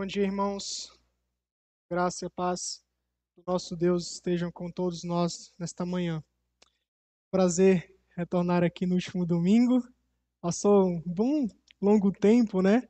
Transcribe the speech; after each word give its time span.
Bom 0.00 0.06
dia, 0.06 0.22
irmãos. 0.22 0.98
Graça 1.90 2.24
e 2.24 2.30
paz 2.30 2.82
do 3.36 3.42
nosso 3.46 3.76
Deus 3.76 4.12
estejam 4.12 4.50
com 4.50 4.70
todos 4.70 5.04
nós 5.04 5.52
nesta 5.58 5.84
manhã. 5.84 6.24
Prazer 7.30 7.94
retornar 8.16 8.64
aqui 8.64 8.86
no 8.86 8.94
último 8.94 9.26
domingo. 9.26 9.86
Passou 10.40 10.86
um 10.86 11.02
bom 11.04 11.46
longo 11.82 12.10
tempo, 12.10 12.62
né, 12.62 12.88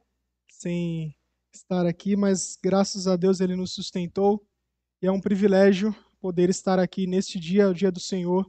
sem 0.53 1.13
estar 1.53 1.85
aqui, 1.85 2.15
mas 2.15 2.57
graças 2.63 3.09
a 3.09 3.17
Deus 3.17 3.41
ele 3.41 3.57
nos 3.57 3.73
sustentou 3.73 4.47
e 5.03 5.09
é 5.09 5.11
um 5.11 5.21
privilégio 5.21 5.93
poder 6.21 6.49
estar 6.49 6.79
aqui 6.79 7.09
neste 7.09 7.41
dia, 7.41 7.69
o 7.69 7.75
dia 7.75 7.91
do 7.91 7.99
Senhor, 7.99 8.49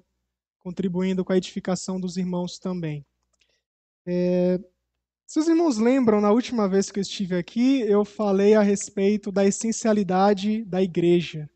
contribuindo 0.60 1.26
com 1.26 1.34
a 1.34 1.38
edificação 1.38 2.00
dos 2.00 2.16
irmãos 2.16 2.60
também. 2.60 3.04
É, 4.06 4.60
se 5.32 5.40
os 5.40 5.48
irmãos 5.48 5.78
lembram, 5.78 6.20
na 6.20 6.30
última 6.30 6.68
vez 6.68 6.92
que 6.92 7.00
eu 7.00 7.02
estive 7.02 7.38
aqui, 7.38 7.80
eu 7.84 8.04
falei 8.04 8.54
a 8.54 8.62
respeito 8.62 9.32
da 9.32 9.46
essencialidade 9.46 10.66
da 10.66 10.84
igreja. 10.84 11.50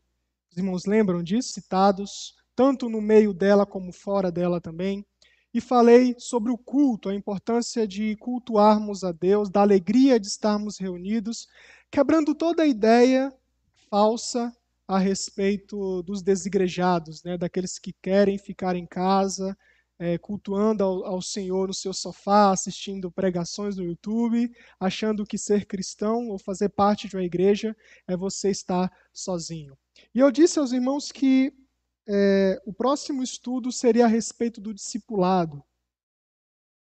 Os 0.50 0.56
irmãos 0.56 0.86
lembram 0.86 1.22
disso? 1.22 1.52
Citados, 1.52 2.34
tanto 2.54 2.88
no 2.88 3.02
meio 3.02 3.34
dela 3.34 3.66
como 3.66 3.92
fora 3.92 4.32
dela 4.32 4.62
também. 4.62 5.04
E 5.52 5.60
falei 5.60 6.14
sobre 6.16 6.50
o 6.50 6.56
culto, 6.56 7.10
a 7.10 7.14
importância 7.14 7.86
de 7.86 8.16
cultuarmos 8.16 9.04
a 9.04 9.12
Deus, 9.12 9.50
da 9.50 9.60
alegria 9.60 10.18
de 10.18 10.26
estarmos 10.26 10.78
reunidos, 10.78 11.46
quebrando 11.90 12.34
toda 12.34 12.62
a 12.62 12.66
ideia 12.66 13.30
falsa 13.90 14.56
a 14.88 14.98
respeito 14.98 16.02
dos 16.02 16.22
desigrejados, 16.22 17.22
né, 17.22 17.36
daqueles 17.36 17.78
que 17.78 17.92
querem 18.00 18.38
ficar 18.38 18.74
em 18.74 18.86
casa, 18.86 19.54
é, 19.98 20.18
cultuando 20.18 20.84
ao, 20.84 21.04
ao, 21.04 21.22
Senhor 21.22 21.68
no 21.68 21.74
seu 21.74 21.92
sofá, 21.92 22.50
assistindo 22.50 23.10
pregações 23.10 23.76
no 23.76 23.84
YouTube, 23.84 24.50
achando 24.78 25.24
que 25.24 25.38
ser 25.38 25.64
cristão 25.64 26.28
ou 26.28 26.38
fazer 26.38 26.68
parte 26.68 27.08
de 27.08 27.16
uma 27.16 27.24
igreja 27.24 27.74
é 28.06 28.16
você 28.16 28.50
estar 28.50 28.92
sozinho. 29.12 29.76
E 30.14 30.20
eu 30.20 30.30
disse 30.30 30.58
aos 30.58 30.72
irmãos 30.72 31.10
que 31.10 31.52
é, 32.06 32.60
o 32.66 32.72
próximo 32.72 33.22
estudo 33.22 33.72
seria 33.72 34.04
a 34.04 34.08
respeito 34.08 34.60
do 34.60 34.74
discipulado. 34.74 35.62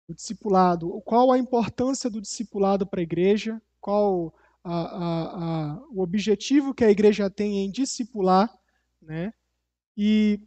O 0.08 0.14
discipulado. 0.14 1.02
Qual 1.02 1.32
a 1.32 1.38
importância 1.38 2.10
do 2.10 2.22
discipulado 2.22 2.86
para 2.86 3.00
a 3.00 3.04
igreja? 3.04 3.62
Qual 3.80 4.34
a, 4.64 4.74
a, 4.74 5.72
a, 5.74 5.84
o 5.90 6.02
objetivo 6.02 6.74
que 6.74 6.84
a 6.84 6.92
igreja 6.92 7.30
tem 7.30 7.66
em 7.66 7.72
discipular, 7.72 8.50
né? 9.02 9.34
E 9.98 10.40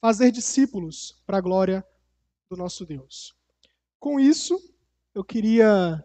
fazer 0.00 0.30
discípulos 0.30 1.22
para 1.26 1.38
a 1.38 1.40
glória 1.40 1.84
do 2.50 2.56
nosso 2.56 2.84
Deus. 2.84 3.32
Com 4.00 4.18
isso, 4.18 4.60
eu 5.14 5.22
queria, 5.22 6.04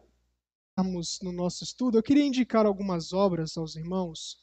vamos 0.77 1.19
no 1.23 1.31
nosso 1.31 1.63
estudo, 1.63 1.97
eu 1.97 2.03
queria 2.03 2.23
indicar 2.23 2.67
algumas 2.67 3.13
obras 3.13 3.57
aos 3.57 3.75
irmãos, 3.75 4.37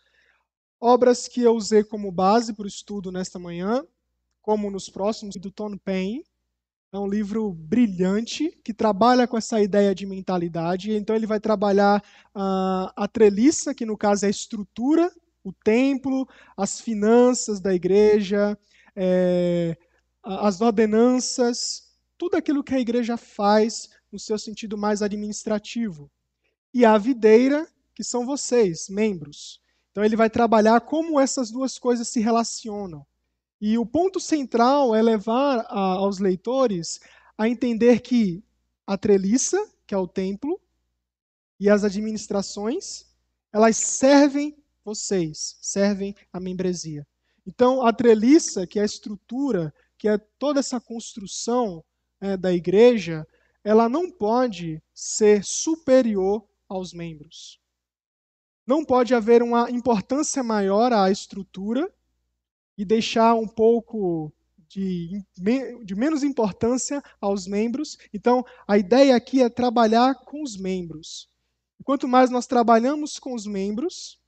obras 0.80 1.28
que 1.28 1.42
eu 1.42 1.54
usei 1.54 1.84
como 1.84 2.10
base 2.10 2.54
para 2.54 2.64
o 2.64 2.68
estudo 2.68 3.12
nesta 3.12 3.38
manhã, 3.38 3.86
como 4.40 4.68
nos 4.68 4.88
próximos, 4.88 5.36
do 5.36 5.50
Tom 5.52 5.78
Paine. 5.78 6.24
É 6.92 6.98
um 6.98 7.06
livro 7.06 7.52
brilhante 7.52 8.50
que 8.64 8.74
trabalha 8.74 9.26
com 9.28 9.38
essa 9.38 9.62
ideia 9.62 9.94
de 9.94 10.04
mentalidade. 10.04 10.90
Então, 10.90 11.14
ele 11.14 11.26
vai 11.26 11.38
trabalhar 11.38 12.02
uh, 12.34 12.90
a 12.96 13.08
treliça, 13.10 13.72
que 13.72 13.86
no 13.86 13.96
caso 13.96 14.24
é 14.24 14.28
a 14.28 14.30
estrutura, 14.30 15.10
o 15.44 15.52
templo, 15.52 16.28
as 16.56 16.80
finanças 16.80 17.60
da 17.60 17.72
igreja, 17.72 18.58
é, 18.94 19.76
as 20.22 20.60
ordenanças, 20.60 21.91
tudo 22.22 22.36
aquilo 22.36 22.62
que 22.62 22.72
a 22.72 22.78
igreja 22.78 23.16
faz 23.16 23.90
no 24.12 24.16
seu 24.16 24.38
sentido 24.38 24.78
mais 24.78 25.02
administrativo. 25.02 26.08
E 26.72 26.84
a 26.84 26.96
videira, 26.96 27.66
que 27.96 28.04
são 28.04 28.24
vocês, 28.24 28.88
membros. 28.88 29.60
Então 29.90 30.04
ele 30.04 30.14
vai 30.14 30.30
trabalhar 30.30 30.82
como 30.82 31.18
essas 31.18 31.50
duas 31.50 31.80
coisas 31.80 32.06
se 32.06 32.20
relacionam. 32.20 33.04
E 33.60 33.76
o 33.76 33.84
ponto 33.84 34.20
central 34.20 34.94
é 34.94 35.02
levar 35.02 35.66
a, 35.68 35.94
aos 35.94 36.20
leitores 36.20 37.00
a 37.36 37.48
entender 37.48 37.98
que 37.98 38.40
a 38.86 38.96
treliça, 38.96 39.58
que 39.84 39.92
é 39.92 39.98
o 39.98 40.06
templo, 40.06 40.60
e 41.58 41.68
as 41.68 41.82
administrações, 41.82 43.04
elas 43.52 43.76
servem 43.76 44.56
vocês, 44.84 45.56
servem 45.60 46.14
a 46.32 46.38
membresia. 46.38 47.04
Então, 47.44 47.84
a 47.84 47.92
treliça, 47.92 48.64
que 48.64 48.78
é 48.78 48.82
a 48.82 48.86
estrutura, 48.86 49.74
que 49.98 50.06
é 50.06 50.16
toda 50.38 50.60
essa 50.60 50.80
construção 50.80 51.84
é, 52.22 52.36
da 52.36 52.52
igreja, 52.52 53.26
ela 53.64 53.88
não 53.88 54.10
pode 54.10 54.80
ser 54.94 55.44
superior 55.44 56.46
aos 56.68 56.94
membros. 56.94 57.60
Não 58.64 58.84
pode 58.84 59.12
haver 59.12 59.42
uma 59.42 59.68
importância 59.68 60.42
maior 60.42 60.92
à 60.92 61.10
estrutura 61.10 61.92
e 62.78 62.84
deixar 62.84 63.34
um 63.34 63.46
pouco 63.46 64.32
de, 64.68 65.22
de 65.84 65.94
menos 65.94 66.22
importância 66.22 67.02
aos 67.20 67.46
membros. 67.46 67.98
Então, 68.14 68.44
a 68.66 68.78
ideia 68.78 69.16
aqui 69.16 69.42
é 69.42 69.48
trabalhar 69.48 70.14
com 70.14 70.42
os 70.42 70.56
membros. 70.56 71.28
Quanto 71.84 72.06
mais 72.06 72.30
nós 72.30 72.46
trabalhamos 72.46 73.18
com 73.18 73.34
os 73.34 73.44
membros, 73.44 74.20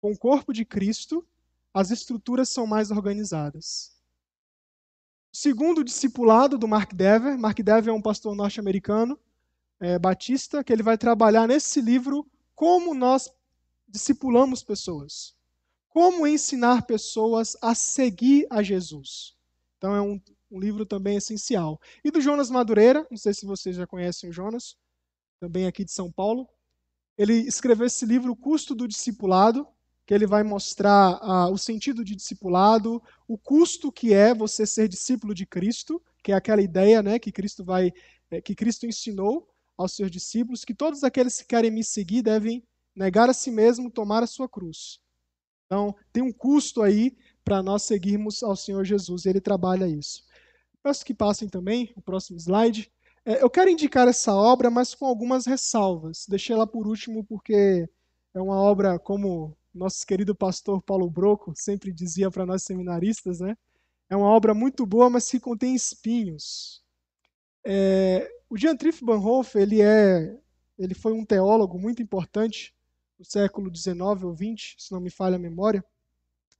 com 0.00 0.12
o 0.12 0.18
corpo 0.18 0.52
de 0.52 0.64
Cristo, 0.64 1.26
as 1.74 1.90
estruturas 1.90 2.48
são 2.48 2.64
mais 2.64 2.92
organizadas. 2.92 3.91
Segundo 5.32 5.82
discipulado 5.82 6.58
do 6.58 6.68
Mark 6.68 6.92
Dever, 6.92 7.38
Mark 7.38 7.58
Dever 7.58 7.88
é 7.88 7.96
um 7.96 8.02
pastor 8.02 8.36
norte-americano, 8.36 9.18
é, 9.80 9.98
batista, 9.98 10.62
que 10.62 10.70
ele 10.70 10.82
vai 10.82 10.98
trabalhar 10.98 11.48
nesse 11.48 11.80
livro 11.80 12.26
como 12.54 12.94
nós 12.94 13.32
discipulamos 13.88 14.62
pessoas. 14.62 15.34
Como 15.88 16.26
ensinar 16.26 16.82
pessoas 16.82 17.56
a 17.62 17.74
seguir 17.74 18.46
a 18.50 18.62
Jesus. 18.62 19.34
Então 19.78 19.96
é 19.96 20.02
um, 20.02 20.20
um 20.50 20.60
livro 20.60 20.84
também 20.84 21.16
essencial. 21.16 21.80
E 22.04 22.10
do 22.10 22.20
Jonas 22.20 22.50
Madureira, 22.50 23.06
não 23.10 23.16
sei 23.16 23.32
se 23.32 23.46
vocês 23.46 23.74
já 23.74 23.86
conhecem 23.86 24.28
o 24.28 24.32
Jonas, 24.34 24.76
também 25.40 25.66
aqui 25.66 25.82
de 25.82 25.92
São 25.92 26.12
Paulo. 26.12 26.46
Ele 27.16 27.32
escreveu 27.32 27.86
esse 27.86 28.04
livro, 28.04 28.32
O 28.32 28.36
Custo 28.36 28.74
do 28.74 28.86
Discipulado, 28.86 29.66
que 30.12 30.16
ele 30.16 30.26
vai 30.26 30.42
mostrar 30.42 31.18
ah, 31.22 31.48
o 31.48 31.56
sentido 31.56 32.04
de 32.04 32.14
discipulado, 32.14 33.02
o 33.26 33.38
custo 33.38 33.90
que 33.90 34.12
é 34.12 34.34
você 34.34 34.66
ser 34.66 34.86
discípulo 34.86 35.34
de 35.34 35.46
Cristo, 35.46 36.02
que 36.22 36.32
é 36.32 36.34
aquela 36.34 36.60
ideia, 36.60 37.02
né, 37.02 37.18
que 37.18 37.32
Cristo 37.32 37.64
vai, 37.64 37.90
é, 38.30 38.38
que 38.38 38.54
Cristo 38.54 38.84
ensinou 38.84 39.48
aos 39.74 39.96
seus 39.96 40.10
discípulos, 40.10 40.66
que 40.66 40.74
todos 40.74 41.02
aqueles 41.02 41.40
que 41.40 41.46
querem 41.46 41.70
me 41.70 41.82
seguir 41.82 42.20
devem 42.20 42.62
negar 42.94 43.30
a 43.30 43.32
si 43.32 43.50
mesmo, 43.50 43.90
tomar 43.90 44.22
a 44.22 44.26
sua 44.26 44.46
cruz. 44.46 45.00
Então, 45.64 45.96
tem 46.12 46.22
um 46.22 46.30
custo 46.30 46.82
aí 46.82 47.16
para 47.42 47.62
nós 47.62 47.84
seguirmos 47.84 48.42
ao 48.42 48.54
Senhor 48.54 48.84
Jesus, 48.84 49.24
e 49.24 49.30
ele 49.30 49.40
trabalha 49.40 49.88
isso. 49.88 50.26
Peço 50.82 51.06
que 51.06 51.14
passem 51.14 51.48
também 51.48 51.90
o 51.96 52.02
próximo 52.02 52.38
slide. 52.38 52.92
É, 53.24 53.42
eu 53.42 53.48
quero 53.48 53.70
indicar 53.70 54.06
essa 54.06 54.34
obra, 54.34 54.68
mas 54.68 54.94
com 54.94 55.06
algumas 55.06 55.46
ressalvas. 55.46 56.26
Deixei 56.28 56.54
ela 56.54 56.66
por 56.66 56.86
último 56.86 57.24
porque 57.24 57.88
é 58.34 58.40
uma 58.42 58.60
obra, 58.60 58.98
como 58.98 59.56
nosso 59.74 60.06
querido 60.06 60.34
pastor 60.34 60.82
Paulo 60.82 61.08
Broco 61.08 61.52
sempre 61.56 61.92
dizia 61.92 62.30
para 62.30 62.46
nós 62.46 62.62
seminaristas, 62.62 63.40
né? 63.40 63.56
É 64.08 64.16
uma 64.16 64.28
obra 64.28 64.52
muito 64.52 64.84
boa, 64.84 65.08
mas 65.08 65.30
que 65.30 65.40
contém 65.40 65.74
espinhos. 65.74 66.82
É, 67.64 68.30
o 68.50 68.56
Trif 68.76 69.02
Bonhoeffer, 69.02 69.62
ele 69.62 69.80
é, 69.80 70.38
ele 70.78 70.94
foi 70.94 71.12
um 71.12 71.24
teólogo 71.24 71.78
muito 71.78 72.02
importante 72.02 72.74
no 73.18 73.24
século 73.24 73.74
XIX 73.74 74.00
ou 74.24 74.36
XX, 74.36 74.74
se 74.76 74.92
não 74.92 75.00
me 75.00 75.10
falha 75.10 75.36
a 75.36 75.38
memória. 75.38 75.84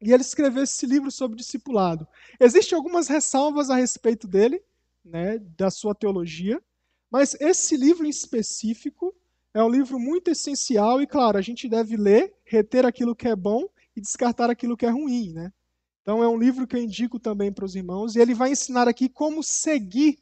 E 0.01 0.12
ele 0.12 0.22
escreveu 0.22 0.62
esse 0.62 0.87
livro 0.87 1.11
sobre 1.11 1.37
discipulado. 1.37 2.06
Existem 2.41 2.75
algumas 2.75 3.09
ressalvas 3.09 3.69
a 3.69 3.77
respeito 3.77 4.27
dele, 4.27 4.62
né, 5.05 5.39
da 5.39 5.71
sua 5.71 5.95
teologia, 5.95 6.62
mas 7.11 7.34
esse 7.41 7.77
livro 7.77 8.06
em 8.06 8.11
específico 8.11 9.15
é 9.55 9.63
um 9.63 9.69
livro 9.69 9.99
muito 9.99 10.31
essencial 10.31 11.03
e, 11.03 11.07
claro, 11.07 11.37
a 11.37 11.43
gente 11.43 11.69
deve 11.69 11.97
ler, 11.97 12.34
reter 12.45 12.87
aquilo 12.87 13.15
que 13.15 13.28
é 13.28 13.37
bom 13.37 13.69
e 13.95 14.01
descartar 14.01 14.51
aquilo 14.51 14.77
que 14.77 14.87
é 14.87 14.91
ruim, 14.91 15.33
né? 15.33 15.53
Então 16.01 16.22
é 16.22 16.28
um 16.28 16.39
livro 16.39 16.66
que 16.66 16.75
eu 16.75 16.83
indico 16.83 17.19
também 17.19 17.53
para 17.53 17.65
os 17.65 17.77
irmãos 17.77 18.16
e 18.16 18.21
ele 18.21 18.34
vai 18.34 18.51
ensinar 18.51 18.89
aqui 18.89 19.09
como 19.09 19.43
seguir 19.43 20.19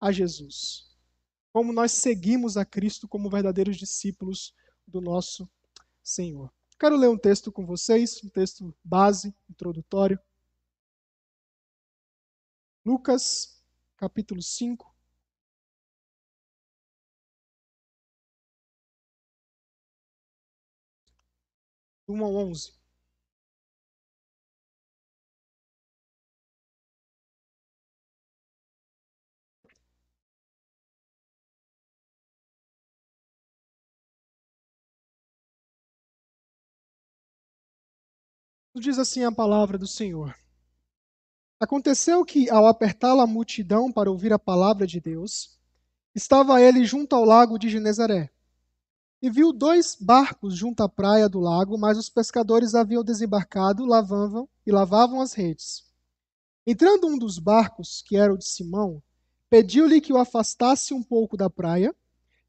a 0.00 0.12
Jesus. 0.12 0.94
Como 1.52 1.72
nós 1.72 1.92
seguimos 1.92 2.56
a 2.56 2.64
Cristo 2.64 3.08
como 3.08 3.30
verdadeiros 3.30 3.76
discípulos 3.76 4.54
do 4.86 5.00
nosso 5.00 5.48
Senhor. 6.02 6.52
Quero 6.78 6.96
ler 6.96 7.08
um 7.08 7.18
texto 7.18 7.50
com 7.50 7.64
vocês, 7.64 8.22
um 8.22 8.28
texto 8.28 8.74
base, 8.84 9.34
introdutório. 9.48 10.18
Lucas, 12.84 13.60
capítulo 13.96 14.42
5, 14.42 14.93
1 22.08 22.24
ao 22.24 22.34
11. 22.34 22.72
Diz 38.76 38.98
assim 38.98 39.22
a 39.24 39.30
palavra 39.30 39.78
do 39.78 39.86
Senhor. 39.86 40.34
Aconteceu 41.60 42.24
que, 42.24 42.50
ao 42.50 42.66
apertá-la 42.66 43.22
a 43.22 43.26
multidão 43.26 43.90
para 43.90 44.10
ouvir 44.10 44.32
a 44.32 44.38
palavra 44.38 44.84
de 44.84 45.00
Deus, 45.00 45.56
estava 46.12 46.60
ele 46.60 46.84
junto 46.84 47.14
ao 47.14 47.24
lago 47.24 47.56
de 47.56 47.70
Genezaré. 47.70 48.33
E 49.24 49.30
viu 49.30 49.54
dois 49.54 49.96
barcos 49.98 50.54
junto 50.54 50.82
à 50.82 50.86
praia 50.86 51.30
do 51.30 51.40
lago, 51.40 51.78
mas 51.78 51.96
os 51.96 52.10
pescadores 52.10 52.74
haviam 52.74 53.02
desembarcado, 53.02 53.86
lavavam 53.86 54.46
e 54.66 54.70
lavavam 54.70 55.18
as 55.18 55.32
redes. 55.32 55.82
Entrando 56.66 57.06
um 57.06 57.16
dos 57.16 57.38
barcos, 57.38 58.02
que 58.02 58.18
era 58.18 58.34
o 58.34 58.36
de 58.36 58.46
Simão, 58.46 59.02
pediu-lhe 59.48 59.98
que 60.02 60.12
o 60.12 60.18
afastasse 60.18 60.92
um 60.92 61.02
pouco 61.02 61.38
da 61.38 61.48
praia, 61.48 61.96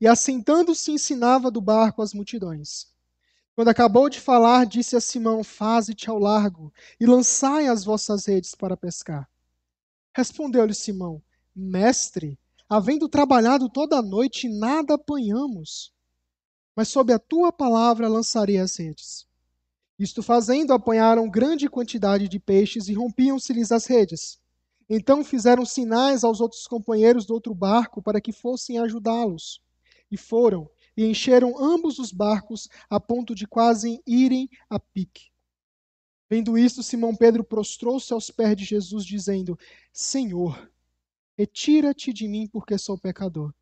e 0.01 0.05
assentando-se 0.05 0.91
ensinava 0.91 1.49
do 1.49 1.61
barco 1.61 2.01
as 2.01 2.13
multidões. 2.13 2.87
Quando 3.55 3.69
acabou 3.69 4.09
de 4.09 4.19
falar, 4.19 4.65
disse 4.65 4.97
a 4.97 4.99
Simão: 4.99 5.45
Faze-te 5.45 6.09
ao 6.09 6.19
largo 6.19 6.73
e 6.99 7.05
lançai 7.05 7.69
as 7.69 7.85
vossas 7.85 8.25
redes 8.25 8.53
para 8.53 8.75
pescar. 8.75 9.29
Respondeu-lhe 10.13 10.73
Simão: 10.73 11.23
Mestre, 11.55 12.37
havendo 12.67 13.07
trabalhado 13.07 13.69
toda 13.69 13.99
a 13.99 14.01
noite, 14.01 14.49
nada 14.49 14.95
apanhamos. 14.95 15.94
Mas 16.75 16.89
sob 16.89 17.13
a 17.13 17.19
tua 17.19 17.51
palavra 17.51 18.07
lançarei 18.07 18.57
as 18.57 18.75
redes. 18.75 19.25
Isto 19.97 20.21
fazendo, 20.21 20.73
apanharam 20.73 21.29
grande 21.29 21.69
quantidade 21.69 22.27
de 22.27 22.39
peixes 22.39 22.89
e 22.89 22.93
rompiam-se-lhes 22.93 23.71
as 23.71 23.85
redes. 23.85 24.39
Então 24.89 25.23
fizeram 25.23 25.65
sinais 25.65 26.23
aos 26.23 26.41
outros 26.41 26.67
companheiros 26.67 27.25
do 27.25 27.33
outro 27.33 27.55
barco 27.55 28.01
para 28.01 28.19
que 28.19 28.31
fossem 28.31 28.77
ajudá-los. 28.77 29.61
E 30.11 30.17
foram 30.17 30.69
e 30.97 31.05
encheram 31.05 31.57
ambos 31.57 31.99
os 31.99 32.11
barcos 32.11 32.69
a 32.89 32.99
ponto 32.99 33.35
de 33.35 33.47
quase 33.47 34.01
irem 34.05 34.49
a 34.69 34.79
pique. 34.79 35.29
Vendo 36.29 36.57
isto, 36.57 36.81
Simão 36.81 37.15
Pedro 37.15 37.43
prostrou-se 37.43 38.11
aos 38.11 38.31
pés 38.31 38.55
de 38.55 38.65
Jesus, 38.65 39.05
dizendo: 39.05 39.57
Senhor, 39.93 40.71
retira-te 41.37 42.11
de 42.11 42.27
mim, 42.27 42.47
porque 42.47 42.77
sou 42.77 42.97
pecador. 42.97 43.53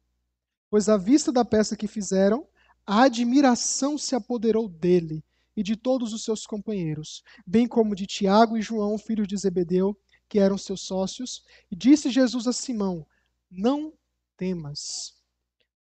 Pois 0.69 0.88
à 0.89 0.98
vista 0.98 1.31
da 1.31 1.44
peça 1.44 1.75
que 1.75 1.88
fizeram, 1.88 2.48
a 2.85 3.03
admiração 3.03 3.97
se 3.97 4.15
apoderou 4.15 4.68
dele 4.68 5.24
e 5.56 5.63
de 5.63 5.75
todos 5.75 6.13
os 6.13 6.24
seus 6.24 6.45
companheiros, 6.45 7.24
bem 7.45 7.68
como 7.68 7.95
de 7.95 8.06
Tiago 8.06 8.57
e 8.57 8.62
João, 8.62 8.97
filhos 8.97 9.27
de 9.27 9.38
Zebedeu, 9.38 9.97
que 10.27 10.39
eram 10.39 10.57
seus 10.57 10.81
sócios. 10.81 11.44
E 11.69 11.75
disse 11.75 12.09
Jesus 12.09 12.47
a 12.47 12.53
Simão: 12.53 13.06
Não 13.50 13.94
temas 14.35 15.13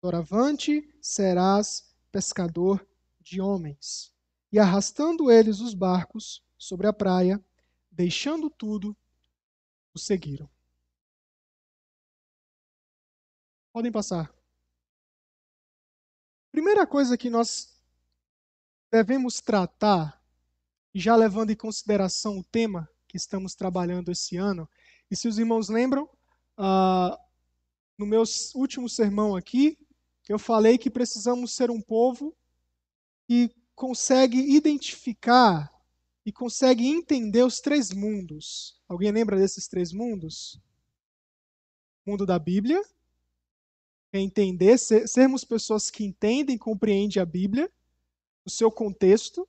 Doravante 0.02 0.90
serás 1.02 1.94
pescador 2.12 2.88
de 3.20 3.42
homens. 3.42 4.14
E 4.52 4.58
arrastando 4.58 5.30
eles 5.30 5.60
os 5.60 5.74
barcos 5.74 6.42
sobre 6.58 6.88
a 6.88 6.94
praia, 6.94 7.44
deixando 7.92 8.50
tudo, 8.50 8.96
o 9.94 10.00
seguiram. 10.00 10.50
Podem 13.74 13.92
passar. 13.92 14.39
Primeira 16.52 16.88
coisa 16.88 17.18
que 17.18 17.30
nós 17.30 17.80
devemos 18.92 19.40
tratar, 19.40 20.20
já 20.94 21.16
levando 21.16 21.52
em 21.52 21.56
consideração 21.56 22.40
o 22.40 22.44
tema 22.44 22.90
que 23.08 23.18
estamos 23.18 23.54
trabalhando 23.54 24.12
esse 24.12 24.36
ano, 24.36 24.68
e 25.12 25.16
se 25.16 25.28
os 25.28 25.38
irmãos 25.38 25.70
lembram, 25.70 26.10
uh, 26.58 27.16
no 27.98 28.06
meu 28.06 28.24
último 28.56 28.90
sermão 28.90 29.36
aqui, 29.36 29.78
eu 30.28 30.40
falei 30.40 30.78
que 30.78 30.90
precisamos 30.90 31.56
ser 31.56 31.70
um 31.70 31.82
povo 31.82 32.36
que 33.28 33.52
consegue 33.76 34.40
identificar 34.56 35.72
e 36.26 36.32
consegue 36.32 36.88
entender 36.88 37.44
os 37.44 37.60
três 37.60 37.92
mundos. 37.92 38.80
Alguém 38.88 39.12
lembra 39.12 39.38
desses 39.38 39.68
três 39.68 39.92
mundos? 39.92 40.60
O 42.06 42.12
mundo 42.12 42.26
da 42.26 42.40
Bíblia, 42.40 42.84
entender, 44.12 44.78
ser, 44.78 45.08
sermos 45.08 45.44
pessoas 45.44 45.92
que 45.92 46.04
entendem 46.04 46.56
e 46.56 46.60
compreendem 46.60 47.22
a 47.22 47.26
Bíblia, 47.26 47.72
o 48.46 48.50
seu 48.50 48.72
contexto, 48.72 49.48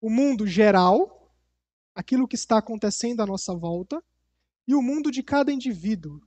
o 0.00 0.10
mundo 0.10 0.46
geral, 0.46 1.32
aquilo 1.94 2.26
que 2.26 2.34
está 2.34 2.58
acontecendo 2.58 3.20
à 3.20 3.26
nossa 3.26 3.54
volta, 3.54 4.02
e 4.66 4.74
o 4.74 4.82
mundo 4.82 5.10
de 5.10 5.22
cada 5.22 5.52
indivíduo, 5.52 6.20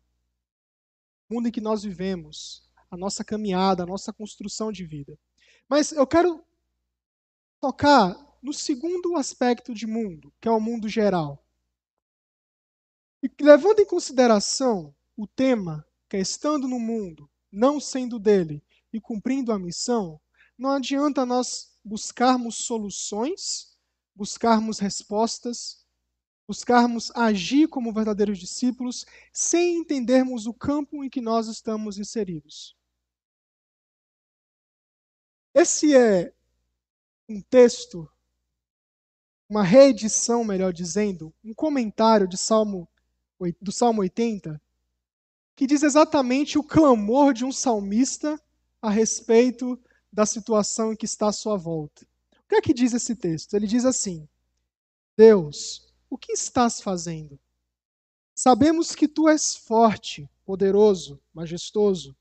o 1.30 1.36
mundo 1.36 1.48
em 1.48 1.52
que 1.52 1.62
nós 1.62 1.84
vivemos, 1.84 2.70
a 2.90 2.96
nossa 2.96 3.24
caminhada, 3.24 3.84
a 3.84 3.88
nossa 3.88 4.14
construção 4.14 4.72
de 4.72 4.86
vida. 4.86 5.18
Mas 5.68 5.92
eu 5.92 6.06
quero 6.06 6.44
tocar 7.60 8.16
no 8.42 8.54
segundo 8.54 9.16
aspecto 9.16 9.74
de 9.74 9.88
mundo, 9.88 10.34
que 10.40 10.48
é 10.48 10.52
o 10.52 10.60
mundo 10.60 10.88
geral. 10.88 11.44
E 13.24 13.32
levando 13.42 13.80
em 13.80 13.86
consideração 13.86 14.94
o 15.16 15.26
tema 15.26 15.88
que 16.10 16.18
é 16.18 16.20
estando 16.20 16.68
no 16.68 16.78
mundo, 16.78 17.30
não 17.54 17.80
sendo 17.80 18.18
dele 18.18 18.64
e 18.92 19.00
cumprindo 19.00 19.52
a 19.52 19.60
missão, 19.60 20.20
não 20.58 20.72
adianta 20.72 21.24
nós 21.24 21.78
buscarmos 21.86 22.56
soluções, 22.58 23.78
buscarmos 24.16 24.80
respostas, 24.80 25.86
buscarmos 26.48 27.12
agir 27.16 27.68
como 27.68 27.94
verdadeiros 27.94 28.40
discípulos 28.40 29.06
sem 29.32 29.78
entendermos 29.78 30.48
o 30.48 30.54
campo 30.54 31.04
em 31.04 31.10
que 31.10 31.22
nós 31.22 31.48
estamos 31.48 32.00
inseridos. 32.00 32.76
Esse 35.54 35.96
é 35.96 36.34
um 37.30 37.40
texto, 37.40 38.10
uma 39.48 39.64
reedição, 39.64 40.44
melhor 40.44 40.74
dizendo, 40.74 41.32
um 41.44 41.54
comentário 41.54 42.28
de 42.28 42.38
Salmo, 42.38 42.90
do 43.62 43.72
Salmo 43.72 44.02
80, 44.02 44.60
que 45.56 45.68
diz 45.68 45.84
exatamente 45.84 46.58
o 46.58 46.64
clamor 46.64 47.34
de 47.34 47.46
um 47.46 47.52
salmista 47.52 48.40
a 48.82 48.90
respeito 48.90 49.80
da 50.12 50.26
situação 50.26 50.94
em 50.94 50.96
que 50.96 51.06
está 51.06 51.28
à 51.28 51.32
sua 51.32 51.58
volta. 51.58 52.06
O 52.46 52.50
que 52.50 52.56
é 52.56 52.62
que 52.62 52.74
diz 52.74 52.94
esse 52.94 53.16
texto? 53.16 53.56
Ele 53.56 53.68
diz 53.68 53.86
assim: 53.86 54.28
Deus, 55.18 55.88
o 56.10 56.18
que 56.18 56.34
estás 56.34 56.82
fazendo? 56.82 57.40
Sabemos 58.36 58.96
que 58.96 59.08
tu 59.08 59.30
és 59.30 59.56
forte, 59.56 60.30
poderoso, 60.46 61.20
majestoso. 61.34 62.16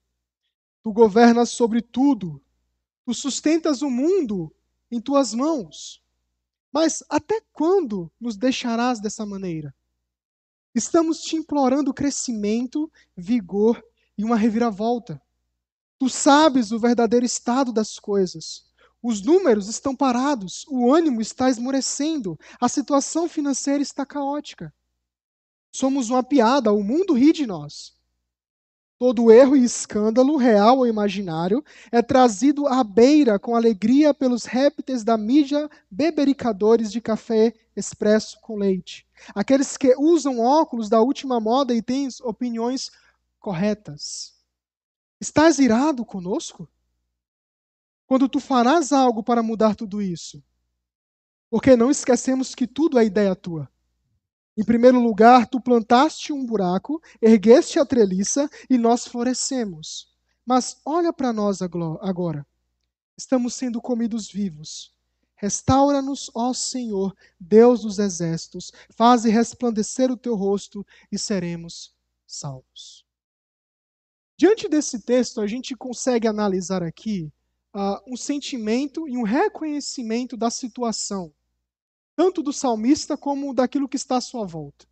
Tu 0.82 0.92
governas 0.92 1.50
sobre 1.50 1.80
tudo 1.80 2.42
Tu 3.04 3.14
sustentas 3.14 3.82
o 3.82 3.90
mundo 3.90 4.54
em 4.90 5.00
tuas 5.00 5.34
mãos. 5.34 6.02
Mas 6.72 7.02
até 7.08 7.40
quando 7.52 8.10
nos 8.20 8.36
deixarás 8.36 9.00
dessa 9.00 9.26
maneira? 9.26 9.74
Estamos 10.74 11.20
te 11.20 11.36
implorando 11.36 11.92
crescimento, 11.92 12.90
vigor 13.16 13.82
e 14.16 14.24
uma 14.24 14.36
reviravolta. 14.36 15.20
Tu 15.98 16.08
sabes 16.08 16.72
o 16.72 16.78
verdadeiro 16.78 17.26
estado 17.26 17.72
das 17.72 17.98
coisas. 17.98 18.64
Os 19.02 19.20
números 19.20 19.68
estão 19.68 19.94
parados, 19.94 20.64
o 20.68 20.92
ânimo 20.94 21.20
está 21.20 21.50
esmorecendo, 21.50 22.38
a 22.60 22.68
situação 22.68 23.28
financeira 23.28 23.82
está 23.82 24.06
caótica. 24.06 24.72
Somos 25.72 26.08
uma 26.08 26.22
piada, 26.22 26.72
o 26.72 26.82
mundo 26.82 27.14
ri 27.14 27.32
de 27.32 27.46
nós. 27.46 27.96
Todo 29.02 29.32
erro 29.32 29.56
e 29.56 29.64
escândalo, 29.64 30.36
real 30.36 30.78
ou 30.78 30.86
imaginário, 30.86 31.64
é 31.90 32.00
trazido 32.00 32.68
à 32.68 32.84
beira 32.84 33.36
com 33.36 33.56
alegria 33.56 34.14
pelos 34.14 34.44
répteis 34.44 35.02
da 35.02 35.18
mídia 35.18 35.68
bebericadores 35.90 36.92
de 36.92 37.00
café 37.00 37.52
expresso 37.74 38.40
com 38.40 38.54
leite. 38.54 39.04
Aqueles 39.34 39.76
que 39.76 39.96
usam 39.98 40.38
óculos 40.38 40.88
da 40.88 41.00
última 41.00 41.40
moda 41.40 41.74
e 41.74 41.82
têm 41.82 42.06
opiniões 42.22 42.92
corretas. 43.40 44.34
Estás 45.20 45.58
irado 45.58 46.04
conosco? 46.04 46.70
Quando 48.06 48.28
tu 48.28 48.38
farás 48.38 48.92
algo 48.92 49.20
para 49.20 49.42
mudar 49.42 49.74
tudo 49.74 50.00
isso? 50.00 50.40
Porque 51.50 51.74
não 51.74 51.90
esquecemos 51.90 52.54
que 52.54 52.68
tudo 52.68 53.00
é 53.00 53.04
ideia 53.04 53.34
tua. 53.34 53.68
Em 54.56 54.64
primeiro 54.64 55.00
lugar, 55.00 55.46
tu 55.46 55.60
plantaste 55.60 56.32
um 56.32 56.44
buraco, 56.44 57.00
ergueste 57.22 57.78
a 57.78 57.86
treliça 57.86 58.50
e 58.68 58.76
nós 58.76 59.06
florescemos. 59.06 60.12
Mas 60.44 60.76
olha 60.84 61.12
para 61.12 61.32
nós 61.32 61.62
agora. 61.62 62.46
Estamos 63.16 63.54
sendo 63.54 63.80
comidos 63.80 64.30
vivos. 64.30 64.92
Restaura-nos, 65.36 66.30
ó 66.34 66.52
Senhor, 66.52 67.16
Deus 67.40 67.82
dos 67.82 67.98
exércitos, 67.98 68.72
faze 68.90 69.28
resplandecer 69.30 70.10
o 70.10 70.16
teu 70.16 70.36
rosto 70.36 70.86
e 71.10 71.18
seremos 71.18 71.94
salvos. 72.26 73.04
Diante 74.36 74.68
desse 74.68 75.00
texto, 75.00 75.40
a 75.40 75.46
gente 75.46 75.74
consegue 75.74 76.28
analisar 76.28 76.82
aqui 76.82 77.32
uh, 77.74 77.98
um 78.06 78.16
sentimento 78.16 79.08
e 79.08 79.16
um 79.16 79.22
reconhecimento 79.22 80.36
da 80.36 80.50
situação 80.50 81.32
tanto 82.22 82.40
do 82.40 82.52
salmista 82.52 83.16
como 83.16 83.52
daquilo 83.52 83.88
que 83.88 83.96
está 83.96 84.18
à 84.18 84.20
sua 84.20 84.46
volta. 84.46 84.86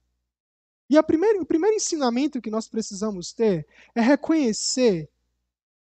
E 0.88 1.00
primeira, 1.00 1.40
o 1.40 1.46
primeiro 1.46 1.76
ensinamento 1.76 2.42
que 2.42 2.50
nós 2.50 2.66
precisamos 2.66 3.32
ter 3.32 3.68
é 3.94 4.00
reconhecer 4.00 5.08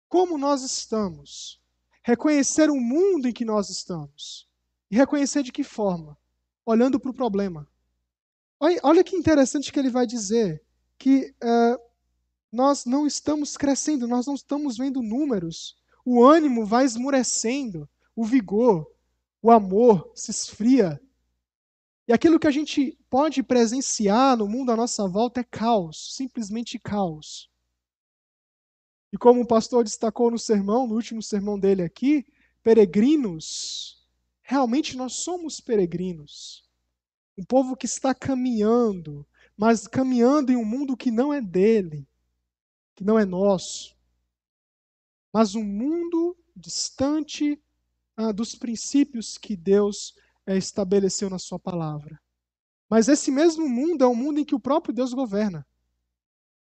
como 0.09 0.37
nós 0.37 0.61
estamos, 0.61 1.61
reconhecer 2.03 2.69
o 2.69 2.75
mundo 2.75 3.29
em 3.29 3.31
que 3.31 3.45
nós 3.45 3.69
estamos 3.69 4.45
e 4.91 4.97
reconhecer 4.97 5.41
de 5.41 5.53
que 5.53 5.63
forma. 5.63 6.17
olhando 6.65 6.99
para 6.99 7.11
o 7.11 7.13
problema. 7.13 7.65
Olha, 8.59 8.77
olha, 8.83 9.03
que 9.05 9.15
interessante 9.15 9.71
que 9.71 9.79
ele 9.79 9.89
vai 9.89 10.05
dizer 10.05 10.61
que 10.97 11.33
uh, 11.41 11.79
nós 12.51 12.83
não 12.83 13.07
estamos 13.07 13.55
crescendo, 13.55 14.05
nós 14.05 14.27
não 14.27 14.35
estamos 14.35 14.77
vendo 14.77 15.01
números. 15.01 15.77
O 16.03 16.25
ânimo 16.25 16.65
vai 16.65 16.83
esmurecendo, 16.83 17.87
o 18.13 18.25
vigor, 18.25 18.85
o 19.41 19.49
amor 19.49 20.11
se 20.13 20.29
esfria. 20.29 21.01
E 22.07 22.13
aquilo 22.13 22.39
que 22.39 22.47
a 22.47 22.51
gente 22.51 22.97
pode 23.09 23.43
presenciar 23.43 24.37
no 24.37 24.47
mundo 24.47 24.71
à 24.71 24.75
nossa 24.77 25.05
volta 25.07 25.41
é 25.41 25.43
caos, 25.43 26.15
simplesmente 26.15 26.79
caos. 26.79 27.49
E 29.11 29.17
como 29.17 29.41
o 29.41 29.47
pastor 29.47 29.83
destacou 29.83 30.31
no 30.31 30.39
sermão, 30.39 30.87
no 30.87 30.95
último 30.95 31.21
sermão 31.21 31.59
dele 31.59 31.81
aqui, 31.81 32.25
peregrinos, 32.63 34.07
realmente 34.41 34.95
nós 34.95 35.13
somos 35.13 35.59
peregrinos. 35.59 36.65
Um 37.37 37.43
povo 37.43 37.75
que 37.75 37.85
está 37.85 38.15
caminhando, 38.15 39.25
mas 39.57 39.85
caminhando 39.85 40.51
em 40.51 40.55
um 40.55 40.65
mundo 40.65 40.95
que 40.95 41.11
não 41.11 41.33
é 41.33 41.41
dele, 41.41 42.07
que 42.95 43.03
não 43.03 43.19
é 43.19 43.25
nosso, 43.25 43.95
mas 45.31 45.55
um 45.55 45.63
mundo 45.63 46.37
distante 46.55 47.61
ah, 48.15 48.31
dos 48.31 48.55
princípios 48.55 49.37
que 49.37 49.55
Deus 49.55 50.15
estabeleceu 50.55 51.29
na 51.29 51.39
Sua 51.39 51.59
palavra. 51.59 52.19
Mas 52.89 53.09
esse 53.09 53.31
mesmo 53.31 53.67
mundo 53.67 54.03
é 54.03 54.07
um 54.07 54.15
mundo 54.15 54.39
em 54.39 54.45
que 54.45 54.55
o 54.55 54.59
próprio 54.59 54.93
Deus 54.93 55.13
governa. 55.13 55.65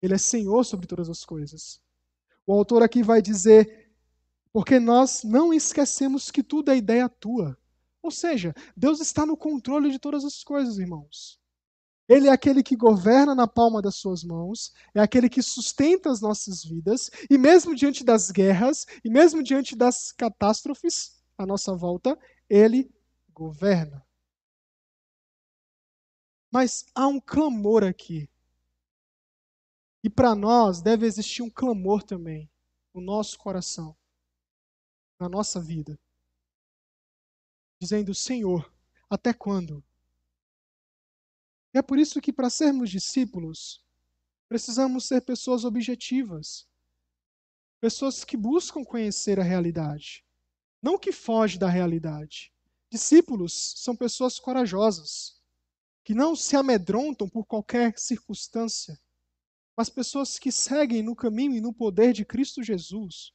Ele 0.02 0.14
é 0.14 0.18
Senhor 0.18 0.64
sobre 0.64 0.86
todas 0.86 1.08
as 1.08 1.24
coisas. 1.24 1.80
O 2.46 2.52
autor 2.52 2.82
aqui 2.82 3.02
vai 3.02 3.22
dizer: 3.22 3.90
porque 4.52 4.78
nós 4.78 5.22
não 5.24 5.54
esquecemos 5.54 6.30
que 6.30 6.42
tudo 6.42 6.70
é 6.70 6.76
ideia 6.76 7.08
tua. 7.08 7.56
Ou 8.02 8.10
seja, 8.10 8.52
Deus 8.76 9.00
está 9.00 9.24
no 9.24 9.36
controle 9.36 9.90
de 9.90 9.98
todas 9.98 10.24
as 10.24 10.42
coisas, 10.42 10.78
irmãos. 10.78 11.40
Ele 12.08 12.28
é 12.28 12.32
aquele 12.32 12.62
que 12.62 12.76
governa 12.76 13.34
na 13.34 13.46
palma 13.46 13.80
das 13.80 13.94
suas 13.94 14.24
mãos, 14.24 14.72
é 14.92 15.00
aquele 15.00 15.28
que 15.28 15.40
sustenta 15.40 16.10
as 16.10 16.20
nossas 16.20 16.64
vidas, 16.64 17.08
e 17.30 17.38
mesmo 17.38 17.74
diante 17.74 18.04
das 18.04 18.30
guerras, 18.30 18.84
e 19.04 19.08
mesmo 19.08 19.42
diante 19.42 19.76
das 19.76 20.12
catástrofes 20.12 21.22
à 21.38 21.46
nossa 21.46 21.74
volta, 21.74 22.18
ele 22.50 22.90
governa. 23.32 24.06
Mas 26.50 26.84
há 26.94 27.06
um 27.06 27.20
clamor 27.20 27.82
aqui. 27.82 28.28
E 30.04 30.10
para 30.10 30.34
nós 30.34 30.82
deve 30.82 31.06
existir 31.06 31.42
um 31.42 31.50
clamor 31.50 32.02
também 32.02 32.50
no 32.92 33.00
nosso 33.00 33.38
coração, 33.38 33.96
na 35.18 35.28
nossa 35.28 35.60
vida, 35.60 35.98
dizendo: 37.80 38.14
Senhor, 38.14 38.72
até 39.08 39.32
quando? 39.32 39.82
E 41.74 41.78
é 41.78 41.82
por 41.82 41.98
isso 41.98 42.20
que, 42.20 42.32
para 42.32 42.50
sermos 42.50 42.90
discípulos, 42.90 43.82
precisamos 44.48 45.06
ser 45.06 45.22
pessoas 45.22 45.64
objetivas, 45.64 46.68
pessoas 47.80 48.24
que 48.24 48.36
buscam 48.36 48.84
conhecer 48.84 49.40
a 49.40 49.42
realidade, 49.42 50.24
não 50.82 50.98
que 50.98 51.12
fogem 51.12 51.58
da 51.58 51.68
realidade. 51.68 52.51
Discípulos 52.92 53.72
são 53.78 53.96
pessoas 53.96 54.38
corajosas, 54.38 55.40
que 56.04 56.12
não 56.12 56.36
se 56.36 56.54
amedrontam 56.56 57.26
por 57.26 57.46
qualquer 57.46 57.98
circunstância, 57.98 59.00
mas 59.74 59.88
pessoas 59.88 60.38
que 60.38 60.52
seguem 60.52 61.02
no 61.02 61.16
caminho 61.16 61.56
e 61.56 61.60
no 61.62 61.72
poder 61.72 62.12
de 62.12 62.22
Cristo 62.22 62.62
Jesus, 62.62 63.32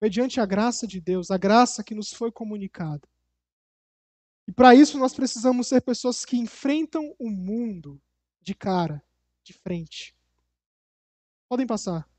mediante 0.00 0.40
a 0.40 0.44
graça 0.44 0.84
de 0.84 1.00
Deus, 1.00 1.30
a 1.30 1.38
graça 1.38 1.84
que 1.84 1.94
nos 1.94 2.12
foi 2.12 2.32
comunicada. 2.32 3.08
E 4.48 4.52
para 4.52 4.74
isso 4.74 4.98
nós 4.98 5.14
precisamos 5.14 5.68
ser 5.68 5.80
pessoas 5.80 6.24
que 6.24 6.36
enfrentam 6.36 7.14
o 7.20 7.30
mundo 7.30 8.02
de 8.40 8.52
cara, 8.52 9.00
de 9.44 9.52
frente. 9.52 10.12
Podem 11.48 11.68
passar. 11.68 12.10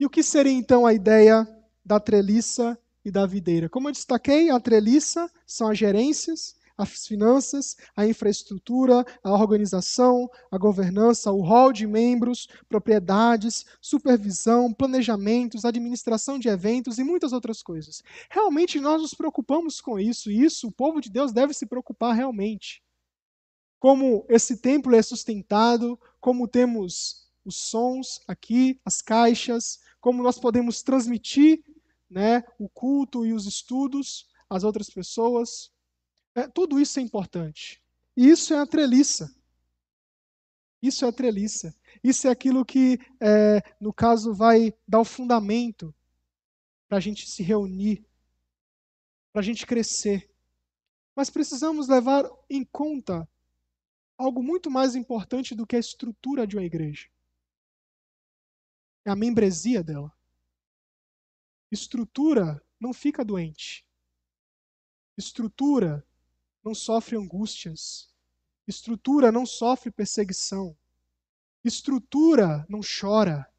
E 0.00 0.04
o 0.04 0.10
que 0.10 0.24
seria 0.24 0.50
então 0.50 0.84
a 0.84 0.92
ideia 0.92 1.46
da 1.84 2.00
treliça 2.00 2.76
e 3.04 3.10
da 3.10 3.26
videira? 3.26 3.68
Como 3.68 3.88
eu 3.88 3.92
destaquei, 3.92 4.50
a 4.50 4.60
treliça 4.60 5.30
são 5.46 5.68
as 5.68 5.78
gerências, 5.78 6.58
as 6.78 7.08
finanças, 7.08 7.76
a 7.96 8.06
infraestrutura, 8.06 9.04
a 9.22 9.32
organização, 9.32 10.30
a 10.48 10.56
governança, 10.56 11.32
o 11.32 11.42
rol 11.42 11.72
de 11.72 11.86
membros, 11.88 12.46
propriedades, 12.68 13.66
supervisão, 13.80 14.72
planejamentos, 14.72 15.64
administração 15.64 16.38
de 16.38 16.48
eventos 16.48 16.98
e 16.98 17.04
muitas 17.04 17.32
outras 17.32 17.62
coisas. 17.62 18.00
Realmente 18.30 18.78
nós 18.78 19.02
nos 19.02 19.12
preocupamos 19.12 19.80
com 19.80 19.98
isso, 19.98 20.30
e 20.30 20.44
isso 20.44 20.68
o 20.68 20.72
povo 20.72 21.00
de 21.00 21.10
Deus 21.10 21.32
deve 21.32 21.52
se 21.52 21.66
preocupar 21.66 22.14
realmente. 22.14 22.80
Como 23.80 24.24
esse 24.28 24.56
templo 24.58 24.94
é 24.94 25.02
sustentado, 25.02 25.98
como 26.20 26.46
temos 26.46 27.28
os 27.44 27.56
sons 27.56 28.20
aqui, 28.28 28.80
as 28.84 29.02
caixas, 29.02 29.80
como 30.00 30.22
nós 30.22 30.38
podemos 30.38 30.82
transmitir 30.82 31.64
né, 32.10 32.42
o 32.58 32.68
culto 32.68 33.26
e 33.26 33.32
os 33.32 33.46
estudos 33.46 34.28
às 34.48 34.64
outras 34.64 34.88
pessoas. 34.88 35.70
É, 36.34 36.48
tudo 36.48 36.80
isso 36.80 36.98
é 36.98 37.02
importante. 37.02 37.82
E 38.16 38.28
isso 38.28 38.54
é 38.54 38.58
a 38.58 38.66
treliça. 38.66 39.34
Isso 40.80 41.04
é 41.04 41.08
a 41.08 41.12
treliça. 41.12 41.74
Isso 42.02 42.28
é 42.28 42.30
aquilo 42.30 42.64
que, 42.64 42.98
é, 43.20 43.62
no 43.80 43.92
caso, 43.92 44.32
vai 44.32 44.72
dar 44.86 45.00
o 45.00 45.04
fundamento 45.04 45.94
para 46.88 46.98
a 46.98 47.00
gente 47.00 47.28
se 47.28 47.42
reunir, 47.42 48.04
para 49.32 49.40
a 49.40 49.44
gente 49.44 49.66
crescer. 49.66 50.30
Mas 51.14 51.30
precisamos 51.30 51.88
levar 51.88 52.30
em 52.48 52.64
conta 52.64 53.28
algo 54.16 54.42
muito 54.42 54.70
mais 54.70 54.94
importante 54.94 55.54
do 55.54 55.66
que 55.66 55.76
a 55.76 55.80
estrutura 55.80 56.46
de 56.46 56.56
uma 56.56 56.64
igreja. 56.64 57.08
É 59.04 59.10
a 59.10 59.16
membresia 59.16 59.82
dela. 59.82 60.12
Estrutura 61.70 62.62
não 62.80 62.92
fica 62.92 63.24
doente. 63.24 63.86
Estrutura 65.16 66.06
não 66.64 66.74
sofre 66.74 67.16
angústias. 67.16 68.12
Estrutura 68.66 69.32
não 69.32 69.44
sofre 69.44 69.90
perseguição. 69.90 70.76
Estrutura 71.64 72.64
não 72.68 72.80
chora. 72.80 73.50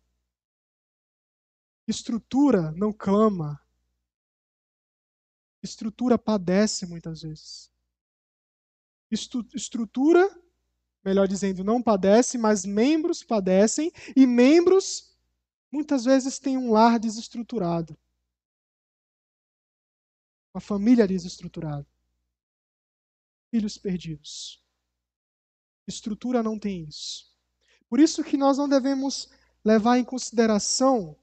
Estrutura 1.87 2.71
não 2.71 2.93
clama. 2.93 3.61
Estrutura 5.61 6.17
padece 6.17 6.85
muitas 6.85 7.21
vezes. 7.21 7.71
Estrutura, 9.11 10.29
melhor 11.03 11.27
dizendo, 11.27 11.63
não 11.63 11.81
padece, 11.81 12.37
mas 12.37 12.63
membros 12.63 13.23
padecem 13.23 13.91
e 14.15 14.25
membros 14.25 15.08
muitas 15.71 16.05
vezes 16.05 16.39
têm 16.39 16.57
um 16.57 16.71
lar 16.71 16.99
desestruturado. 16.99 17.97
Uma 20.53 20.61
família 20.61 21.07
desestruturada 21.07 21.87
filhos 23.49 23.77
perdidos. 23.77 24.63
Estrutura 25.87 26.43
não 26.43 26.57
tem 26.57 26.83
isso. 26.83 27.35
Por 27.89 27.99
isso 27.99 28.23
que 28.23 28.37
nós 28.37 28.57
não 28.57 28.69
devemos 28.69 29.29
levar 29.65 29.97
em 29.97 30.05
consideração 30.05 31.17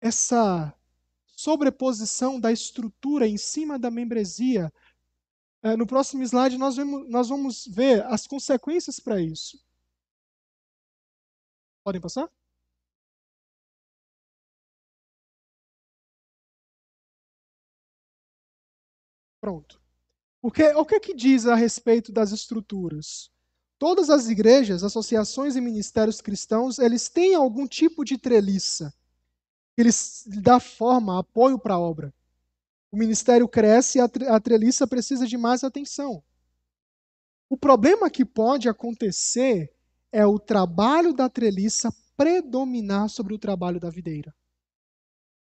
essa 0.00 0.74
sobreposição 1.36 2.40
da 2.40 2.50
estrutura 2.50 3.26
em 3.26 3.38
cima 3.38 3.78
da 3.78 3.90
membresia. 3.90 4.72
É, 5.62 5.76
no 5.76 5.86
próximo 5.86 6.22
slide, 6.24 6.58
nós, 6.58 6.76
vemos, 6.76 7.08
nós 7.08 7.28
vamos 7.28 7.66
ver 7.66 8.04
as 8.06 8.26
consequências 8.26 8.98
para 8.98 9.20
isso. 9.20 9.64
Podem 11.84 12.00
passar? 12.00 12.28
Pronto. 19.42 19.82
Porque 20.40 20.68
o 20.68 20.86
que, 20.86 21.00
que 21.00 21.12
diz 21.12 21.46
a 21.46 21.56
respeito 21.56 22.12
das 22.12 22.30
estruturas? 22.30 23.28
Todas 23.76 24.08
as 24.08 24.28
igrejas, 24.28 24.84
associações 24.84 25.56
e 25.56 25.60
ministérios 25.60 26.20
cristãos, 26.20 26.78
eles 26.78 27.08
têm 27.08 27.34
algum 27.34 27.66
tipo 27.66 28.04
de 28.04 28.16
treliça. 28.16 28.94
Eles 29.76 30.22
dá 30.40 30.60
forma, 30.60 31.18
apoio 31.18 31.58
para 31.58 31.74
a 31.74 31.80
obra. 31.80 32.14
O 32.92 32.96
ministério 32.96 33.48
cresce 33.48 33.98
e 33.98 34.00
a 34.00 34.38
treliça 34.38 34.86
precisa 34.86 35.26
de 35.26 35.36
mais 35.36 35.64
atenção. 35.64 36.22
O 37.50 37.56
problema 37.56 38.08
que 38.08 38.24
pode 38.24 38.68
acontecer 38.68 39.74
é 40.12 40.24
o 40.24 40.38
trabalho 40.38 41.12
da 41.12 41.28
treliça 41.28 41.92
predominar 42.16 43.08
sobre 43.08 43.34
o 43.34 43.38
trabalho 43.38 43.80
da 43.80 43.90
videira. 43.90 44.32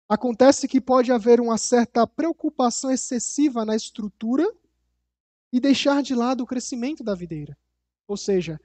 Acontece 0.08 0.68
que 0.68 0.80
pode 0.80 1.12
haver 1.12 1.42
uma 1.42 1.58
certa 1.58 2.06
preocupação 2.06 2.92
excessiva 2.92 3.66
na 3.66 3.76
estrutura 3.76 4.46
e 5.52 5.60
deixar 5.60 6.04
de 6.04 6.14
lado 6.14 6.44
o 6.44 6.46
crescimento 6.46 7.04
da 7.04 7.16
videira. 7.16 7.58
Ou 8.08 8.16
seja, 8.16 8.60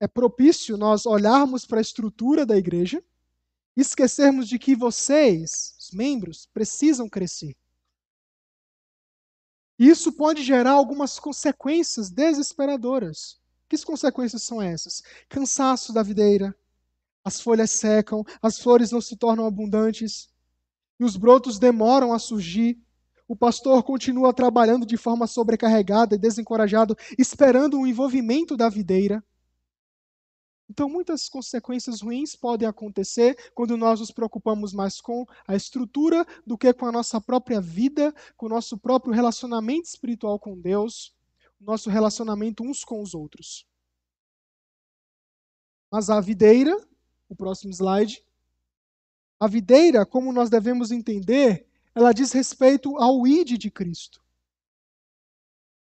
é 0.00 0.08
propício 0.08 0.76
nós 0.76 1.06
olharmos 1.06 1.64
para 1.64 1.78
a 1.78 1.82
estrutura 1.82 2.44
da 2.44 2.56
igreja 2.56 3.02
e 3.76 3.80
esquecermos 3.80 4.48
de 4.48 4.58
que 4.58 4.74
vocês, 4.74 5.76
os 5.78 5.90
membros, 5.92 6.46
precisam 6.52 7.08
crescer. 7.08 7.56
Isso 9.78 10.12
pode 10.12 10.42
gerar 10.42 10.72
algumas 10.72 11.18
consequências 11.18 12.10
desesperadoras. 12.10 13.40
Que 13.68 13.84
consequências 13.84 14.42
são 14.42 14.62
essas? 14.62 15.02
Cansaço 15.28 15.92
da 15.92 16.02
videira, 16.02 16.54
as 17.24 17.40
folhas 17.40 17.70
secam, 17.72 18.24
as 18.40 18.58
flores 18.58 18.92
não 18.92 19.00
se 19.00 19.16
tornam 19.16 19.46
abundantes, 19.46 20.28
e 20.98 21.04
os 21.04 21.16
brotos 21.16 21.58
demoram 21.58 22.12
a 22.12 22.18
surgir. 22.18 22.78
O 23.26 23.34
pastor 23.34 23.82
continua 23.82 24.32
trabalhando 24.32 24.84
de 24.84 24.96
forma 24.96 25.26
sobrecarregada 25.26 26.14
e 26.14 26.18
desencorajado, 26.18 26.96
esperando 27.18 27.80
o 27.80 27.86
envolvimento 27.86 28.56
da 28.56 28.68
videira. 28.68 29.24
Então, 30.68 30.88
muitas 30.88 31.28
consequências 31.28 32.00
ruins 32.00 32.34
podem 32.34 32.66
acontecer 32.66 33.52
quando 33.54 33.76
nós 33.76 34.00
nos 34.00 34.10
preocupamos 34.10 34.72
mais 34.72 35.00
com 35.00 35.26
a 35.46 35.54
estrutura 35.54 36.26
do 36.46 36.56
que 36.56 36.72
com 36.72 36.86
a 36.86 36.92
nossa 36.92 37.20
própria 37.20 37.60
vida, 37.60 38.14
com 38.36 38.46
o 38.46 38.48
nosso 38.48 38.78
próprio 38.78 39.12
relacionamento 39.12 39.88
espiritual 39.88 40.38
com 40.38 40.58
Deus, 40.58 41.14
o 41.60 41.64
nosso 41.64 41.90
relacionamento 41.90 42.64
uns 42.64 42.82
com 42.82 43.02
os 43.02 43.14
outros. 43.14 43.66
Mas 45.92 46.10
a 46.10 46.20
videira, 46.20 46.76
o 47.28 47.36
próximo 47.36 47.72
slide, 47.72 48.24
a 49.44 49.48
videira, 49.48 50.06
como 50.06 50.32
nós 50.32 50.48
devemos 50.48 50.90
entender, 50.90 51.66
ela 51.94 52.12
diz 52.12 52.32
respeito 52.32 52.96
ao 52.96 53.26
id 53.26 53.58
de 53.58 53.70
Cristo. 53.70 54.22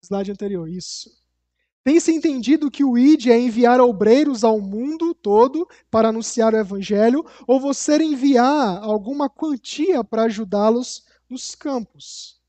Slide 0.02 0.32
anterior, 0.32 0.66
isso. 0.66 1.10
Tem-se 1.82 2.10
entendido 2.10 2.70
que 2.70 2.82
o 2.82 2.96
ID 2.96 3.26
é 3.26 3.38
enviar 3.38 3.82
obreiros 3.82 4.42
ao 4.42 4.58
mundo 4.58 5.14
todo 5.14 5.68
para 5.90 6.08
anunciar 6.08 6.54
o 6.54 6.56
evangelho, 6.56 7.22
ou 7.46 7.60
você 7.60 8.02
enviar 8.02 8.82
alguma 8.82 9.28
quantia 9.28 10.02
para 10.02 10.24
ajudá-los 10.24 11.04
nos 11.28 11.54
campos. 11.54 12.40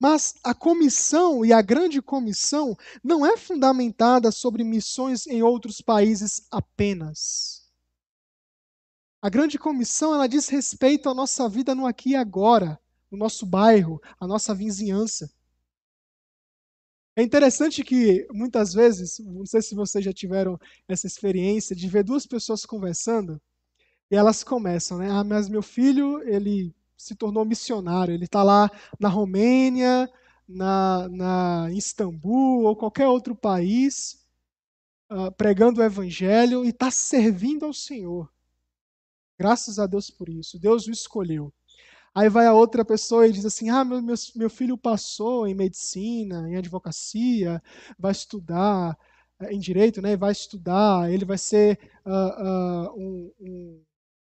Mas 0.00 0.34
a 0.42 0.54
comissão 0.54 1.44
e 1.44 1.52
a 1.52 1.60
grande 1.60 2.00
comissão 2.00 2.74
não 3.04 3.26
é 3.26 3.36
fundamentada 3.36 4.32
sobre 4.32 4.64
missões 4.64 5.26
em 5.26 5.42
outros 5.42 5.82
países 5.82 6.46
apenas. 6.50 7.59
A 9.22 9.28
grande 9.28 9.58
comissão 9.58 10.14
ela 10.14 10.26
diz 10.26 10.48
respeito 10.48 11.08
à 11.08 11.14
nossa 11.14 11.46
vida 11.48 11.74
no 11.74 11.86
aqui 11.86 12.10
e 12.10 12.16
agora, 12.16 12.80
no 13.10 13.18
nosso 13.18 13.44
bairro, 13.44 14.00
a 14.18 14.26
nossa 14.26 14.54
vizinhança. 14.54 15.30
É 17.14 17.22
interessante 17.22 17.84
que 17.84 18.26
muitas 18.32 18.72
vezes, 18.72 19.18
não 19.18 19.44
sei 19.44 19.60
se 19.60 19.74
vocês 19.74 20.02
já 20.02 20.12
tiveram 20.12 20.58
essa 20.88 21.06
experiência 21.06 21.76
de 21.76 21.86
ver 21.86 22.02
duas 22.02 22.26
pessoas 22.26 22.64
conversando 22.64 23.38
e 24.10 24.16
elas 24.16 24.42
começam, 24.42 24.96
né? 24.96 25.10
Ah, 25.10 25.22
mas 25.22 25.48
meu 25.48 25.62
filho, 25.62 26.22
ele 26.26 26.74
se 26.96 27.14
tornou 27.14 27.44
missionário, 27.44 28.14
ele 28.14 28.24
está 28.24 28.42
lá 28.42 28.70
na 28.98 29.08
Romênia, 29.10 30.08
na, 30.48 31.08
na 31.10 31.70
Istambul 31.72 32.64
ou 32.64 32.74
qualquer 32.74 33.06
outro 33.06 33.34
país, 33.36 34.24
uh, 35.10 35.30
pregando 35.32 35.80
o 35.80 35.84
evangelho 35.84 36.64
e 36.64 36.70
está 36.70 36.90
servindo 36.90 37.66
ao 37.66 37.74
Senhor. 37.74 38.30
Graças 39.40 39.78
a 39.78 39.86
Deus 39.86 40.10
por 40.10 40.28
isso. 40.28 40.58
Deus 40.58 40.86
o 40.86 40.90
escolheu. 40.90 41.50
Aí 42.14 42.28
vai 42.28 42.46
a 42.46 42.52
outra 42.52 42.84
pessoa 42.84 43.26
e 43.26 43.32
diz 43.32 43.46
assim: 43.46 43.70
Ah, 43.70 43.82
meu, 43.82 44.02
meu, 44.02 44.50
filho 44.50 44.76
passou 44.76 45.46
em 45.46 45.54
medicina, 45.54 46.46
em 46.46 46.56
advocacia, 46.56 47.62
vai 47.98 48.12
estudar 48.12 48.98
eh, 49.40 49.54
em 49.54 49.58
direito, 49.58 50.02
né? 50.02 50.14
Vai 50.14 50.32
estudar, 50.32 51.10
ele 51.10 51.24
vai 51.24 51.38
ser 51.38 51.78
uh, 52.04 52.90
uh, 52.90 53.00
um, 53.00 53.32
um 53.40 53.82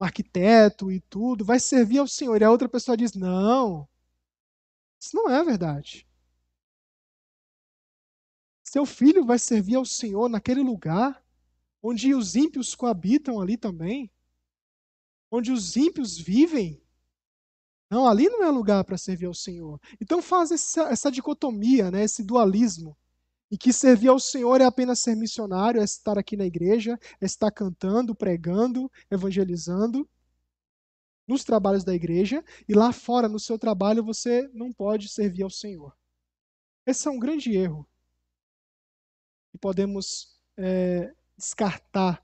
arquiteto 0.01 0.91
e 0.91 1.01
tudo, 1.01 1.45
vai 1.45 1.61
servir 1.61 1.99
ao 1.99 2.09
Senhor. 2.09 2.41
E 2.41 2.45
a 2.45 2.51
outra 2.51 2.69
pessoa 2.69 2.97
diz: 2.97 3.13
Não, 3.13 3.87
isso 4.99 5.15
não 5.15 5.29
é 5.29 5.45
verdade. 5.45 6.07
Seu 8.63 8.87
filho 8.87 9.27
vai 9.27 9.39
servir 9.39 9.75
ao 9.75 9.85
Senhor 9.85 10.31
naquele 10.31 10.63
lugar 10.63 11.23
onde 11.83 12.15
os 12.15 12.35
ímpios 12.35 12.75
coabitam 12.75 13.39
ali 13.39 13.59
também, 13.59 14.11
onde 15.35 15.51
os 15.51 15.77
ímpios 15.77 16.17
vivem. 16.17 16.81
Não, 17.91 18.07
ali 18.07 18.29
não 18.29 18.45
é 18.45 18.51
lugar 18.51 18.85
para 18.85 18.97
servir 18.97 19.27
ao 19.27 19.35
Senhor. 19.35 19.81
Então 20.01 20.23
faz 20.23 20.51
essa, 20.51 20.83
essa 20.85 21.11
dicotomia, 21.11 21.91
né, 21.91 22.05
esse 22.05 22.23
dualismo, 22.23 22.97
em 23.51 23.57
que 23.57 23.73
servir 23.73 24.09
ao 24.09 24.19
Senhor 24.19 24.61
é 24.61 24.65
apenas 24.65 25.01
ser 25.01 25.17
missionário, 25.17 25.81
é 25.81 25.85
estar 25.85 26.19
aqui 26.19 26.37
na 26.37 26.47
igreja, 26.47 26.99
é 27.21 27.27
estar 27.27 27.51
cantando, 27.51 28.15
pregando, 28.15 28.91
evangelizando 29.11 30.09
nos 31.27 31.43
trabalhos 31.43 31.85
da 31.85 31.95
igreja, 31.95 32.45
e 32.69 32.75
lá 32.75 32.93
fora, 32.93 33.29
no 33.29 33.41
seu 33.41 33.59
trabalho, 33.59 34.05
você 34.05 34.49
não 34.53 34.73
pode 34.73 35.09
servir 35.09 35.43
ao 35.43 35.51
Senhor. 35.51 35.97
Esse 36.87 37.09
é 37.09 37.11
um 37.11 37.19
grande 37.19 37.57
erro 37.57 37.89
que 39.51 39.59
podemos 39.59 40.39
é, 40.57 41.15
descartar 41.37 42.23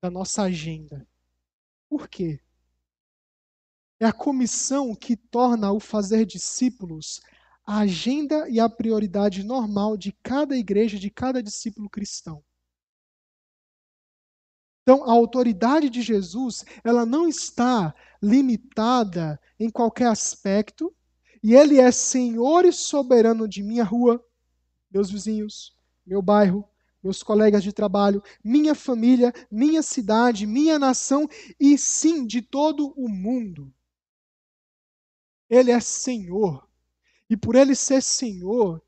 da 0.00 0.08
nossa 0.08 0.42
agenda. 0.42 1.06
Por 1.88 2.08
quê? 2.08 2.40
É 4.00 4.06
a 4.06 4.12
comissão 4.12 4.94
que 4.94 5.16
torna 5.16 5.72
o 5.72 5.80
fazer 5.80 6.24
discípulos 6.24 7.20
a 7.68 7.80
agenda 7.80 8.48
e 8.48 8.58
a 8.58 8.66
prioridade 8.66 9.44
normal 9.44 9.94
de 9.94 10.10
cada 10.22 10.56
igreja, 10.56 10.98
de 10.98 11.10
cada 11.10 11.42
discípulo 11.42 11.90
cristão. 11.90 12.42
Então, 14.80 15.04
a 15.04 15.12
autoridade 15.12 15.90
de 15.90 16.00
Jesus, 16.00 16.64
ela 16.82 17.04
não 17.04 17.28
está 17.28 17.94
limitada 18.22 19.38
em 19.60 19.68
qualquer 19.68 20.06
aspecto, 20.06 20.96
e 21.42 21.54
ele 21.54 21.78
é 21.78 21.92
senhor 21.92 22.64
e 22.64 22.72
soberano 22.72 23.46
de 23.46 23.62
minha 23.62 23.84
rua, 23.84 24.24
meus 24.90 25.10
vizinhos, 25.10 25.76
meu 26.06 26.22
bairro, 26.22 26.66
meus 27.08 27.22
colegas 27.22 27.62
de 27.62 27.72
trabalho, 27.72 28.22
minha 28.44 28.74
família, 28.74 29.32
minha 29.50 29.82
cidade, 29.82 30.46
minha 30.46 30.78
nação 30.78 31.26
e 31.58 31.78
sim 31.78 32.26
de 32.26 32.42
todo 32.42 32.92
o 32.96 33.08
mundo. 33.08 33.72
Ele 35.48 35.70
é 35.70 35.80
Senhor. 35.80 36.68
E 37.30 37.36
por 37.36 37.54
ele 37.56 37.74
ser 37.74 38.02
Senhor, 38.02 38.82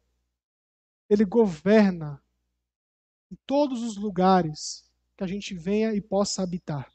ele 1.08 1.24
governa 1.24 2.22
em 3.30 3.36
todos 3.46 3.82
os 3.82 3.96
lugares 3.96 4.84
que 5.16 5.24
a 5.24 5.26
gente 5.26 5.54
venha 5.54 5.94
e 5.94 6.00
possa 6.00 6.42
habitar. 6.42 6.92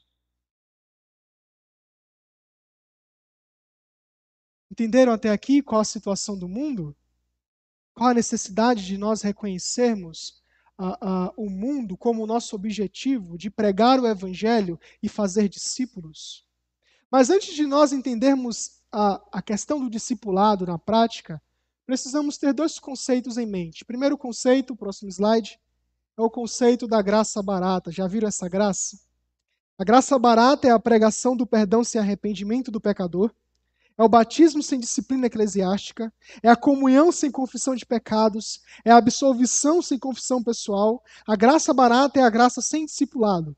Entenderam 4.70 5.12
até 5.12 5.30
aqui 5.30 5.60
qual 5.62 5.80
a 5.80 5.84
situação 5.84 6.38
do 6.38 6.48
mundo? 6.48 6.94
Qual 7.94 8.10
a 8.10 8.14
necessidade 8.14 8.84
de 8.84 8.98
nós 8.98 9.22
reconhecermos 9.22 10.42
uh, 10.78 11.32
o 11.36 11.48
mundo 11.48 11.96
como 11.96 12.26
nosso 12.26 12.54
objetivo 12.54 13.38
de 13.38 13.50
pregar 13.50 13.98
o 14.00 14.06
Evangelho 14.06 14.78
e 15.02 15.08
fazer 15.08 15.48
discípulos? 15.48 16.46
Mas 17.10 17.30
antes 17.30 17.54
de 17.54 17.66
nós 17.66 17.92
entendermos 17.92 18.82
a, 18.92 19.22
a 19.32 19.42
questão 19.42 19.80
do 19.80 19.90
discipulado 19.90 20.66
na 20.66 20.78
prática, 20.78 21.40
precisamos 21.86 22.36
ter 22.36 22.52
dois 22.52 22.78
conceitos 22.78 23.38
em 23.38 23.46
mente. 23.46 23.84
Primeiro 23.84 24.18
conceito, 24.18 24.76
próximo 24.76 25.08
slide, 25.10 25.58
é 26.18 26.22
o 26.22 26.30
conceito 26.30 26.86
da 26.86 27.00
graça 27.00 27.42
barata. 27.42 27.92
Já 27.92 28.06
viram 28.06 28.28
essa 28.28 28.48
graça? 28.48 28.98
A 29.78 29.84
graça 29.84 30.18
barata 30.18 30.66
é 30.66 30.70
a 30.70 30.78
pregação 30.78 31.36
do 31.36 31.46
perdão 31.46 31.84
sem 31.84 32.00
arrependimento 32.00 32.70
do 32.70 32.80
pecador, 32.80 33.30
é 33.98 34.02
o 34.02 34.08
batismo 34.08 34.62
sem 34.62 34.78
disciplina 34.78 35.26
eclesiástica, 35.26 36.12
é 36.42 36.48
a 36.48 36.56
comunhão 36.56 37.10
sem 37.10 37.30
confissão 37.30 37.74
de 37.74 37.86
pecados, 37.86 38.60
é 38.84 38.90
a 38.90 38.96
absolvição 38.98 39.80
sem 39.80 39.98
confissão 39.98 40.42
pessoal. 40.42 41.02
A 41.26 41.34
graça 41.34 41.72
barata 41.72 42.20
é 42.20 42.22
a 42.22 42.30
graça 42.30 42.60
sem 42.60 42.84
discipulado, 42.84 43.56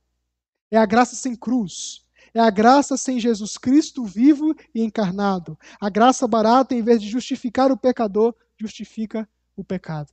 é 0.71 0.77
a 0.77 0.87
graça 0.87 1.17
sem 1.17 1.35
cruz, 1.35 2.07
é 2.33 2.41
a 2.41 2.51
graça 2.51 2.97
sem 2.97 3.19
Jesus 3.19 3.59
Cristo 3.59 4.05
vivo 4.05 4.55
e 4.75 4.83
encarnado. 4.83 5.59
A 5.81 5.91
graça 5.91 6.29
barata, 6.29 6.75
em 6.75 6.83
vez 6.83 7.03
de 7.03 7.09
justificar 7.09 7.73
o 7.73 7.77
pecador, 7.77 8.35
justifica 8.57 9.29
o 9.57 9.65
pecado. 9.65 10.13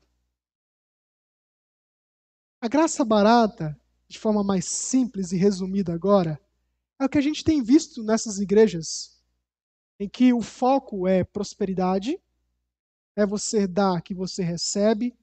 A 2.60 2.68
graça 2.68 3.06
barata, 3.06 3.80
de 4.08 4.18
forma 4.18 4.44
mais 4.44 4.66
simples 4.66 5.32
e 5.32 5.38
resumida 5.38 5.94
agora, 5.94 6.42
é 7.00 7.06
o 7.06 7.10
que 7.10 7.18
a 7.18 7.22
gente 7.22 7.44
tem 7.44 7.62
visto 7.62 8.02
nessas 8.02 8.40
igrejas, 8.40 9.15
em 10.00 10.10
que 10.10 10.34
o 10.34 10.42
foco 10.42 11.08
é 11.08 11.24
prosperidade, 11.24 12.20
é 13.16 13.26
você 13.26 13.66
dar 13.66 14.02
que 14.02 14.14
você 14.14 14.44
recebe, 14.44 15.16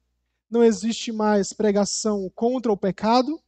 não 0.50 0.62
existe 0.62 1.12
mais 1.12 1.52
pregação 1.52 2.30
contra 2.34 2.72
o 2.72 2.76
pecado, 2.76 3.40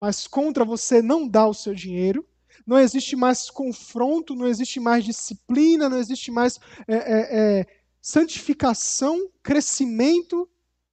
mas 0.00 0.26
contra 0.26 0.64
você 0.64 1.02
não 1.02 1.26
dar 1.28 1.46
o 1.46 1.54
seu 1.54 1.74
dinheiro. 1.74 2.26
Não 2.66 2.78
existe 2.78 3.14
mais 3.14 3.50
confronto, 3.50 4.34
não 4.34 4.46
existe 4.46 4.80
mais 4.80 5.04
disciplina, 5.04 5.88
não 5.88 5.98
existe 5.98 6.30
mais 6.30 6.58
é, 6.88 6.94
é, 6.96 7.60
é, 7.60 7.66
santificação, 8.00 9.30
crescimento 9.42 10.48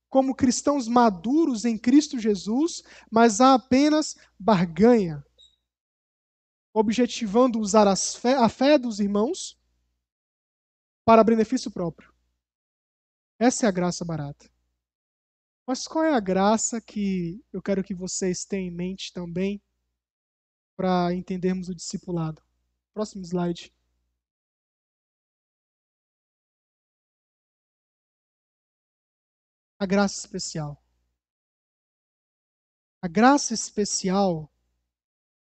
como 0.09 0.35
cristãos 0.35 0.87
maduros 0.87 1.65
em 1.65 1.77
Cristo 1.77 2.19
Jesus, 2.19 2.83
mas 3.09 3.41
há 3.41 3.55
apenas 3.55 4.15
barganha, 4.37 5.25
objetivando 6.73 7.59
usar 7.59 7.87
fé, 7.95 8.35
a 8.35 8.49
fé 8.49 8.77
dos 8.77 8.99
irmãos 8.99 9.57
para 11.05 11.23
benefício 11.23 11.69
próprio. 11.71 12.13
Essa 13.39 13.65
é 13.65 13.69
a 13.69 13.71
graça 13.71 14.03
barata. 14.03 14.49
Mas 15.65 15.87
qual 15.87 16.03
é 16.03 16.13
a 16.13 16.19
graça 16.19 16.81
que 16.81 17.43
eu 17.53 17.61
quero 17.61 17.83
que 17.83 17.93
vocês 17.93 18.43
tenham 18.43 18.67
em 18.67 18.75
mente 18.75 19.13
também 19.13 19.61
para 20.75 21.13
entendermos 21.13 21.69
o 21.69 21.75
discipulado? 21.75 22.41
Próximo 22.93 23.23
slide. 23.23 23.73
A 29.79 29.85
graça 29.85 30.19
especial. 30.19 30.83
A 33.01 33.07
graça 33.07 33.53
especial 33.53 34.51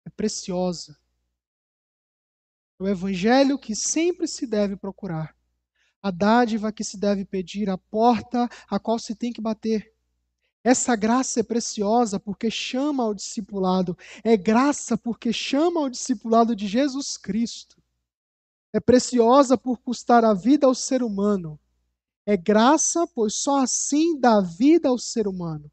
é 0.05 0.11
preciosa. 0.11 1.00
O 2.81 2.89
evangelho 2.89 3.59
que 3.59 3.77
sempre 3.77 4.27
se 4.27 4.47
deve 4.47 4.75
procurar. 4.75 5.37
A 6.03 6.11
dádiva 6.11 6.73
que 6.73 6.83
se 6.83 6.97
deve 6.97 7.27
pedir, 7.27 7.69
a 7.69 7.77
porta 7.77 8.49
a 8.71 8.79
qual 8.79 8.99
se 8.99 9.15
tem 9.15 9.35
que 9.35 9.41
bater. 9.43 9.93
Essa 10.65 10.97
graça 10.97 11.41
é 11.41 11.43
preciosa 11.43 12.19
porque 12.19 12.51
chama 12.51 13.03
ao 13.03 13.13
discipulado. 13.13 13.99
É 14.25 14.35
graça 14.35 14.97
porque 14.97 15.31
chama 15.31 15.81
ao 15.81 15.91
discipulado 15.91 16.57
de 16.57 16.67
Jesus 16.67 17.19
Cristo. 17.19 17.77
É 18.73 18.81
preciosa 18.81 19.59
por 19.59 19.77
custar 19.77 20.25
a 20.25 20.33
vida 20.33 20.67
ao 20.67 20.75
ser 20.75 21.03
humano. 21.03 21.61
É 22.25 22.35
graça, 22.35 23.07
pois 23.15 23.35
só 23.35 23.59
assim 23.59 24.19
dá 24.19 24.41
vida 24.41 24.89
ao 24.89 24.97
ser 24.97 25.29
humano. 25.29 25.71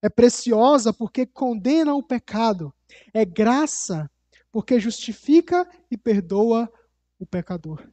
É 0.00 0.08
preciosa 0.08 0.92
porque 0.92 1.26
condena 1.26 1.96
o 1.96 2.02
pecado. 2.02 2.72
É 3.12 3.24
graça 3.24 4.08
porque 4.54 4.78
justifica 4.78 5.68
e 5.90 5.96
perdoa 5.96 6.72
o 7.18 7.26
pecador. 7.26 7.90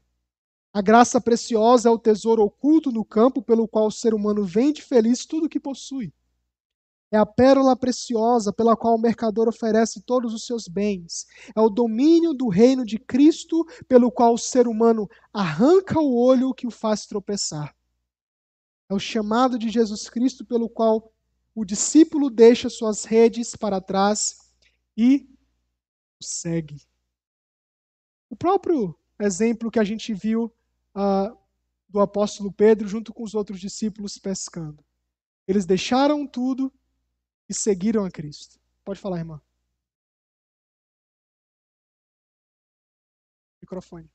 A 0.71 0.79
graça 0.79 1.19
preciosa 1.19 1.89
é 1.89 1.91
o 1.91 1.97
tesouro 1.97 2.43
oculto 2.43 2.91
no 2.91 3.03
campo 3.03 3.41
pelo 3.41 3.67
qual 3.67 3.87
o 3.87 3.91
ser 3.91 4.13
humano 4.13 4.45
vende 4.45 4.83
feliz 4.83 5.25
tudo 5.25 5.47
o 5.47 5.49
que 5.49 5.59
possui. 5.59 6.13
É 7.09 7.17
a 7.17 7.25
pérola 7.25 7.75
preciosa 7.75 8.53
pela 8.53 8.77
qual 8.77 8.93
o 8.93 9.01
mercador 9.01 9.49
oferece 9.49 10.03
todos 10.03 10.35
os 10.35 10.45
seus 10.45 10.67
bens. 10.67 11.25
É 11.55 11.59
o 11.59 11.67
domínio 11.67 12.31
do 12.31 12.47
reino 12.47 12.85
de 12.85 12.99
Cristo 12.99 13.65
pelo 13.87 14.11
qual 14.11 14.35
o 14.35 14.37
ser 14.37 14.67
humano 14.67 15.09
arranca 15.33 15.99
o 15.99 16.15
olho 16.15 16.53
que 16.53 16.67
o 16.67 16.71
faz 16.71 17.07
tropeçar. 17.07 17.75
É 18.87 18.93
o 18.93 18.99
chamado 18.99 19.57
de 19.57 19.67
Jesus 19.67 20.07
Cristo 20.07 20.45
pelo 20.45 20.69
qual 20.69 21.11
o 21.55 21.65
discípulo 21.65 22.29
deixa 22.29 22.69
suas 22.69 23.03
redes 23.03 23.55
para 23.55 23.81
trás 23.81 24.37
e 24.95 25.27
segue. 26.21 26.81
O 28.29 28.35
próprio 28.35 28.97
exemplo 29.19 29.69
que 29.69 29.79
a 29.79 29.83
gente 29.83 30.13
viu 30.13 30.53
uh, 30.95 31.37
do 31.89 31.99
apóstolo 31.99 32.51
Pedro 32.51 32.87
junto 32.87 33.13
com 33.13 33.23
os 33.23 33.35
outros 33.35 33.59
discípulos 33.59 34.17
pescando. 34.17 34.83
Eles 35.47 35.65
deixaram 35.65 36.25
tudo 36.25 36.71
e 37.49 37.53
seguiram 37.53 38.05
a 38.05 38.11
Cristo. 38.11 38.59
Pode 38.85 38.99
falar, 38.99 39.17
irmã. 39.17 39.41
Microfone. 43.61 44.09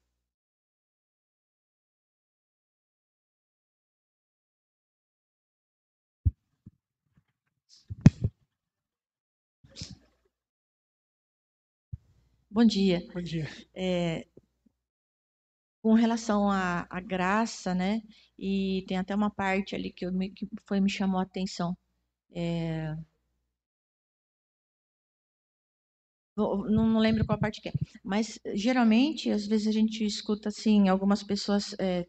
Bom 12.56 12.64
dia. 12.64 13.06
Bom 13.12 13.20
dia. 13.20 13.46
É, 13.74 14.26
com 15.82 15.92
relação 15.92 16.50
à, 16.50 16.86
à 16.88 17.00
graça, 17.00 17.74
né? 17.74 18.00
E 18.38 18.82
tem 18.88 18.96
até 18.96 19.14
uma 19.14 19.28
parte 19.28 19.74
ali 19.74 19.92
que, 19.92 20.06
eu, 20.06 20.10
que 20.34 20.48
foi 20.64 20.80
me 20.80 20.88
chamou 20.88 21.20
a 21.20 21.24
atenção. 21.24 21.76
É, 22.34 22.96
não, 26.34 26.64
não 26.64 26.98
lembro 26.98 27.26
qual 27.26 27.38
parte 27.38 27.60
que 27.60 27.68
é, 27.68 27.72
mas 28.02 28.38
geralmente, 28.54 29.30
às 29.30 29.46
vezes 29.46 29.66
a 29.66 29.72
gente 29.72 30.02
escuta 30.02 30.48
assim 30.48 30.88
algumas 30.88 31.22
pessoas 31.22 31.74
é, 31.78 32.06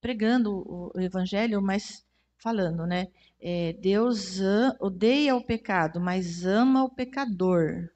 pregando 0.00 0.52
o, 0.52 0.92
o, 0.94 1.00
evangelho, 1.00 1.60
mas 1.60 2.04
falando, 2.36 2.86
né? 2.86 3.08
É, 3.40 3.72
Deus 3.72 4.38
odeia 4.78 5.34
o 5.34 5.44
pecado, 5.44 6.00
mas 6.00 6.46
ama 6.46 6.84
o 6.84 6.94
pecador, 6.94 7.90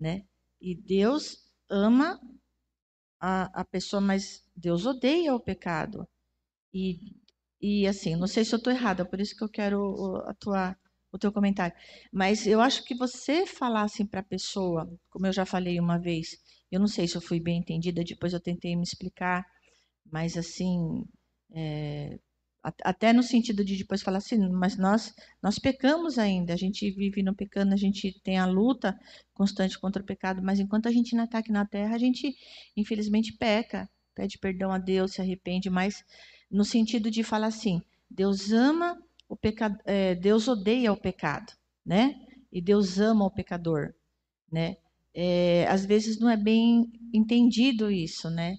né? 0.00 0.24
E 0.60 0.74
Deus 0.74 1.38
ama 1.70 2.20
a, 3.20 3.60
a 3.60 3.64
pessoa, 3.64 4.00
mas 4.00 4.44
Deus 4.56 4.86
odeia 4.86 5.34
o 5.34 5.40
pecado. 5.40 6.06
E, 6.74 7.00
e 7.60 7.86
assim, 7.86 8.16
não 8.16 8.26
sei 8.26 8.44
se 8.44 8.54
eu 8.54 8.58
estou 8.58 8.72
errada, 8.72 9.04
por 9.04 9.20
isso 9.20 9.36
que 9.36 9.44
eu 9.44 9.48
quero 9.48 10.16
atuar 10.26 10.78
o 11.12 11.18
teu 11.18 11.32
comentário. 11.32 11.76
Mas 12.12 12.46
eu 12.46 12.60
acho 12.60 12.84
que 12.84 12.94
você 12.94 13.46
falar 13.46 13.82
assim 13.84 14.06
para 14.06 14.20
a 14.20 14.24
pessoa, 14.24 14.88
como 15.10 15.26
eu 15.26 15.32
já 15.32 15.46
falei 15.46 15.80
uma 15.80 15.98
vez, 15.98 16.38
eu 16.70 16.80
não 16.80 16.88
sei 16.88 17.08
se 17.08 17.16
eu 17.16 17.20
fui 17.22 17.40
bem 17.40 17.58
entendida, 17.60 18.04
depois 18.04 18.32
eu 18.32 18.40
tentei 18.40 18.76
me 18.76 18.82
explicar, 18.82 19.44
mas 20.10 20.36
assim, 20.36 21.04
é, 21.54 22.18
até 22.82 23.12
no 23.12 23.22
sentido 23.22 23.64
de 23.64 23.76
depois 23.76 24.02
falar 24.02 24.18
assim, 24.18 24.38
mas 24.50 24.76
nós 24.76 25.14
nós 25.42 25.58
pecamos 25.58 26.18
ainda, 26.18 26.52
a 26.52 26.56
gente 26.56 26.90
vive 26.90 27.22
no 27.22 27.34
pecado, 27.34 27.72
a 27.72 27.76
gente 27.76 28.20
tem 28.22 28.38
a 28.38 28.46
luta 28.46 28.98
constante 29.34 29.78
contra 29.78 30.02
o 30.02 30.06
pecado, 30.06 30.42
mas 30.42 30.60
enquanto 30.60 30.86
a 30.86 30.92
gente 30.92 31.14
não 31.14 31.24
está 31.24 31.38
aqui 31.38 31.52
na 31.52 31.66
terra, 31.66 31.94
a 31.94 31.98
gente 31.98 32.36
infelizmente 32.76 33.32
peca, 33.32 33.88
pede 34.14 34.38
perdão 34.38 34.72
a 34.72 34.78
Deus, 34.78 35.12
se 35.12 35.20
arrepende, 35.20 35.70
mas 35.70 36.04
no 36.50 36.64
sentido 36.64 37.10
de 37.10 37.22
falar 37.22 37.48
assim, 37.48 37.80
Deus 38.10 38.52
ama 38.52 38.98
o 39.28 39.36
pecado, 39.36 39.78
é, 39.84 40.14
Deus 40.14 40.48
odeia 40.48 40.92
o 40.92 40.96
pecado, 40.96 41.52
né? 41.84 42.14
E 42.50 42.60
Deus 42.60 42.98
ama 42.98 43.26
o 43.26 43.30
pecador, 43.30 43.94
né? 44.50 44.76
É, 45.14 45.66
às 45.68 45.84
vezes 45.84 46.18
não 46.18 46.30
é 46.30 46.36
bem 46.36 46.90
entendido 47.12 47.90
isso, 47.90 48.30
né? 48.30 48.58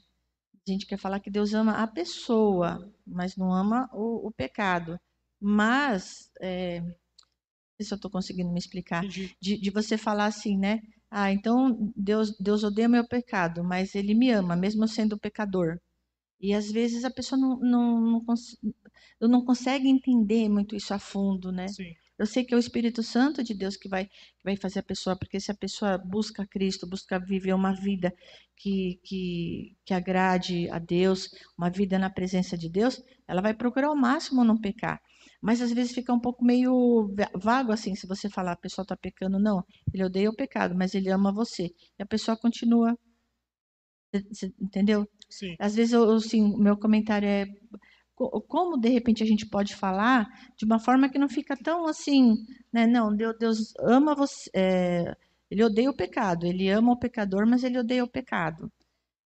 A 0.70 0.74
gente 0.74 0.86
quer 0.86 0.98
falar 0.98 1.20
que 1.20 1.32
Deus 1.32 1.54
ama 1.54 1.82
a 1.82 1.88
pessoa, 1.88 2.92
mas 3.06 3.36
não 3.36 3.54
ama 3.54 3.90
o, 3.94 4.28
o 4.28 4.32
pecado. 4.32 5.00
Mas, 5.40 6.30
é, 6.40 6.82
não 6.82 6.94
sei 7.78 7.86
se 7.88 7.94
eu 7.94 7.96
estou 7.96 8.12
conseguindo 8.12 8.52
me 8.52 8.60
explicar, 8.60 9.04
de, 9.08 9.36
de, 9.40 9.72
você 9.72 9.98
falar 9.98 10.26
assim, 10.26 10.58
né? 10.58 10.82
Ah, 11.10 11.32
então 11.32 11.92
Deus, 11.96 12.38
Deus 12.40 12.64
odeia 12.64 12.88
meu 12.90 13.08
pecado, 13.08 13.64
mas 13.64 13.96
Ele 13.96 14.14
me 14.14 14.30
ama, 14.32 14.56
mesmo 14.56 14.88
sendo 14.88 15.18
pecador. 15.18 15.80
E 16.40 16.54
às 16.54 16.72
vezes 16.72 17.04
a 17.04 17.12
pessoa 17.12 17.40
não, 17.40 17.60
não, 17.60 18.02
não, 18.02 18.26
cons 18.26 18.58
não 19.20 19.44
consegue 19.44 19.90
entender 19.90 20.48
muito 20.50 20.76
isso 20.76 20.94
a 20.94 21.00
fundo, 21.00 21.52
né? 21.52 21.68
Sim. 21.68 21.96
Eu 22.20 22.26
sei 22.26 22.44
que 22.44 22.54
é 22.54 22.58
o 22.58 22.60
Espírito 22.60 23.02
Santo 23.02 23.42
de 23.42 23.54
Deus 23.54 23.78
que 23.78 23.88
vai, 23.88 24.06
que 24.06 24.44
vai 24.44 24.58
fazer 24.58 24.80
a 24.80 24.84
pessoa, 24.84 25.18
porque 25.18 25.40
se 25.40 25.52
a 25.52 25.56
pessoa 25.56 25.98
busca 25.98 26.46
Cristo, 26.46 26.86
busca 26.86 27.18
viver 27.18 27.54
uma 27.54 27.74
vida 27.74 28.14
que, 28.58 29.00
que, 29.06 29.78
que 29.86 29.94
agrade 29.94 30.70
a 30.70 30.80
Deus, 30.80 31.30
uma 31.58 31.70
vida 31.70 31.98
na 31.98 32.10
presença 32.10 32.58
de 32.58 32.70
Deus, 32.70 33.02
ela 33.26 33.42
vai 33.42 33.54
procurar 33.54 33.88
ao 33.88 33.96
máximo 33.96 34.44
não 34.44 34.60
pecar. 34.60 35.00
Mas 35.42 35.62
às 35.62 35.72
vezes 35.72 35.94
fica 35.94 36.14
um 36.14 36.20
pouco 36.20 36.44
meio 36.44 37.10
vago 37.36 37.72
assim, 37.72 37.96
se 37.96 38.06
você 38.06 38.30
falar, 38.30 38.52
a 38.52 38.58
pessoa 38.58 38.84
está 38.84 38.98
pecando, 38.98 39.40
não, 39.40 39.64
ele 39.94 40.04
odeia 40.04 40.30
o 40.30 40.36
pecado, 40.36 40.76
mas 40.76 40.94
ele 40.94 41.10
ama 41.10 41.32
você. 41.32 41.72
E 41.98 42.04
a 42.04 42.06
pessoa 42.06 42.36
continua 42.36 42.98
entendeu? 44.60 45.08
Sim. 45.30 45.56
Às 45.60 45.76
vezes, 45.76 45.94
eu, 45.94 46.12
assim, 46.12 46.58
meu 46.58 46.76
comentário 46.76 47.28
é 47.28 47.46
como 48.48 48.78
de 48.78 48.90
repente 48.90 49.24
a 49.24 49.26
gente 49.26 49.46
pode 49.46 49.76
falar 49.76 50.28
de 50.58 50.66
uma 50.66 50.80
forma 50.80 51.10
que 51.10 51.18
não 51.18 51.30
fica 51.30 51.56
tão 51.56 51.88
assim, 51.88 52.36
né? 52.72 52.86
Não, 52.86 53.16
Deus, 53.16 53.74
ama 53.80 54.16
você, 54.16 54.50
é, 54.54 55.16
ele 55.50 55.64
odeia 55.64 55.90
o 55.90 55.96
pecado, 55.96 56.46
ele 56.46 56.70
ama 56.70 56.92
o 56.94 57.00
pecador, 57.00 57.48
mas 57.48 57.64
ele 57.64 57.80
odeia 57.80 58.04
o 58.04 58.08
pecado. 58.10 58.72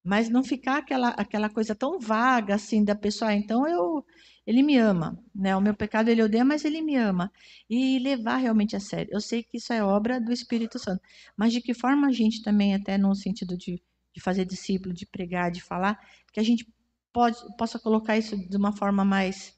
Mas 0.03 0.29
não 0.29 0.43
ficar 0.43 0.77
aquela, 0.79 1.09
aquela 1.09 1.49
coisa 1.49 1.75
tão 1.75 1.99
vaga 1.99 2.55
assim 2.55 2.83
da 2.83 2.95
pessoa, 2.95 3.31
ah, 3.31 3.35
então 3.35 3.67
eu 3.67 4.05
ele 4.45 4.61
me 4.63 4.77
ama, 4.77 5.17
né? 5.33 5.55
O 5.55 5.61
meu 5.61 5.73
pecado 5.75 6.09
ele 6.09 6.21
odeia, 6.21 6.43
mas 6.45 6.65
ele 6.65 6.81
me 6.81 6.95
ama. 6.97 7.31
E 7.69 7.97
levar 7.99 8.37
realmente 8.37 8.75
a 8.75 8.79
sério. 8.79 9.09
Eu 9.13 9.21
sei 9.21 9.41
que 9.43 9.57
isso 9.57 9.71
é 9.73 9.83
obra 9.83 10.19
do 10.19 10.33
Espírito 10.33 10.77
Santo, 10.79 11.01
mas 11.37 11.53
de 11.53 11.61
que 11.61 11.73
forma 11.73 12.07
a 12.07 12.11
gente 12.11 12.43
também 12.43 12.75
até 12.75 12.97
no 12.97 13.15
sentido 13.15 13.57
de 13.57 13.81
de 14.13 14.21
fazer 14.21 14.45
discípulo, 14.45 14.93
de 14.93 15.05
pregar, 15.05 15.51
de 15.51 15.61
falar, 15.61 15.99
que 16.31 16.39
a 16.39 16.43
gente 16.43 16.65
pode, 17.13 17.37
possa 17.57 17.79
colocar 17.79 18.17
isso 18.17 18.35
de 18.35 18.57
uma 18.57 18.73
forma 18.73 19.05
mais. 19.05 19.55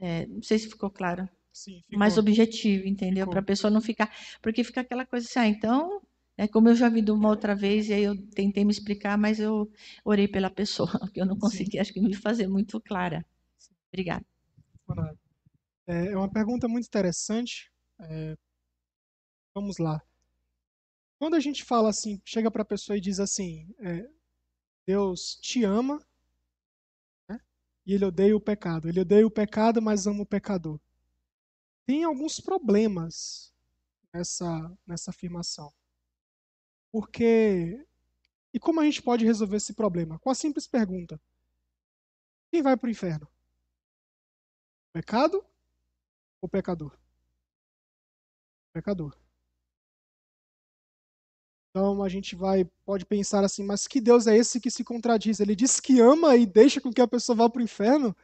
É, 0.00 0.26
não 0.26 0.42
sei 0.42 0.58
se 0.58 0.68
ficou 0.68 0.90
claro. 0.90 1.28
Sim, 1.52 1.82
ficou. 1.82 1.98
Mais 1.98 2.16
objetivo, 2.16 2.86
entendeu? 2.86 3.28
Para 3.28 3.40
a 3.40 3.44
pessoa 3.44 3.70
não 3.70 3.80
ficar. 3.80 4.10
Porque 4.40 4.62
fica 4.62 4.80
aquela 4.80 5.04
coisa 5.04 5.26
assim, 5.26 5.38
ah, 5.40 5.48
então. 5.48 6.00
É 6.40 6.46
como 6.46 6.68
eu 6.68 6.76
já 6.76 6.88
vi 6.88 7.02
de 7.02 7.10
uma 7.10 7.28
outra 7.30 7.52
vez, 7.52 7.88
e 7.88 7.94
aí 7.94 8.04
eu 8.04 8.16
tentei 8.30 8.64
me 8.64 8.70
explicar, 8.70 9.18
mas 9.18 9.40
eu 9.40 9.68
orei 10.04 10.28
pela 10.28 10.48
pessoa, 10.48 10.88
porque 11.00 11.20
eu 11.20 11.26
não 11.26 11.36
consegui, 11.36 11.72
Sim. 11.72 11.78
acho 11.80 11.92
que 11.92 12.00
me 12.00 12.14
fazer 12.14 12.46
muito 12.46 12.80
clara. 12.80 13.26
Obrigada. 13.88 14.24
É, 15.88 16.12
é 16.12 16.16
uma 16.16 16.30
pergunta 16.30 16.68
muito 16.68 16.86
interessante. 16.86 17.72
É, 18.00 18.36
vamos 19.52 19.78
lá. 19.78 20.00
Quando 21.18 21.34
a 21.34 21.40
gente 21.40 21.64
fala 21.64 21.88
assim, 21.88 22.22
chega 22.24 22.52
para 22.52 22.62
a 22.62 22.66
pessoa 22.66 22.96
e 22.96 23.00
diz 23.00 23.18
assim, 23.18 23.66
é, 23.80 24.08
Deus 24.86 25.36
te 25.42 25.64
ama? 25.64 26.00
E 27.88 27.94
ele 27.94 28.04
odeia 28.04 28.36
o 28.36 28.40
pecado. 28.40 28.86
Ele 28.86 29.00
odeia 29.00 29.26
o 29.26 29.30
pecado, 29.30 29.80
mas 29.80 30.06
ama 30.06 30.22
o 30.22 30.26
pecador. 30.26 30.78
Tem 31.86 32.04
alguns 32.04 32.38
problemas 32.38 33.50
nessa, 34.12 34.78
nessa 34.86 35.10
afirmação. 35.10 35.72
Porque. 36.92 37.82
E 38.52 38.60
como 38.60 38.80
a 38.80 38.84
gente 38.84 39.00
pode 39.00 39.24
resolver 39.24 39.56
esse 39.56 39.72
problema? 39.72 40.18
Com 40.18 40.28
a 40.28 40.34
simples 40.34 40.66
pergunta: 40.66 41.18
quem 42.50 42.60
vai 42.60 42.76
para 42.76 42.88
o 42.88 42.90
inferno? 42.90 43.26
Pecado 44.92 45.42
ou 46.42 46.48
pecador? 46.48 46.94
Pecador. 48.70 49.16
Então 51.70 52.02
a 52.02 52.08
gente 52.08 52.34
vai 52.34 52.64
pode 52.84 53.04
pensar 53.06 53.44
assim, 53.44 53.64
mas 53.64 53.86
que 53.86 54.00
Deus 54.00 54.26
é 54.26 54.36
esse 54.36 54.60
que 54.60 54.70
se 54.70 54.84
contradiz? 54.84 55.40
Ele 55.40 55.54
diz 55.54 55.80
que 55.80 56.00
ama 56.00 56.36
e 56.36 56.46
deixa 56.46 56.80
com 56.80 56.92
que 56.92 57.00
a 57.00 57.08
pessoa 57.08 57.36
vá 57.36 57.48
para 57.50 57.60
o 57.60 57.64
inferno? 57.64 58.16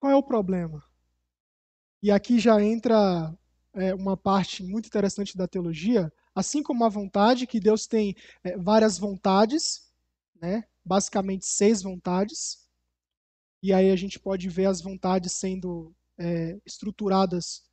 Qual 0.00 0.12
é 0.12 0.16
o 0.16 0.22
problema? 0.22 0.82
E 2.02 2.10
aqui 2.10 2.38
já 2.38 2.62
entra 2.62 3.36
é, 3.74 3.94
uma 3.94 4.16
parte 4.16 4.62
muito 4.62 4.86
interessante 4.86 5.36
da 5.36 5.48
teologia, 5.48 6.12
assim 6.34 6.62
como 6.62 6.84
a 6.84 6.88
vontade, 6.88 7.46
que 7.46 7.60
Deus 7.60 7.86
tem 7.86 8.14
é, 8.44 8.56
várias 8.56 8.98
vontades, 8.98 9.90
né? 10.40 10.64
basicamente 10.84 11.46
seis 11.46 11.82
vontades, 11.82 12.66
e 13.62 13.72
aí 13.72 13.90
a 13.90 13.96
gente 13.96 14.20
pode 14.20 14.48
ver 14.48 14.66
as 14.66 14.80
vontades 14.80 15.32
sendo 15.32 15.92
é, 16.18 16.56
estruturadas 16.64 17.64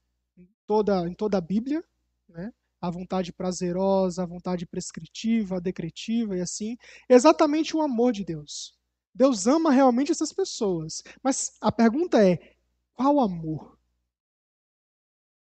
toda, 0.65 1.07
em 1.07 1.13
toda 1.13 1.37
a 1.37 1.41
Bíblia, 1.41 1.83
né? 2.27 2.53
a 2.81 2.89
vontade 2.89 3.31
prazerosa, 3.31 4.23
a 4.23 4.25
vontade 4.25 4.65
prescritiva, 4.65 5.61
decretiva 5.61 6.37
e 6.37 6.41
assim, 6.41 6.77
exatamente 7.07 7.77
o 7.77 7.81
amor 7.81 8.11
de 8.11 8.25
Deus. 8.25 8.77
Deus 9.15 9.47
ama 9.47 9.71
realmente 9.71 10.11
essas 10.11 10.33
pessoas, 10.33 11.01
mas 11.21 11.55
a 11.61 11.71
pergunta 11.71 12.21
é: 12.27 12.55
qual 12.93 13.19
amor? 13.19 13.79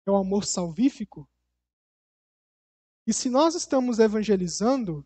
É 0.05 0.11
o 0.11 0.15
amor 0.15 0.45
salvífico? 0.45 1.27
E 3.07 3.13
se 3.13 3.29
nós 3.29 3.53
estamos 3.53 3.99
evangelizando, 3.99 5.05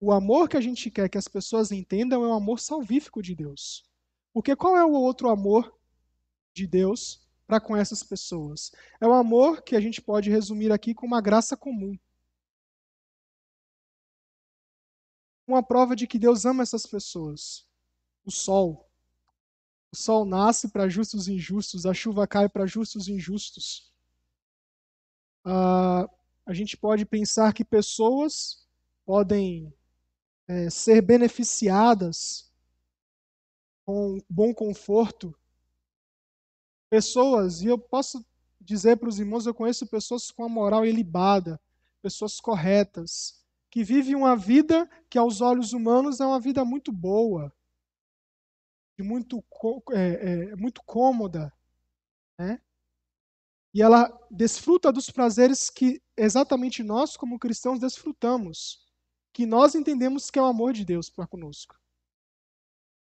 o 0.00 0.12
amor 0.12 0.48
que 0.48 0.56
a 0.56 0.60
gente 0.60 0.90
quer 0.90 1.08
que 1.08 1.16
as 1.16 1.28
pessoas 1.28 1.72
entendam 1.72 2.22
é 2.24 2.28
o 2.28 2.32
amor 2.32 2.60
salvífico 2.60 3.22
de 3.22 3.34
Deus. 3.34 3.84
Porque 4.34 4.54
qual 4.54 4.76
é 4.76 4.84
o 4.84 4.92
outro 4.92 5.30
amor 5.30 5.74
de 6.52 6.66
Deus 6.66 7.23
para 7.46 7.60
com 7.60 7.76
essas 7.76 8.02
pessoas? 8.02 8.72
É 9.00 9.06
o 9.06 9.12
amor 9.12 9.62
que 9.62 9.76
a 9.76 9.80
gente 9.80 10.00
pode 10.00 10.30
resumir 10.30 10.72
aqui 10.72 10.94
com 10.94 11.06
uma 11.06 11.20
graça 11.20 11.56
comum. 11.56 11.98
Uma 15.46 15.62
prova 15.62 15.94
de 15.94 16.06
que 16.06 16.18
Deus 16.18 16.44
ama 16.44 16.62
essas 16.62 16.86
pessoas. 16.86 17.66
O 18.24 18.30
sol. 18.30 18.88
O 19.92 19.96
sol 19.96 20.24
nasce 20.24 20.68
para 20.68 20.88
justos 20.88 21.28
e 21.28 21.34
injustos, 21.34 21.86
a 21.86 21.94
chuva 21.94 22.26
cai 22.26 22.48
para 22.48 22.66
justos 22.66 23.06
e 23.06 23.12
injustos. 23.12 23.92
Ah, 25.44 26.08
a 26.46 26.52
gente 26.52 26.76
pode 26.76 27.04
pensar 27.04 27.52
que 27.52 27.64
pessoas 27.64 28.66
podem 29.04 29.72
é, 30.48 30.68
ser 30.70 31.00
beneficiadas 31.02 32.50
com 33.84 34.18
bom 34.28 34.54
conforto. 34.54 35.34
Pessoas, 36.94 37.60
e 37.60 37.66
eu 37.66 37.76
posso 37.76 38.24
dizer 38.60 38.96
para 38.96 39.08
os 39.08 39.18
irmãos, 39.18 39.46
eu 39.46 39.52
conheço 39.52 39.84
pessoas 39.84 40.30
com 40.30 40.44
a 40.44 40.48
moral 40.48 40.86
ilibada, 40.86 41.60
pessoas 42.00 42.40
corretas, 42.40 43.44
que 43.68 43.82
vivem 43.82 44.14
uma 44.14 44.36
vida 44.36 44.88
que 45.10 45.18
aos 45.18 45.40
olhos 45.40 45.72
humanos 45.72 46.20
é 46.20 46.24
uma 46.24 46.38
vida 46.38 46.64
muito 46.64 46.92
boa, 46.92 47.52
muito, 48.96 49.42
é, 49.90 50.52
é, 50.52 50.54
muito 50.54 50.84
cômoda, 50.84 51.52
né? 52.38 52.62
E 53.74 53.82
ela 53.82 54.16
desfruta 54.30 54.92
dos 54.92 55.10
prazeres 55.10 55.70
que 55.70 56.00
exatamente 56.16 56.84
nós, 56.84 57.16
como 57.16 57.40
cristãos, 57.40 57.80
desfrutamos, 57.80 58.86
que 59.32 59.44
nós 59.44 59.74
entendemos 59.74 60.30
que 60.30 60.38
é 60.38 60.42
o 60.42 60.46
amor 60.46 60.72
de 60.72 60.84
Deus 60.84 61.10
para 61.10 61.26
conosco. 61.26 61.76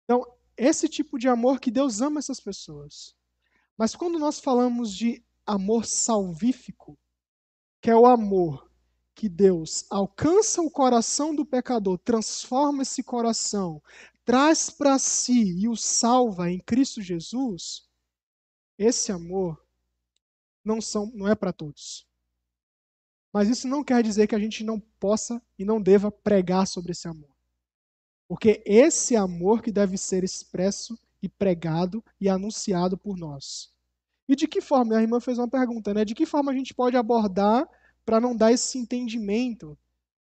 Então, 0.06 0.26
esse 0.56 0.88
tipo 0.88 1.20
de 1.20 1.28
amor 1.28 1.60
que 1.60 1.70
Deus 1.70 2.00
ama 2.00 2.20
essas 2.20 2.40
pessoas. 2.40 3.14
Mas 3.78 3.96
quando 3.96 4.18
nós 4.18 4.40
falamos 4.40 4.94
de 4.94 5.24
amor 5.46 5.86
salvífico, 5.86 6.98
que 7.82 7.90
é 7.90 7.96
o 7.96 8.06
amor 8.06 8.70
que 9.14 9.30
Deus 9.30 9.86
alcança 9.90 10.62
o 10.62 10.72
coração 10.72 11.36
do 11.36 11.46
pecador, 11.46 11.98
transforma 12.00 12.84
esse 12.84 13.04
coração, 13.04 13.82
traz 14.26 14.70
para 14.70 14.98
si 15.00 15.58
e 15.58 15.68
o 15.68 15.76
salva 15.76 16.50
em 16.50 16.60
Cristo 16.60 17.02
Jesus, 17.02 17.88
esse 18.78 19.12
amor 19.12 19.64
não, 20.64 20.82
são, 20.82 21.12
não 21.14 21.28
é 21.28 21.36
para 21.36 21.54
todos. 21.54 22.08
Mas 23.32 23.50
isso 23.50 23.68
não 23.68 23.84
quer 23.84 24.02
dizer 24.02 24.28
que 24.28 24.36
a 24.36 24.40
gente 24.40 24.64
não 24.64 24.80
possa 24.80 25.42
e 25.60 25.66
não 25.66 25.82
deva 25.82 26.12
pregar 26.12 26.66
sobre 26.66 26.94
esse 26.94 27.08
amor. 27.08 27.36
Porque 28.28 28.64
esse 28.66 29.16
amor 29.16 29.62
que 29.62 29.72
deve 29.72 29.98
ser 29.98 30.24
expresso 30.24 30.98
e 31.26 31.30
pregado 31.30 32.04
e 32.22 32.30
anunciado 32.30 32.98
por 32.98 33.18
nós. 33.18 33.74
E 34.28 34.36
de 34.36 34.48
que 34.48 34.62
forma? 34.62 34.98
A 34.98 35.02
irmã 35.02 35.20
fez 35.20 35.38
uma 35.38 35.50
pergunta, 35.50 35.94
né? 35.94 36.06
De 36.06 36.16
que 36.16 36.26
forma 36.26 36.52
a 36.52 36.56
gente 36.56 36.74
pode 36.74 36.98
abordar 36.98 37.68
para 38.06 38.20
não 38.20 38.36
dar 38.36 38.52
esse 38.52 38.78
entendimento 38.78 39.78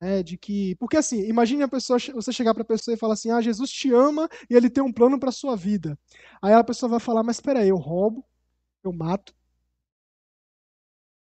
é, 0.01 0.23
de 0.23 0.37
que. 0.37 0.75
Porque 0.77 0.97
assim, 0.97 1.21
imagine 1.29 1.63
a 1.63 1.69
pessoa, 1.69 1.99
você 2.15 2.33
chegar 2.33 2.55
para 2.55 2.63
a 2.63 2.67
pessoa 2.67 2.95
e 2.95 2.99
falar 2.99 3.15
assim: 3.15 3.31
ah, 3.31 3.41
Jesus 3.41 3.71
te 3.71 3.93
ama 3.93 4.29
e 4.51 4.55
ele 4.55 4.71
tem 4.71 4.83
um 4.83 4.93
plano 4.93 5.19
para 5.19 5.31
a 5.31 5.33
sua 5.33 5.57
vida. 5.57 5.99
Aí 6.43 6.53
a 6.53 6.65
pessoa 6.65 6.91
vai 6.91 7.01
falar: 7.01 7.23
mas 7.23 7.37
espera 7.37 7.61
aí, 7.61 7.69
eu 7.69 7.77
roubo, 7.77 8.25
eu 8.85 8.93
mato, 8.93 9.35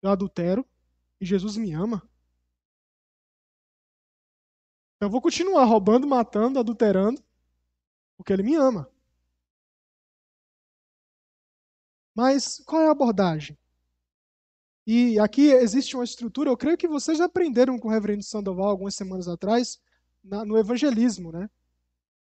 eu 0.02 0.10
adultero 0.10 0.66
e 1.20 1.26
Jesus 1.26 1.56
me 1.56 1.72
ama. 1.72 2.02
Então 4.96 5.08
eu 5.08 5.10
vou 5.10 5.20
continuar 5.20 5.64
roubando, 5.64 6.06
matando, 6.06 6.58
adulterando, 6.58 7.22
porque 8.16 8.32
ele 8.32 8.42
me 8.42 8.54
ama. 8.54 8.88
Mas 12.14 12.62
qual 12.64 12.82
é 12.82 12.88
a 12.88 12.92
abordagem? 12.92 13.58
E 14.86 15.18
aqui 15.18 15.48
existe 15.48 15.96
uma 15.96 16.04
estrutura, 16.04 16.50
eu 16.50 16.56
creio 16.56 16.76
que 16.76 16.86
vocês 16.86 17.20
aprenderam 17.20 17.78
com 17.78 17.88
o 17.88 17.90
reverendo 17.90 18.22
Sandoval 18.22 18.68
algumas 18.68 18.94
semanas 18.94 19.26
atrás, 19.26 19.80
na, 20.22 20.44
no 20.44 20.58
evangelismo, 20.58 21.32
né? 21.32 21.48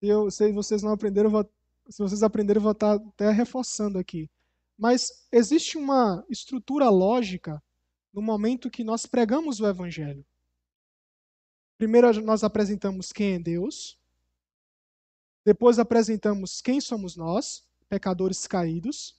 Eu, 0.01 0.31
se 0.31 0.51
vocês 0.53 0.83
não 0.83 0.93
aprenderam, 0.93 1.31
vou, 1.31 1.49
se 1.89 1.99
vocês 2.03 2.23
aprenderam, 2.23 2.63
vou 2.63 2.73
estar 2.73 2.95
até 2.95 3.31
reforçando 3.31 3.99
aqui. 3.99 4.31
Mas 4.79 5.27
existe 5.31 5.77
uma 5.77 6.25
estrutura 6.29 6.89
lógica 6.89 7.63
no 8.13 8.23
momento 8.23 8.71
que 8.71 8.83
nós 8.83 9.05
pregamos 9.07 9.61
o 9.61 9.67
evangelho. 9.67 10.25
Primeiro 11.77 12.23
nós 12.23 12.43
apresentamos 12.43 13.13
quem 13.13 13.35
é 13.35 13.39
Deus, 13.39 13.99
depois 15.45 15.79
apresentamos 15.79 16.61
quem 16.63 16.81
somos 16.81 17.17
nós, 17.17 17.65
pecadores 17.89 18.47
caídos, 18.47 19.15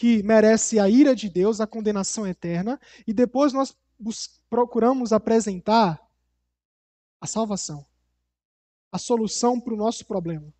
que 0.00 0.22
merece 0.22 0.80
a 0.80 0.88
ira 0.88 1.14
de 1.14 1.28
Deus, 1.28 1.60
a 1.60 1.66
condenação 1.66 2.26
eterna, 2.26 2.80
e 3.06 3.12
depois 3.12 3.52
nós 3.52 3.76
procuramos 4.48 5.12
apresentar 5.12 6.00
a 7.20 7.26
salvação, 7.26 7.84
a 8.90 8.96
solução 8.96 9.60
para 9.60 9.74
o 9.74 9.76
nosso 9.76 10.06
problema. 10.06 10.50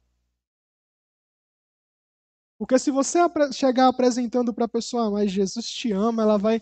Porque 2.59 2.79
se 2.79 2.90
você 2.90 3.18
chegar 3.50 3.88
apresentando 3.88 4.53
para 4.53 4.66
a 4.66 4.68
pessoa, 4.68 5.07
ah, 5.07 5.11
mas 5.11 5.33
Jesus 5.33 5.70
te 5.70 5.90
ama, 5.90 6.20
ela 6.20 6.37
vai, 6.37 6.61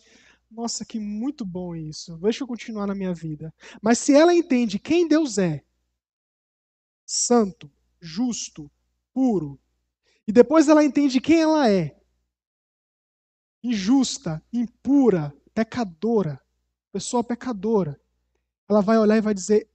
nossa, 0.48 0.84
que 0.84 1.00
muito 1.00 1.44
bom 1.44 1.74
isso, 1.74 2.16
deixa 2.18 2.44
eu 2.44 2.46
continuar 2.46 2.86
na 2.86 2.94
minha 2.94 3.12
vida. 3.12 3.52
Mas 3.82 3.98
se 3.98 4.14
ela 4.14 4.32
entende 4.32 4.78
quem 4.78 5.08
Deus 5.08 5.36
é, 5.36 5.64
santo, 7.04 7.68
justo, 8.00 8.70
puro, 9.12 9.58
e 10.28 10.30
depois 10.30 10.68
ela 10.68 10.84
entende 10.84 11.20
quem 11.20 11.40
ela 11.40 11.68
é, 11.68 11.97
injusta, 13.62 14.42
impura, 14.52 15.34
pecadora, 15.54 16.40
pessoa 16.92 17.24
pecadora, 17.24 18.00
ela 18.68 18.80
vai 18.80 18.98
olhar 18.98 19.16
e 19.16 19.20
vai 19.20 19.34
dizer: 19.34 19.68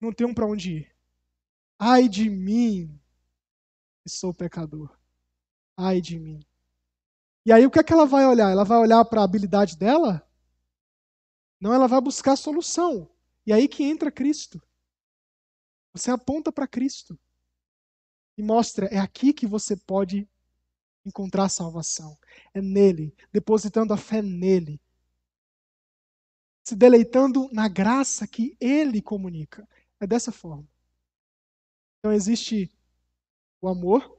não 0.00 0.12
tenho 0.12 0.34
para 0.34 0.46
onde 0.46 0.78
ir. 0.78 0.96
Ai 1.78 2.08
de 2.08 2.28
mim, 2.28 2.98
que 4.02 4.10
sou 4.10 4.32
pecador. 4.32 4.96
Ai 5.76 6.00
de 6.00 6.18
mim. 6.18 6.40
E 7.44 7.52
aí 7.52 7.64
o 7.64 7.70
que 7.70 7.78
é 7.78 7.84
que 7.84 7.92
ela 7.92 8.06
vai 8.06 8.26
olhar? 8.26 8.50
Ela 8.50 8.64
vai 8.64 8.78
olhar 8.78 9.04
para 9.04 9.20
a 9.20 9.24
habilidade 9.24 9.76
dela? 9.76 10.26
Não, 11.60 11.72
ela 11.72 11.88
vai 11.88 12.00
buscar 12.00 12.36
solução. 12.36 13.10
E 13.46 13.52
aí 13.52 13.66
que 13.66 13.82
entra 13.84 14.10
Cristo. 14.10 14.60
Você 15.92 16.10
aponta 16.10 16.52
para 16.52 16.68
Cristo 16.68 17.18
e 18.36 18.42
mostra, 18.42 18.86
é 18.86 18.98
aqui 18.98 19.32
que 19.32 19.46
você 19.46 19.76
pode 19.76 20.28
encontrar 21.08 21.48
salvação. 21.48 22.16
É 22.54 22.60
nele, 22.60 23.14
depositando 23.32 23.92
a 23.92 23.96
fé 23.96 24.22
nele. 24.22 24.80
se 26.64 26.76
deleitando 26.76 27.48
na 27.52 27.66
graça 27.68 28.26
que 28.26 28.56
ele 28.60 29.00
comunica. 29.00 29.66
É 30.00 30.06
dessa 30.06 30.30
forma. 30.30 30.68
Então 31.98 32.12
existe 32.12 32.70
o 33.60 33.68
amor, 33.68 34.18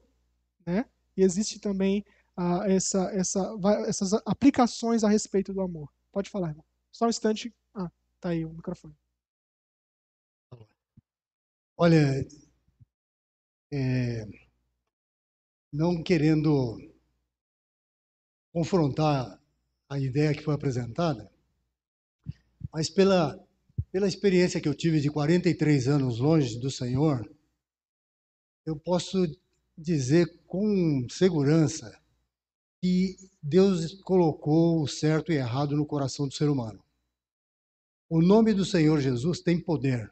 né? 0.66 0.86
E 1.16 1.22
existe 1.24 1.60
também 1.60 2.06
ah, 2.36 2.64
essa, 2.68 3.12
essa, 3.12 3.56
essas 3.88 4.14
aplicações 4.26 5.04
a 5.04 5.10
respeito 5.10 5.54
do 5.54 5.62
amor. 5.62 5.92
Pode 6.12 6.30
falar, 6.30 6.50
irmão. 6.50 6.66
Só 6.92 7.06
um 7.06 7.10
instante. 7.10 7.54
Ah, 7.74 7.92
tá 8.20 8.30
aí 8.30 8.46
o 8.46 8.54
microfone. 8.54 8.96
Olha, 11.78 12.28
é, 13.72 14.26
não 15.72 16.02
querendo 16.02 16.78
confrontar 18.52 19.40
a 19.88 20.00
ideia 20.00 20.34
que 20.34 20.44
foi 20.44 20.54
apresentada, 20.54 21.32
mas 22.72 22.90
pela, 22.90 23.40
pela 23.92 24.08
experiência 24.08 24.60
que 24.62 24.68
eu 24.68 24.76
tive 24.76 25.00
de 25.00 25.10
43 25.10 25.88
anos 25.88 26.20
longe 26.20 26.60
do 26.60 26.70
Senhor, 26.70 27.30
eu 28.66 28.76
posso 28.76 29.26
dizer 29.78 30.42
com 30.46 31.08
segurança 31.10 32.00
que 32.82 33.18
Deus 33.42 33.94
colocou 34.02 34.82
o 34.82 34.88
certo 34.88 35.32
e 35.32 35.36
errado 35.36 35.76
no 35.76 35.86
coração 35.86 36.28
do 36.28 36.34
ser 36.34 36.50
humano. 36.50 36.84
O 38.10 38.22
nome 38.22 38.54
do 38.54 38.66
Senhor 38.66 39.00
Jesus 39.00 39.40
tem 39.40 39.60
poder. 39.60 40.12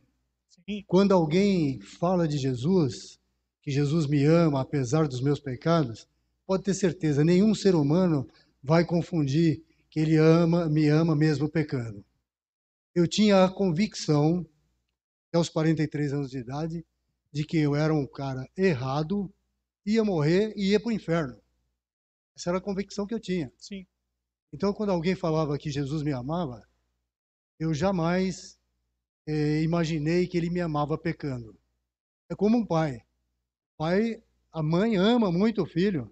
Quando 0.85 1.13
alguém 1.13 1.79
fala 1.79 2.27
de 2.27 2.37
Jesus, 2.37 3.19
que 3.67 3.71
Jesus 3.73 4.07
me 4.07 4.23
ama 4.23 4.61
apesar 4.61 5.09
dos 5.09 5.19
meus 5.19 5.41
pecados, 5.41 6.07
pode 6.45 6.63
ter 6.63 6.73
certeza, 6.73 7.21
nenhum 7.21 7.53
ser 7.53 7.75
humano 7.75 8.25
vai 8.63 8.85
confundir 8.85 9.61
que 9.89 9.99
ele 9.99 10.15
ama, 10.15 10.69
me 10.69 10.87
ama 10.87 11.13
mesmo 11.13 11.49
pecando. 11.49 12.01
Eu 12.95 13.05
tinha 13.05 13.43
a 13.43 13.51
convicção, 13.51 14.47
aos 15.33 15.49
43 15.49 16.13
anos 16.13 16.31
de 16.31 16.37
idade, 16.37 16.85
de 17.29 17.43
que 17.43 17.57
eu 17.57 17.75
era 17.75 17.93
um 17.93 18.07
cara 18.07 18.49
errado, 18.55 19.29
ia 19.85 20.01
morrer 20.01 20.53
e 20.55 20.69
ia 20.69 20.79
para 20.79 20.87
o 20.87 20.93
inferno. 20.93 21.37
Essa 22.37 22.51
era 22.51 22.59
a 22.59 22.61
convicção 22.61 23.05
que 23.05 23.13
eu 23.13 23.19
tinha. 23.19 23.51
Sim. 23.57 23.85
Então, 24.53 24.71
quando 24.71 24.93
alguém 24.93 25.13
falava 25.13 25.57
que 25.57 25.69
Jesus 25.69 26.03
me 26.03 26.13
amava, 26.13 26.65
eu 27.59 27.73
jamais 27.73 28.57
eh, 29.25 29.61
imaginei 29.61 30.25
que 30.25 30.37
ele 30.37 30.49
me 30.49 30.61
amava 30.61 30.97
pecando. 30.97 31.53
É 32.29 32.33
como 32.33 32.57
um 32.57 32.65
pai. 32.65 33.05
Pai, 33.77 34.23
a 34.51 34.63
mãe 34.63 34.95
ama 34.95 35.31
muito 35.31 35.61
o 35.61 35.65
filho, 35.65 36.11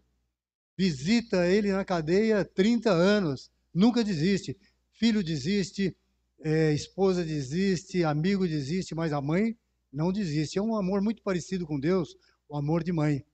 visita 0.78 1.48
ele 1.48 1.72
na 1.72 1.84
cadeia 1.84 2.46
30 2.46 2.92
anos, 2.92 3.50
nunca 3.74 4.04
desiste. 4.04 4.56
Filho 4.92 5.24
desiste, 5.24 5.96
eh, 6.44 6.74
esposa 6.74 7.26
desiste, 7.26 8.04
amigo 8.04 8.48
desiste, 8.48 8.94
mas 8.94 9.12
a 9.12 9.20
mãe 9.20 9.58
não 9.92 10.14
desiste. 10.14 10.60
É 10.60 10.62
um 10.62 10.76
amor 10.76 11.02
muito 11.02 11.24
parecido 11.24 11.66
com 11.66 11.80
Deus, 11.80 12.16
o 12.48 12.56
amor 12.56 12.84
de 12.84 12.92
mãe. 12.92 13.26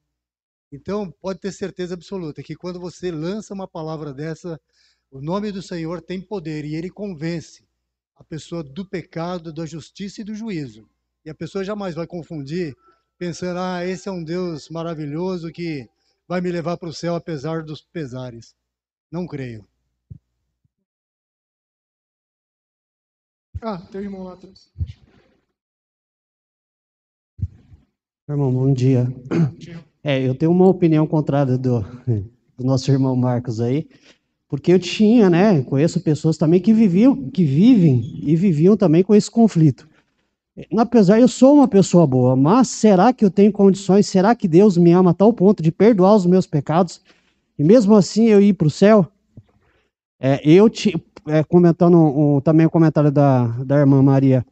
Então, 0.72 1.12
pode 1.12 1.40
ter 1.40 1.52
certeza 1.52 1.94
absoluta 1.94 2.42
que 2.42 2.56
quando 2.56 2.80
você 2.80 3.12
lança 3.12 3.54
uma 3.54 3.68
palavra 3.68 4.14
dessa, 4.14 4.58
o 5.12 5.20
nome 5.20 5.52
do 5.52 5.62
Senhor 5.62 6.02
tem 6.02 6.22
poder 6.22 6.64
e 6.64 6.74
ele 6.74 6.90
convence 6.90 7.66
a 8.16 8.24
pessoa 8.24 8.64
do 8.64 8.86
pecado, 8.86 9.52
da 9.52 9.66
justiça 9.66 10.22
e 10.22 10.24
do 10.24 10.34
juízo. 10.34 10.88
E 11.26 11.30
a 11.30 11.36
pessoa 11.36 11.66
jamais 11.66 11.96
vai 11.96 12.08
confundir, 12.08 12.74
pensando: 13.22 13.60
ah, 13.60 13.86
esse 13.86 14.10
é 14.10 14.12
um 14.12 14.24
Deus 14.24 14.68
maravilhoso 14.70 15.52
que 15.52 15.88
vai 16.28 16.42
me 16.42 16.52
levar 16.52 16.76
para 16.76 16.90
o 16.90 16.94
céu 16.94 17.14
apesar 17.14 17.62
dos 17.62 17.80
pesares. 17.80 18.56
Não 19.12 19.28
creio. 19.28 19.64
Ah, 23.62 23.78
teu 23.92 24.02
irmão 24.02 24.24
lá 24.24 24.34
atrás. 24.34 24.72
Irmão, 28.28 28.52
bom 28.52 28.74
dia. 28.74 29.06
É, 30.04 30.20
eu 30.28 30.34
tenho 30.34 30.52
uma 30.52 30.66
opinião 30.66 31.06
contrária 31.06 31.60
do, 31.60 31.82
do 32.58 32.64
nosso 32.64 32.90
irmão 32.92 33.16
Marcos 33.16 33.62
aí, 33.62 33.88
porque 34.50 34.74
eu 34.74 34.80
tinha, 34.80 35.30
né, 35.30 35.62
conheço 35.62 36.02
pessoas 36.02 36.40
também 36.40 36.60
que 36.60 36.74
viviam, 36.74 37.30
que 37.30 37.46
vivem 37.46 38.20
e 38.28 38.36
viviam 38.36 38.76
também 38.76 39.04
com 39.04 39.14
esse 39.14 39.30
conflito. 39.30 39.88
Apesar, 40.78 41.20
eu 41.20 41.28
sou 41.28 41.56
uma 41.56 41.68
pessoa 41.68 42.06
boa, 42.06 42.36
mas 42.36 42.68
será 42.68 43.14
que 43.14 43.24
eu 43.24 43.32
tenho 43.32 43.52
condições? 43.52 44.08
Será 44.08 44.36
que 44.36 44.48
Deus 44.48 44.78
me 44.78 44.92
ama 44.92 45.12
a 45.12 45.14
tal 45.14 45.32
ponto 45.32 45.64
de 45.64 45.72
perdoar 45.72 46.16
os 46.16 46.26
meus 46.26 46.46
pecados 46.46 47.02
e 47.58 47.64
mesmo 47.64 47.96
assim 47.96 48.26
eu 48.26 48.42
ir 48.42 48.54
para 48.54 48.68
o 48.68 48.72
céu? 48.72 49.08
É, 50.20 50.42
eu 50.44 50.70
te, 50.70 50.94
é, 51.28 51.44
comentando 51.44 51.98
um, 51.98 52.42
também 52.42 52.66
o 52.66 52.70
comentário 52.70 53.12
da, 53.12 53.48
da 53.48 53.78
irmã 53.78 54.04
Maria, 54.04 54.46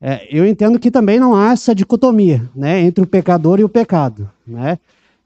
é, 0.00 0.26
eu 0.30 0.46
entendo 0.46 0.78
que 0.78 0.90
também 0.90 1.18
não 1.18 1.34
há 1.34 1.52
essa 1.52 1.74
dicotomia 1.74 2.48
né, 2.54 2.80
entre 2.80 3.04
o 3.04 3.06
pecador 3.06 3.60
e 3.60 3.64
o 3.64 3.68
pecado. 3.68 4.30
Né? 4.46 4.78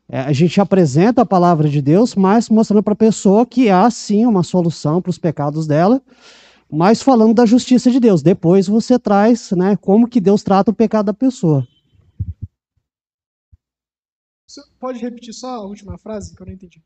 É, 0.09 0.21
a 0.21 0.33
gente 0.33 0.61
apresenta 0.61 1.23
a 1.23 1.27
palavra 1.27 1.69
de 1.69 1.81
Deus, 1.81 2.15
mas 2.15 2.49
mostrando 2.49 2.83
para 2.83 2.93
a 2.95 2.97
pessoa 2.97 3.47
que 3.47 3.71
há 3.71 3.89
sim 3.91 4.27
uma 4.27 4.43
solução 4.43 5.01
para 5.01 5.11
os 5.11 5.19
pecados 5.19 5.67
dela, 5.67 6.03
mas 6.71 7.03
falando 7.03 7.35
da 7.35 7.47
justiça 7.47 7.91
de 7.91 7.99
Deus. 7.99 8.23
Depois 8.23 8.67
você 8.67 8.99
traz 8.99 9.51
né, 9.53 9.77
como 9.77 10.09
que 10.09 10.21
Deus 10.21 10.43
trata 10.43 10.71
o 10.71 10.75
pecado 10.75 11.07
da 11.07 11.15
pessoa. 11.15 11.67
Você 14.47 14.63
pode 14.79 14.99
repetir 14.99 15.33
só 15.33 15.57
a 15.57 15.67
última 15.67 15.97
frase 15.99 16.35
que 16.35 16.43
eu 16.43 16.47
não 16.47 16.53
entendi? 16.53 16.83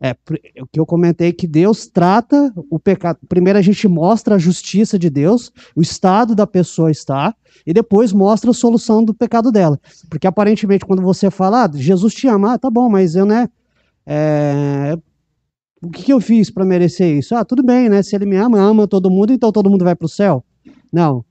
É, 0.00 0.16
o 0.60 0.66
que 0.66 0.80
eu 0.80 0.86
comentei 0.86 1.28
é 1.28 1.32
que 1.32 1.46
Deus 1.46 1.86
trata 1.86 2.52
o 2.70 2.78
pecado. 2.78 3.18
Primeiro 3.28 3.58
a 3.58 3.62
gente 3.62 3.86
mostra 3.86 4.34
a 4.34 4.38
justiça 4.38 4.98
de 4.98 5.08
Deus, 5.08 5.52
o 5.74 5.82
estado 5.82 6.34
da 6.34 6.46
pessoa 6.46 6.90
está, 6.90 7.34
e 7.66 7.72
depois 7.72 8.12
mostra 8.12 8.50
a 8.50 8.54
solução 8.54 9.04
do 9.04 9.14
pecado 9.14 9.52
dela. 9.52 9.78
Porque 10.08 10.26
aparentemente, 10.26 10.84
quando 10.84 11.02
você 11.02 11.30
fala, 11.30 11.64
ah, 11.64 11.70
Jesus 11.72 12.14
te 12.14 12.26
ama, 12.26 12.54
ah, 12.54 12.58
tá 12.58 12.70
bom, 12.70 12.88
mas 12.88 13.14
eu, 13.14 13.24
né? 13.24 13.48
É... 14.06 14.96
O 15.84 15.90
que, 15.90 16.02
que 16.04 16.12
eu 16.12 16.20
fiz 16.20 16.50
para 16.50 16.64
merecer 16.64 17.18
isso? 17.18 17.34
Ah, 17.34 17.44
tudo 17.44 17.62
bem, 17.62 17.88
né? 17.88 18.02
Se 18.02 18.16
ele 18.16 18.24
me 18.24 18.36
ama, 18.36 18.58
ama 18.58 18.88
todo 18.88 19.10
mundo, 19.10 19.32
então 19.32 19.52
todo 19.52 19.68
mundo 19.68 19.84
vai 19.84 19.94
para 19.94 20.06
o 20.06 20.08
céu? 20.08 20.44
Não. 20.92 21.24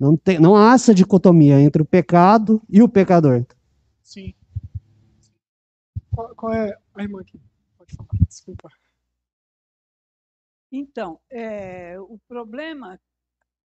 Não, 0.00 0.16
tem, 0.16 0.38
não 0.38 0.56
há 0.56 0.74
essa 0.74 0.94
dicotomia 0.94 1.60
entre 1.60 1.82
o 1.82 1.84
pecado 1.84 2.62
e 2.68 2.80
o 2.80 2.88
pecador. 2.88 3.44
Sim. 4.02 4.32
Qual, 6.14 6.34
qual 6.34 6.52
é 6.54 6.76
a 6.94 7.02
irmã 7.02 7.20
aqui? 7.20 7.38
Desculpa. 8.26 8.70
Então, 10.70 11.20
é, 11.30 11.98
o 12.00 12.18
problema 12.28 13.00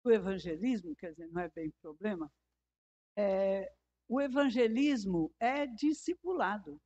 do 0.03 0.11
evangelismo, 0.11 0.95
quer 0.95 1.11
dizer, 1.11 1.27
não 1.31 1.41
é 1.41 1.49
bem 1.49 1.71
problema, 1.81 2.31
é, 3.15 3.71
o 4.07 4.21
evangelismo 4.21 5.31
é 5.39 5.65
discipulado. 5.65 6.79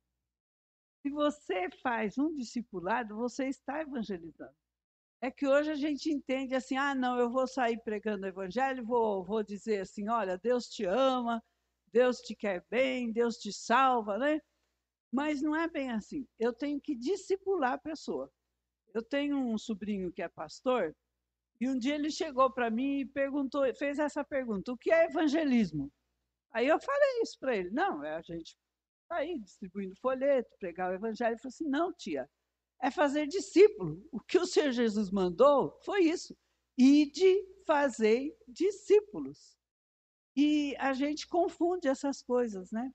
Se 1.02 1.10
você 1.10 1.68
faz 1.82 2.16
um 2.16 2.32
discipulado, 2.34 3.16
você 3.16 3.48
está 3.48 3.80
evangelizando. 3.82 4.54
É 5.20 5.30
que 5.30 5.46
hoje 5.46 5.70
a 5.70 5.74
gente 5.74 6.10
entende 6.10 6.54
assim, 6.54 6.76
ah, 6.76 6.94
não, 6.94 7.18
eu 7.18 7.28
vou 7.28 7.46
sair 7.46 7.78
pregando 7.82 8.24
o 8.24 8.28
evangelho, 8.28 8.84
vou, 8.84 9.24
vou 9.24 9.42
dizer 9.42 9.80
assim, 9.80 10.08
olha, 10.08 10.38
Deus 10.38 10.68
te 10.68 10.84
ama, 10.84 11.42
Deus 11.92 12.18
te 12.20 12.34
quer 12.34 12.64
bem, 12.70 13.12
Deus 13.12 13.36
te 13.36 13.52
salva, 13.52 14.16
né? 14.16 14.40
Mas 15.12 15.42
não 15.42 15.54
é 15.54 15.68
bem 15.68 15.90
assim. 15.90 16.26
Eu 16.38 16.52
tenho 16.52 16.80
que 16.80 16.94
discipular 16.94 17.74
a 17.74 17.78
pessoa. 17.78 18.30
Eu 18.94 19.02
tenho 19.02 19.36
um 19.36 19.58
sobrinho 19.58 20.12
que 20.12 20.22
é 20.22 20.28
pastor, 20.28 20.94
e 21.60 21.68
um 21.68 21.78
dia 21.78 21.94
ele 21.94 22.10
chegou 22.10 22.50
para 22.50 22.70
mim 22.70 23.00
e 23.00 23.06
perguntou, 23.06 23.62
fez 23.76 23.98
essa 23.98 24.24
pergunta: 24.24 24.72
o 24.72 24.76
que 24.76 24.92
é 24.92 25.04
evangelismo? 25.04 25.92
Aí 26.52 26.66
eu 26.66 26.80
falei 26.80 27.22
isso 27.22 27.38
para 27.38 27.56
ele: 27.56 27.70
não, 27.70 28.02
é 28.02 28.16
a 28.16 28.20
gente 28.20 28.56
sair 29.12 29.38
distribuindo 29.38 29.94
folheto, 29.96 30.56
pregar 30.58 30.90
o 30.90 30.94
evangelho. 30.94 31.32
Ele 31.32 31.38
falou 31.38 31.52
assim: 31.52 31.68
não, 31.68 31.92
tia, 31.92 32.28
é 32.80 32.90
fazer 32.90 33.26
discípulo. 33.26 34.02
O 34.10 34.18
que 34.20 34.38
o 34.38 34.46
Senhor 34.46 34.72
Jesus 34.72 35.10
mandou 35.10 35.78
foi 35.84 36.00
isso: 36.04 36.36
ide 36.78 37.46
fazer 37.66 38.34
discípulos. 38.48 39.56
E 40.34 40.74
a 40.78 40.94
gente 40.94 41.28
confunde 41.28 41.88
essas 41.88 42.22
coisas, 42.22 42.72
né? 42.72 42.90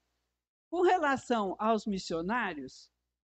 Com 0.71 0.81
relação 0.81 1.55
aos 1.59 1.85
missionários, 1.85 2.89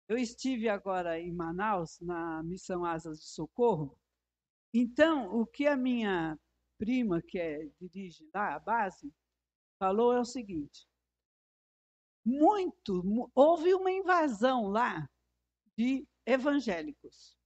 eu 0.08 0.16
estive 0.16 0.68
agora 0.68 1.18
em 1.18 1.32
Manaus, 1.32 1.98
na 2.00 2.40
Missão 2.44 2.84
Asas 2.84 3.18
de 3.18 3.26
Socorro. 3.26 3.98
Então, 4.72 5.34
o 5.34 5.44
que 5.44 5.66
a 5.66 5.76
minha 5.76 6.38
prima, 6.78 7.20
que 7.20 7.38
é, 7.38 7.68
dirige 7.80 8.28
lá 8.32 8.54
a 8.54 8.61
base, 8.61 9.12
falou 9.78 10.12
é 10.12 10.20
o 10.20 10.24
seguinte: 10.24 10.86
muito, 12.26 13.30
houve 13.34 13.72
uma 13.72 13.90
invasão 13.90 14.68
lá 14.68 15.08
de 15.78 16.06
evangélicos. 16.26 17.38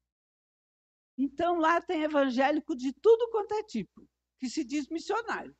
Então, 1.19 1.59
lá 1.59 1.81
tem 1.81 2.03
evangélico 2.03 2.75
de 2.75 2.93
tudo 2.95 3.31
quanto 3.31 3.53
é 3.55 3.63
tipo, 3.63 4.09
que 4.39 4.49
se 4.49 4.65
diz 4.65 4.89
missionário. 4.89 5.55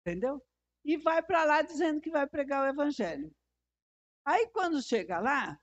Entendeu? 0.00 0.40
e 0.84 0.96
vai 0.98 1.22
para 1.22 1.44
lá 1.44 1.62
dizendo 1.62 2.00
que 2.00 2.10
vai 2.10 2.26
pregar 2.26 2.62
o 2.62 2.68
evangelho. 2.68 3.34
Aí, 4.24 4.46
quando 4.48 4.82
chega 4.82 5.18
lá, 5.18 5.58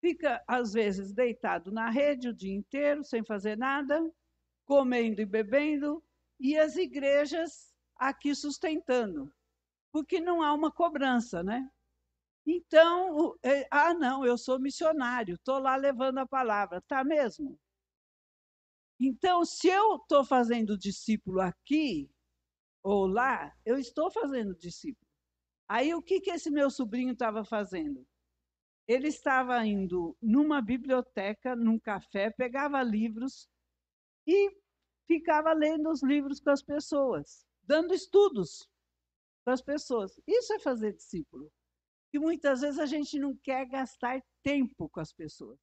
fica, 0.00 0.42
às 0.46 0.72
vezes, 0.72 1.12
deitado 1.12 1.70
na 1.70 1.88
rede 1.88 2.28
o 2.28 2.34
dia 2.34 2.52
inteiro, 2.52 3.04
sem 3.04 3.24
fazer 3.24 3.56
nada, 3.56 4.12
comendo 4.66 5.20
e 5.20 5.26
bebendo, 5.26 6.02
e 6.40 6.58
as 6.58 6.76
igrejas 6.76 7.72
aqui 7.96 8.34
sustentando, 8.34 9.32
porque 9.92 10.20
não 10.20 10.42
há 10.42 10.52
uma 10.54 10.72
cobrança, 10.72 11.42
né? 11.42 11.70
Então, 12.46 13.36
é, 13.42 13.68
ah, 13.70 13.94
não, 13.94 14.24
eu 14.26 14.36
sou 14.36 14.58
missionário, 14.58 15.36
estou 15.36 15.58
lá 15.58 15.76
levando 15.76 16.18
a 16.18 16.26
palavra, 16.26 16.80
tá 16.82 17.04
mesmo? 17.04 17.58
Então, 18.98 19.44
se 19.44 19.68
eu 19.68 19.96
estou 19.96 20.24
fazendo 20.24 20.78
discípulo 20.78 21.40
aqui 21.40 22.10
ou 22.82 23.06
lá, 23.06 23.54
eu 23.64 23.78
estou 23.78 24.10
fazendo 24.10 24.56
discípulo. 24.56 25.06
Aí, 25.68 25.94
o 25.94 26.02
que, 26.02 26.20
que 26.20 26.30
esse 26.30 26.50
meu 26.50 26.70
sobrinho 26.70 27.12
estava 27.12 27.44
fazendo? 27.44 28.06
Ele 28.88 29.08
estava 29.08 29.64
indo 29.64 30.16
numa 30.20 30.60
biblioteca, 30.60 31.54
num 31.54 31.78
café, 31.78 32.30
pegava 32.30 32.82
livros 32.82 33.48
e 34.26 34.50
ficava 35.06 35.52
lendo 35.52 35.90
os 35.90 36.02
livros 36.02 36.40
com 36.40 36.50
as 36.50 36.62
pessoas, 36.62 37.46
dando 37.62 37.94
estudos 37.94 38.68
para 39.44 39.54
as 39.54 39.62
pessoas. 39.62 40.18
Isso 40.26 40.52
é 40.52 40.58
fazer 40.58 40.92
discípulo. 40.92 41.50
E 42.12 42.18
muitas 42.18 42.60
vezes 42.60 42.78
a 42.78 42.86
gente 42.86 43.18
não 43.18 43.36
quer 43.36 43.66
gastar 43.66 44.22
tempo 44.42 44.88
com 44.88 45.00
as 45.00 45.12
pessoas. 45.12 45.58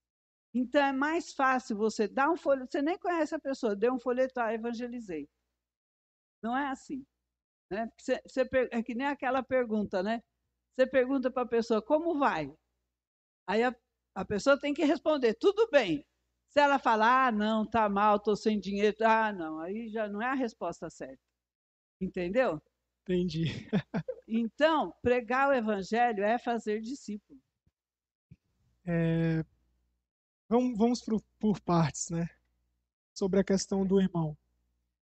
Então 0.54 0.82
é 0.84 0.92
mais 0.92 1.34
fácil 1.34 1.78
você 1.78 2.08
dar 2.08 2.32
um 2.32 2.38
folheto, 2.38 2.72
você 2.72 2.82
nem 2.82 2.98
conhece 2.98 3.36
a 3.36 3.40
pessoa, 3.40 3.76
deu 3.76 3.94
um 3.94 4.00
folheto, 4.00 4.40
ah, 4.40 4.54
evangelizei. 4.54 5.30
Não 6.42 6.58
é 6.58 6.70
assim. 6.70 7.06
Né? 7.72 7.88
Você, 8.00 8.22
você, 8.26 8.50
é 8.72 8.82
que 8.82 8.96
nem 8.96 9.08
aquela 9.08 9.44
pergunta, 9.44 10.02
né? 10.02 10.24
Você 10.76 10.88
pergunta 10.88 11.30
para 11.30 11.44
a 11.44 11.48
pessoa, 11.48 11.82
como 11.82 12.18
vai? 12.18 12.52
Aí 13.48 13.64
a, 13.64 13.76
a 14.16 14.26
pessoa 14.26 14.60
tem 14.60 14.74
que 14.74 14.84
responder, 14.86 15.36
tudo 15.36 15.70
bem. 15.70 16.06
Se 16.50 16.60
ela 16.60 16.80
falar, 16.80 17.28
ah, 17.28 17.32
não, 17.32 17.66
tá 17.70 17.88
mal, 17.88 18.18
estou 18.18 18.36
sem 18.36 18.60
dinheiro, 18.60 18.98
ah, 19.06 19.32
não, 19.32 19.60
aí 19.60 19.90
já 19.90 20.08
não 20.08 20.22
é 20.22 20.28
a 20.28 20.34
resposta 20.34 20.90
certa. 20.90 21.22
Entendeu? 22.02 22.62
Entendi. 23.10 23.68
então, 24.28 24.94
pregar 25.02 25.50
o 25.50 25.54
evangelho 25.54 26.24
é 26.24 26.38
fazer 26.38 26.80
discípulo. 26.80 27.42
É, 28.86 29.44
vamos 30.48 30.78
vamos 30.78 31.02
por, 31.02 31.20
por 31.40 31.60
partes, 31.60 32.12
né? 32.12 32.30
Sobre 33.12 33.40
a 33.40 33.44
questão 33.44 33.84
do 33.84 34.00
irmão. 34.00 34.38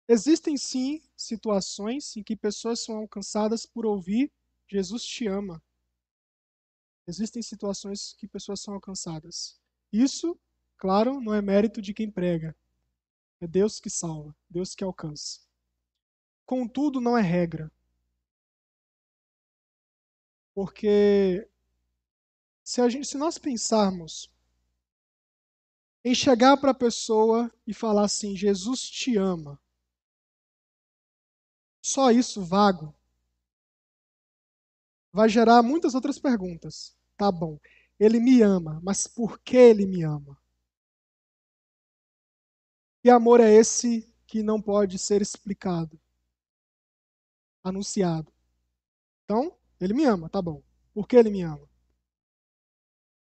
Existem 0.07 0.55
sim 0.55 1.01
situações 1.17 2.15
em 2.15 2.21
que 2.21 2.35
pessoas 2.35 2.79
são 2.79 2.97
alcançadas 2.97 3.65
por 3.65 3.87
ouvir 3.87 4.31
Jesus 4.67 5.03
te 5.03 5.27
ama. 5.27 5.59
Existem 7.07 7.41
situações 7.41 8.13
que 8.13 8.27
pessoas 8.27 8.61
são 8.61 8.75
alcançadas. 8.75 9.59
Isso, 9.91 10.39
claro, 10.77 11.19
não 11.19 11.33
é 11.33 11.41
mérito 11.41 11.81
de 11.81 11.91
quem 11.91 12.11
prega. 12.11 12.55
É 13.41 13.47
Deus 13.47 13.79
que 13.79 13.89
salva, 13.89 14.35
Deus 14.47 14.75
que 14.75 14.83
alcança. 14.83 15.41
Contudo, 16.45 17.01
não 17.01 17.17
é 17.17 17.21
regra. 17.21 17.71
Porque 20.55 21.45
se, 22.63 22.79
a 22.79 22.87
gente, 22.87 23.05
se 23.05 23.17
nós 23.17 23.37
pensarmos 23.37 24.33
em 26.01 26.15
chegar 26.15 26.55
para 26.55 26.71
a 26.71 26.73
pessoa 26.73 27.51
e 27.67 27.73
falar 27.73 28.05
assim: 28.05 28.37
Jesus 28.37 28.89
te 28.89 29.17
ama, 29.17 29.61
só 31.83 32.09
isso 32.09 32.41
vago, 32.41 32.95
vai 35.11 35.27
gerar 35.27 35.61
muitas 35.61 35.93
outras 35.93 36.17
perguntas. 36.17 36.95
Tá 37.17 37.29
bom, 37.29 37.59
ele 37.99 38.19
me 38.21 38.41
ama, 38.41 38.79
mas 38.81 39.07
por 39.07 39.37
que 39.39 39.57
ele 39.57 39.85
me 39.85 40.03
ama? 40.03 40.41
Que 43.01 43.09
amor 43.09 43.41
é 43.41 43.51
esse 43.51 44.09
que 44.25 44.41
não 44.41 44.61
pode 44.61 44.97
ser 44.97 45.21
explicado, 45.21 45.99
anunciado? 47.61 48.31
Então, 49.25 49.55
ele 49.79 49.93
me 49.93 50.05
ama, 50.05 50.29
tá 50.29 50.41
bom. 50.41 50.61
Por 50.93 51.07
que 51.07 51.15
ele 51.15 51.29
me 51.29 51.41
ama? 51.41 51.67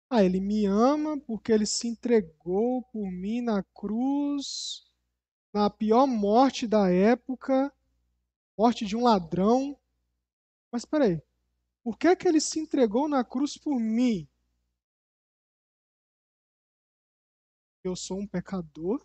Ah, 0.09 0.23
ele 0.23 0.41
me 0.41 0.65
ama 0.65 1.17
porque 1.19 1.51
ele 1.51 1.65
se 1.65 1.87
entregou 1.87 2.83
por 2.91 3.09
mim 3.09 3.41
na 3.41 3.63
cruz, 3.63 4.83
na 5.53 5.69
pior 5.69 6.05
morte 6.05 6.67
da 6.67 6.89
época, 6.91 7.73
morte 8.57 8.85
de 8.85 8.95
um 8.95 9.03
ladrão. 9.03 9.77
Mas 10.69 10.83
peraí, 10.83 11.21
por 11.83 11.97
que, 11.97 12.15
que 12.15 12.27
ele 12.27 12.41
se 12.41 12.59
entregou 12.59 13.07
na 13.07 13.23
cruz 13.23 13.57
por 13.57 13.79
mim? 13.79 14.27
Eu 17.83 17.95
sou 17.95 18.19
um 18.19 18.27
pecador 18.27 19.03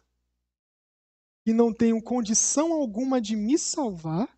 e 1.46 1.52
não 1.52 1.72
tenho 1.72 2.02
condição 2.02 2.72
alguma 2.72 3.20
de 3.20 3.36
me 3.36 3.56
salvar. 3.56 4.35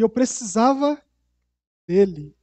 E 0.00 0.02
eu 0.02 0.08
precisava 0.08 0.98
dele. 1.86 2.34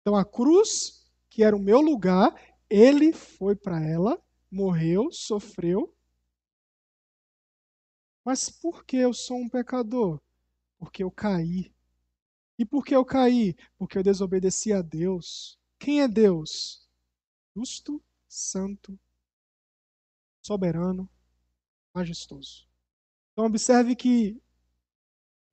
Então 0.00 0.16
a 0.16 0.24
cruz, 0.24 1.08
que 1.30 1.44
era 1.44 1.54
o 1.54 1.60
meu 1.60 1.80
lugar, 1.80 2.34
ele 2.68 3.12
foi 3.12 3.54
para 3.54 3.80
ela, 3.80 4.20
morreu, 4.50 5.12
sofreu. 5.12 5.96
Mas 8.24 8.50
por 8.50 8.84
que 8.84 8.96
eu 8.96 9.14
sou 9.14 9.36
um 9.36 9.48
pecador? 9.48 10.20
Porque 10.78 11.04
eu 11.04 11.08
caí. 11.12 11.72
E 12.58 12.66
por 12.66 12.84
que 12.84 12.96
eu 12.96 13.04
caí? 13.04 13.54
Porque 13.78 13.96
eu 13.96 14.02
desobedeci 14.02 14.72
a 14.72 14.82
Deus. 14.82 15.56
Quem 15.78 16.02
é 16.02 16.08
Deus? 16.08 16.90
Justo, 17.54 18.02
santo, 18.26 18.98
soberano, 20.42 21.08
majestoso. 21.94 22.66
Então 23.30 23.46
observe 23.46 23.94
que 23.94 24.42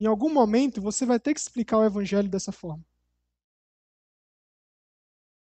em 0.00 0.06
algum 0.06 0.32
momento 0.32 0.80
você 0.80 1.06
vai 1.06 1.18
ter 1.20 1.34
que 1.34 1.40
explicar 1.40 1.78
o 1.78 1.84
evangelho 1.84 2.28
dessa 2.28 2.52
forma. 2.52 2.84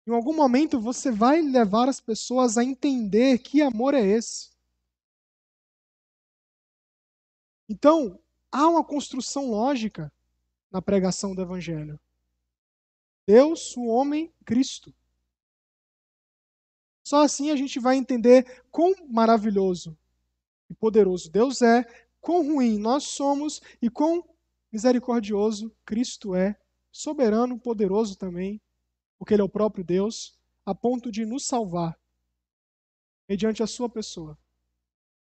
Em 0.07 0.13
algum 0.13 0.35
momento 0.35 0.79
você 0.79 1.11
vai 1.11 1.41
levar 1.41 1.89
as 1.89 1.99
pessoas 1.99 2.57
a 2.57 2.63
entender 2.63 3.39
que 3.39 3.61
amor 3.61 3.93
é 3.93 4.05
esse. 4.05 4.51
Então, 7.67 8.19
há 8.51 8.67
uma 8.67 8.83
construção 8.83 9.49
lógica 9.49 10.13
na 10.71 10.81
pregação 10.81 11.33
do 11.33 11.41
evangelho. 11.41 11.99
Deus, 13.25 13.75
o 13.75 13.85
homem, 13.85 14.31
Cristo. 14.45 14.93
Só 17.03 17.23
assim 17.23 17.49
a 17.49 17.55
gente 17.55 17.79
vai 17.79 17.95
entender 17.95 18.63
quão 18.71 18.93
maravilhoso 19.07 19.97
e 20.69 20.73
poderoso 20.73 21.29
Deus 21.31 21.61
é, 21.61 21.83
quão 22.25 22.43
ruim 22.43 22.79
nós 22.79 23.03
somos 23.03 23.61
e 23.79 23.87
quão 23.87 24.27
misericordioso 24.71 25.71
Cristo 25.85 26.33
é, 26.33 26.59
soberano, 26.91 27.59
poderoso 27.59 28.17
também, 28.17 28.59
porque 29.19 29.35
Ele 29.35 29.43
é 29.43 29.45
o 29.45 29.49
próprio 29.49 29.83
Deus, 29.83 30.35
a 30.65 30.73
ponto 30.73 31.11
de 31.11 31.23
nos 31.23 31.45
salvar 31.45 31.95
mediante 33.29 33.61
a 33.61 33.67
sua 33.67 33.87
pessoa. 33.87 34.35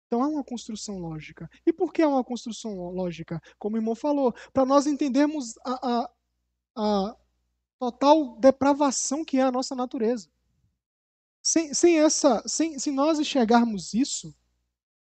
Então 0.06 0.22
há 0.22 0.28
uma 0.28 0.44
construção 0.44 1.00
lógica. 1.00 1.50
E 1.66 1.74
por 1.74 1.92
que 1.92 2.04
há 2.04 2.08
uma 2.08 2.24
construção 2.24 2.92
lógica? 2.92 3.42
Como 3.58 3.76
o 3.76 3.80
irmão 3.80 3.96
falou, 3.96 4.32
para 4.54 4.64
nós 4.64 4.86
entendermos 4.86 5.58
a, 5.66 6.04
a, 6.04 6.12
a, 6.76 7.18
total 7.80 8.38
depravação 8.38 9.26
que 9.26 9.38
é 9.38 9.42
a 9.42 9.52
nossa 9.52 9.74
natureza. 9.74 10.30
Sem, 11.42 11.74
sem 11.74 12.00
essa, 12.00 12.48
sem, 12.48 12.78
se 12.78 12.92
nós 12.92 13.18
enxergarmos 13.20 13.96
isso, 13.96 14.36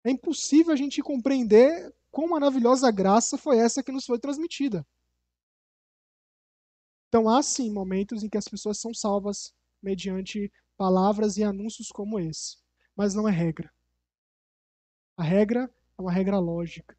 é 0.04 0.12
impossível 0.12 0.74
a 0.74 0.76
gente 0.76 1.02
compreender 1.02 1.94
quão 2.12 2.30
maravilhosa 2.30 2.90
graça 2.92 3.38
foi 3.38 3.58
essa 3.58 3.84
que 3.84 3.92
nos 3.92 4.06
foi 4.06 4.20
transmitida. 4.20 4.86
Então 7.08 7.30
há 7.30 7.42
sim 7.42 7.72
momentos 7.72 8.24
em 8.24 8.30
que 8.30 8.38
as 8.38 8.48
pessoas 8.48 8.80
são 8.80 8.94
salvas 8.94 9.54
mediante 9.82 10.52
palavras 10.78 11.38
e 11.38 11.44
anúncios 11.44 11.90
como 11.90 12.20
esse, 12.20 12.58
mas 12.96 13.14
não 13.14 13.28
é 13.28 13.32
regra. 13.32 13.72
A 15.16 15.24
regra 15.24 15.74
é 15.98 16.02
uma 16.02 16.12
regra 16.12 16.38
lógica 16.40 16.98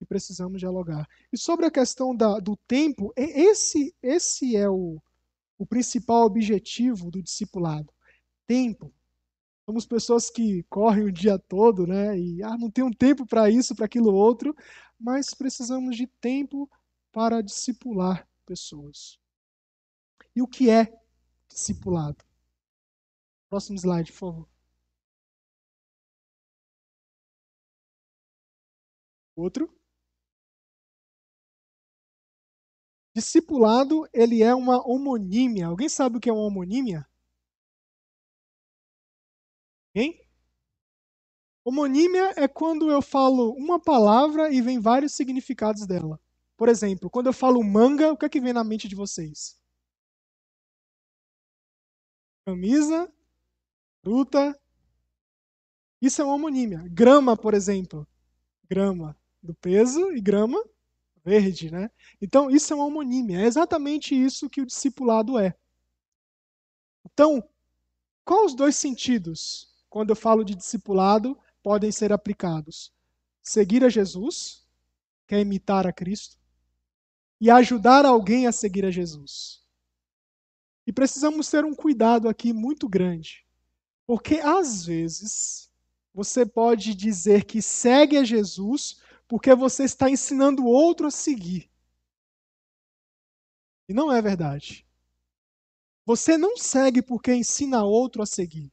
e 0.00 0.06
precisamos 0.06 0.60
dialogar. 0.60 1.08
E 1.32 1.38
sobre 1.38 1.66
a 1.66 1.70
questão 1.70 2.14
da, 2.14 2.38
do 2.38 2.56
tempo, 2.66 3.12
esse, 3.16 3.94
esse 4.02 4.56
é 4.56 4.68
o, 4.68 5.00
o 5.58 5.66
principal 5.66 6.24
objetivo 6.24 7.10
do 7.10 7.22
discipulado. 7.22 7.92
Tempo. 8.46 8.92
Somos 9.70 9.86
pessoas 9.86 10.28
que 10.28 10.64
correm 10.64 11.04
o 11.04 11.12
dia 11.12 11.38
todo, 11.38 11.86
né? 11.86 12.18
E 12.18 12.42
ah, 12.42 12.58
não 12.58 12.68
tenho 12.68 12.92
tempo 12.92 13.24
para 13.24 13.48
isso, 13.48 13.72
para 13.72 13.84
aquilo 13.84 14.12
outro, 14.12 14.52
mas 14.98 15.32
precisamos 15.32 15.96
de 15.96 16.08
tempo 16.08 16.68
para 17.12 17.40
discipular 17.40 18.28
pessoas. 18.44 19.16
E 20.34 20.42
o 20.42 20.48
que 20.48 20.68
é 20.68 20.92
discipulado? 21.48 22.24
Próximo 23.48 23.78
slide, 23.78 24.10
por 24.10 24.18
favor. 24.18 24.48
Outro. 29.36 29.72
Discipulado, 33.14 34.04
ele 34.12 34.42
é 34.42 34.52
uma 34.52 34.84
homonímia. 34.84 35.68
Alguém 35.68 35.88
sabe 35.88 36.16
o 36.16 36.20
que 36.20 36.28
é 36.28 36.32
uma 36.32 36.42
homonímia? 36.42 37.06
Quem? 39.92 40.20
Homonímia 41.64 42.32
é 42.36 42.48
quando 42.48 42.90
eu 42.90 43.02
falo 43.02 43.52
uma 43.52 43.78
palavra 43.80 44.52
e 44.52 44.60
vem 44.60 44.80
vários 44.80 45.12
significados 45.12 45.86
dela. 45.86 46.18
Por 46.56 46.68
exemplo, 46.68 47.10
quando 47.10 47.26
eu 47.26 47.32
falo 47.32 47.62
manga, 47.62 48.12
o 48.12 48.16
que 48.16 48.26
é 48.26 48.28
que 48.28 48.40
vem 48.40 48.52
na 48.52 48.64
mente 48.64 48.88
de 48.88 48.94
vocês? 48.94 49.58
Camisa, 52.44 53.12
fruta. 54.02 54.58
Isso 56.00 56.22
é 56.22 56.24
uma 56.24 56.34
homonímia. 56.34 56.84
Grama, 56.88 57.36
por 57.36 57.54
exemplo. 57.54 58.06
Grama 58.68 59.16
do 59.42 59.54
peso 59.54 60.12
e 60.12 60.20
grama 60.20 60.62
verde, 61.24 61.70
né? 61.70 61.90
Então, 62.20 62.50
isso 62.50 62.72
é 62.72 62.76
uma 62.76 62.86
homonímia. 62.86 63.40
É 63.40 63.46
exatamente 63.46 64.14
isso 64.14 64.48
que 64.48 64.60
o 64.60 64.66
discipulado 64.66 65.38
é. 65.38 65.54
Então, 67.04 67.42
quais 68.24 68.46
os 68.46 68.54
dois 68.54 68.76
sentidos, 68.76 69.69
quando 69.90 70.10
eu 70.10 70.16
falo 70.16 70.44
de 70.44 70.54
discipulado, 70.54 71.36
podem 71.62 71.90
ser 71.90 72.12
aplicados? 72.12 72.92
Seguir 73.42 73.84
a 73.84 73.88
Jesus, 73.88 74.64
que 75.26 75.34
é 75.34 75.40
imitar 75.40 75.86
a 75.86 75.92
Cristo, 75.92 76.38
e 77.40 77.50
ajudar 77.50 78.06
alguém 78.06 78.46
a 78.46 78.52
seguir 78.52 78.84
a 78.84 78.90
Jesus. 78.90 79.62
E 80.86 80.92
precisamos 80.92 81.50
ter 81.50 81.64
um 81.64 81.74
cuidado 81.74 82.28
aqui 82.28 82.52
muito 82.52 82.88
grande, 82.88 83.44
porque 84.06 84.36
às 84.36 84.86
vezes 84.86 85.70
você 86.14 86.46
pode 86.46 86.94
dizer 86.94 87.44
que 87.44 87.60
segue 87.60 88.16
a 88.16 88.24
Jesus 88.24 89.00
porque 89.26 89.54
você 89.54 89.84
está 89.84 90.10
ensinando 90.10 90.64
outro 90.66 91.06
a 91.06 91.10
seguir. 91.10 91.70
E 93.88 93.94
não 93.94 94.10
é 94.10 94.20
verdade. 94.20 94.86
Você 96.04 96.36
não 96.36 96.56
segue 96.56 97.02
porque 97.02 97.32
ensina 97.32 97.84
outro 97.84 98.22
a 98.22 98.26
seguir. 98.26 98.72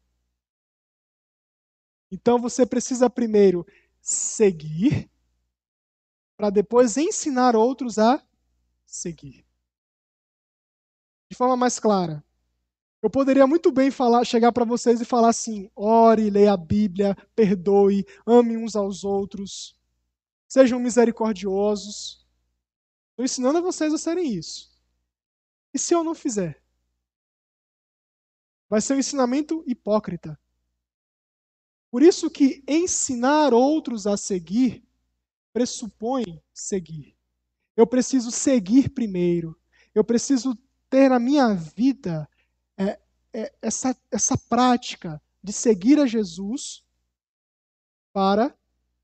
Então 2.12 2.40
você 2.40 2.66
precisa 2.66 3.10
primeiro 3.10 3.66
seguir, 4.02 5.10
para 6.38 6.50
depois 6.50 6.98
ensinar 6.98 7.56
outros 7.56 7.98
a 7.98 8.24
seguir. 8.86 9.46
De 11.30 11.36
forma 11.36 11.58
mais 11.58 11.80
clara, 11.80 12.24
eu 13.02 13.10
poderia 13.10 13.46
muito 13.46 13.72
bem 13.72 13.92
falar, 13.92 14.24
chegar 14.26 14.52
para 14.52 14.66
vocês 14.66 15.02
e 15.02 15.06
falar 15.06 15.30
assim: 15.30 15.70
ore, 15.76 16.30
leia 16.30 16.54
a 16.54 16.58
Bíblia, 16.58 17.16
perdoe, 17.36 18.06
ame 18.26 18.58
uns 18.58 18.76
aos 18.76 19.04
outros, 19.04 19.78
sejam 20.48 20.80
misericordiosos. 20.80 22.26
Estou 23.12 23.26
ensinando 23.26 23.58
a 23.58 23.62
vocês 23.62 23.94
a 23.94 23.98
serem 23.98 24.34
isso. 24.36 24.72
E 25.74 25.80
se 25.80 25.94
eu 25.94 26.04
não 26.04 26.16
fizer? 26.16 26.62
Vai 28.70 28.82
ser 28.82 28.94
um 28.94 29.00
ensinamento 29.00 29.64
hipócrita. 29.66 30.40
Por 31.90 32.04
isso 32.04 32.30
que 32.30 32.64
ensinar 32.68 33.54
outros 33.54 34.06
a 34.06 34.18
seguir 34.18 34.84
pressupõe 35.58 36.40
seguir. 36.54 37.16
Eu 37.76 37.88
preciso 37.88 38.30
seguir 38.30 38.90
primeiro. 38.90 39.60
Eu 39.94 40.04
preciso 40.04 40.56
ter 40.88 41.10
na 41.10 41.18
minha 41.18 41.54
vida 41.54 42.30
é, 42.78 43.00
é, 43.34 43.54
essa, 43.60 43.98
essa 44.12 44.38
prática 44.38 45.20
de 45.42 45.52
seguir 45.52 46.00
a 46.00 46.06
Jesus 46.06 46.84
para 48.14 48.56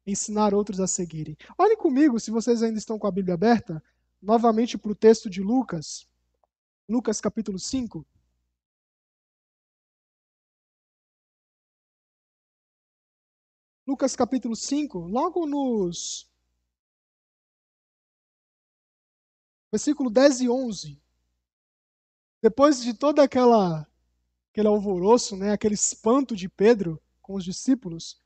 ensinar 0.06 0.54
outros 0.54 0.80
a 0.80 0.86
seguirem. 0.86 1.36
Olhem 1.58 1.78
comigo, 1.78 2.20
se 2.20 2.30
vocês 2.30 2.62
ainda 2.62 2.78
estão 2.78 3.00
com 3.00 3.08
a 3.08 3.12
Bíblia 3.12 3.34
aberta, 3.34 3.82
novamente 4.22 4.78
para 4.78 4.92
o 4.92 4.96
texto 4.96 5.30
de 5.30 5.42
Lucas, 5.42 6.08
Lucas 6.88 7.20
capítulo 7.20 7.58
5. 7.58 8.06
Lucas 13.86 14.16
capítulo 14.16 14.56
5, 14.56 14.98
logo 14.98 15.46
nos 15.46 16.32
versículo 19.70 20.10
10 20.10 20.42
e 20.42 20.50
11. 20.50 21.02
Depois 22.42 22.82
de 22.82 22.94
toda 22.94 23.22
aquela 23.22 23.86
aquele 24.52 24.68
alvoroço, 24.70 25.36
né, 25.36 25.52
aquele 25.52 25.74
espanto 25.74 26.34
de 26.34 26.48
Pedro 26.48 27.02
com 27.22 27.34
os 27.36 27.44
discípulos, 27.44 28.22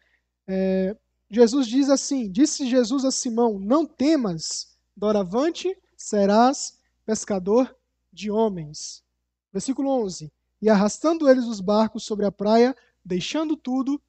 é, 0.45 0.95
Jesus 1.27 1.65
diz 1.65 1.89
assim: 1.89 2.31
Disse 2.31 2.69
Jesus 2.69 3.03
a 3.03 3.09
Simão: 3.09 3.57
Não 3.57 3.83
temas, 3.83 4.77
doravante 4.95 5.75
serás 5.97 6.79
pescador 7.03 7.75
de 8.13 8.29
homens. 8.29 9.03
Versículo 9.51 9.89
11: 9.89 10.31
E 10.61 10.69
arrastando 10.69 11.27
eles 11.27 11.45
os 11.45 11.61
barcos 11.61 12.03
sobre 12.03 12.27
a 12.27 12.31
praia, 12.31 12.75
deixando 13.03 13.57
tudo, 13.57 13.99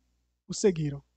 o 0.47 0.53
seguiram. 0.53 1.08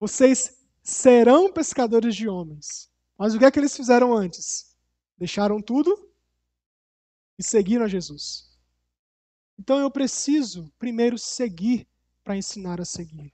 Vocês 0.00 0.58
serão 0.82 1.52
pescadores 1.52 2.16
de 2.16 2.26
homens. 2.26 2.90
Mas 3.18 3.34
o 3.34 3.38
que 3.38 3.44
é 3.44 3.50
que 3.50 3.58
eles 3.58 3.76
fizeram 3.76 4.14
antes? 4.14 4.74
Deixaram 5.18 5.60
tudo 5.60 6.10
e 7.38 7.42
seguiram 7.42 7.84
a 7.84 7.88
Jesus. 7.88 8.50
Então 9.58 9.78
eu 9.78 9.90
preciso 9.90 10.72
primeiro 10.78 11.18
seguir 11.18 11.86
para 12.24 12.34
ensinar 12.34 12.80
a 12.80 12.84
seguir. 12.84 13.30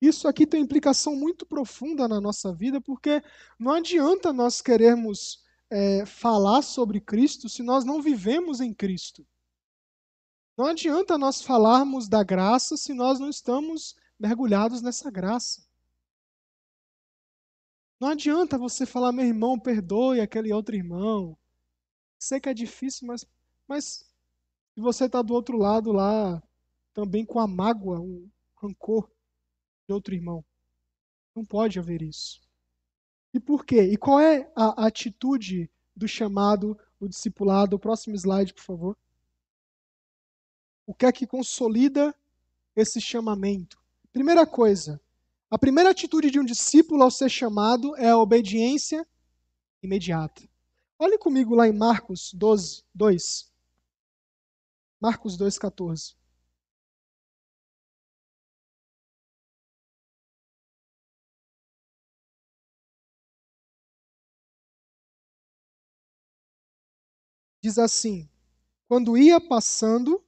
Isso 0.00 0.26
aqui 0.26 0.46
tem 0.46 0.62
implicação 0.62 1.14
muito 1.14 1.44
profunda 1.44 2.08
na 2.08 2.20
nossa 2.20 2.54
vida, 2.54 2.80
porque 2.80 3.22
não 3.58 3.72
adianta 3.72 4.32
nós 4.32 4.62
querermos 4.62 5.44
é, 5.68 6.06
falar 6.06 6.62
sobre 6.62 7.00
Cristo 7.00 7.50
se 7.50 7.62
nós 7.62 7.84
não 7.84 8.00
vivemos 8.00 8.62
em 8.62 8.72
Cristo. 8.72 9.26
Não 10.56 10.66
adianta 10.66 11.18
nós 11.18 11.42
falarmos 11.42 12.08
da 12.08 12.22
graça 12.22 12.76
se 12.76 12.94
nós 12.94 13.20
não 13.20 13.28
estamos 13.28 13.94
mergulhados 14.18 14.80
nessa 14.80 15.10
graça. 15.10 15.67
Não 18.00 18.08
adianta 18.08 18.56
você 18.56 18.86
falar, 18.86 19.12
meu 19.12 19.24
irmão, 19.24 19.58
perdoe 19.58 20.20
aquele 20.20 20.52
outro 20.52 20.76
irmão. 20.76 21.36
Sei 22.18 22.40
que 22.40 22.48
é 22.48 22.54
difícil, 22.54 23.06
mas, 23.06 23.26
mas 23.66 24.04
se 24.74 24.80
você 24.80 25.06
está 25.06 25.20
do 25.20 25.34
outro 25.34 25.56
lado 25.56 25.90
lá, 25.90 26.42
também 26.94 27.24
com 27.24 27.40
a 27.40 27.46
mágoa, 27.46 28.00
um 28.00 28.28
rancor 28.56 29.10
de 29.86 29.92
outro 29.92 30.14
irmão, 30.14 30.44
não 31.34 31.44
pode 31.44 31.78
haver 31.78 32.02
isso. 32.02 32.40
E 33.34 33.40
por 33.40 33.64
quê? 33.64 33.82
E 33.82 33.96
qual 33.96 34.20
é 34.20 34.50
a 34.54 34.86
atitude 34.86 35.70
do 35.94 36.06
chamado, 36.06 36.78
do 37.00 37.08
discipulado? 37.08 37.76
O 37.76 37.78
próximo 37.78 38.14
slide, 38.14 38.54
por 38.54 38.62
favor. 38.62 38.96
O 40.86 40.94
que 40.94 41.04
é 41.04 41.12
que 41.12 41.26
consolida 41.26 42.14
esse 42.74 43.00
chamamento? 43.00 43.78
Primeira 44.12 44.46
coisa, 44.46 45.00
a 45.50 45.58
primeira 45.58 45.90
atitude 45.90 46.30
de 46.30 46.38
um 46.38 46.44
discípulo 46.44 47.02
ao 47.02 47.10
ser 47.10 47.30
chamado 47.30 47.96
é 47.96 48.10
a 48.10 48.18
obediência 48.18 49.06
imediata. 49.82 50.42
Olhe 50.98 51.16
comigo 51.16 51.54
lá 51.54 51.66
em 51.66 51.72
Marcos 51.72 52.32
12, 52.34 52.84
2. 52.94 53.50
Marcos 55.00 55.36
2, 55.36 55.58
14. 55.58 56.16
Diz 67.62 67.78
assim: 67.78 68.28
Quando 68.86 69.16
ia 69.16 69.40
passando, 69.40 70.22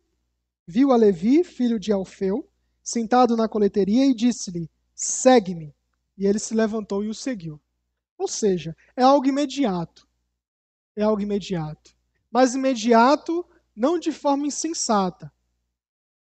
viu 0.66 0.92
a 0.92 0.96
Levi, 0.96 1.44
filho 1.44 1.78
de 1.78 1.92
Alfeu, 1.92 2.48
sentado 2.82 3.36
na 3.36 3.48
coleteria 3.48 4.06
e 4.06 4.14
disse-lhe: 4.14 4.70
segue-me. 5.00 5.74
E 6.16 6.26
ele 6.26 6.38
se 6.38 6.54
levantou 6.54 7.02
e 7.02 7.08
o 7.08 7.14
seguiu. 7.14 7.60
Ou 8.18 8.28
seja, 8.28 8.76
é 8.94 9.02
algo 9.02 9.26
imediato. 9.26 10.06
É 10.94 11.02
algo 11.02 11.22
imediato. 11.22 11.96
Mas 12.30 12.54
imediato 12.54 13.46
não 13.74 13.98
de 13.98 14.12
forma 14.12 14.46
insensata. 14.46 15.32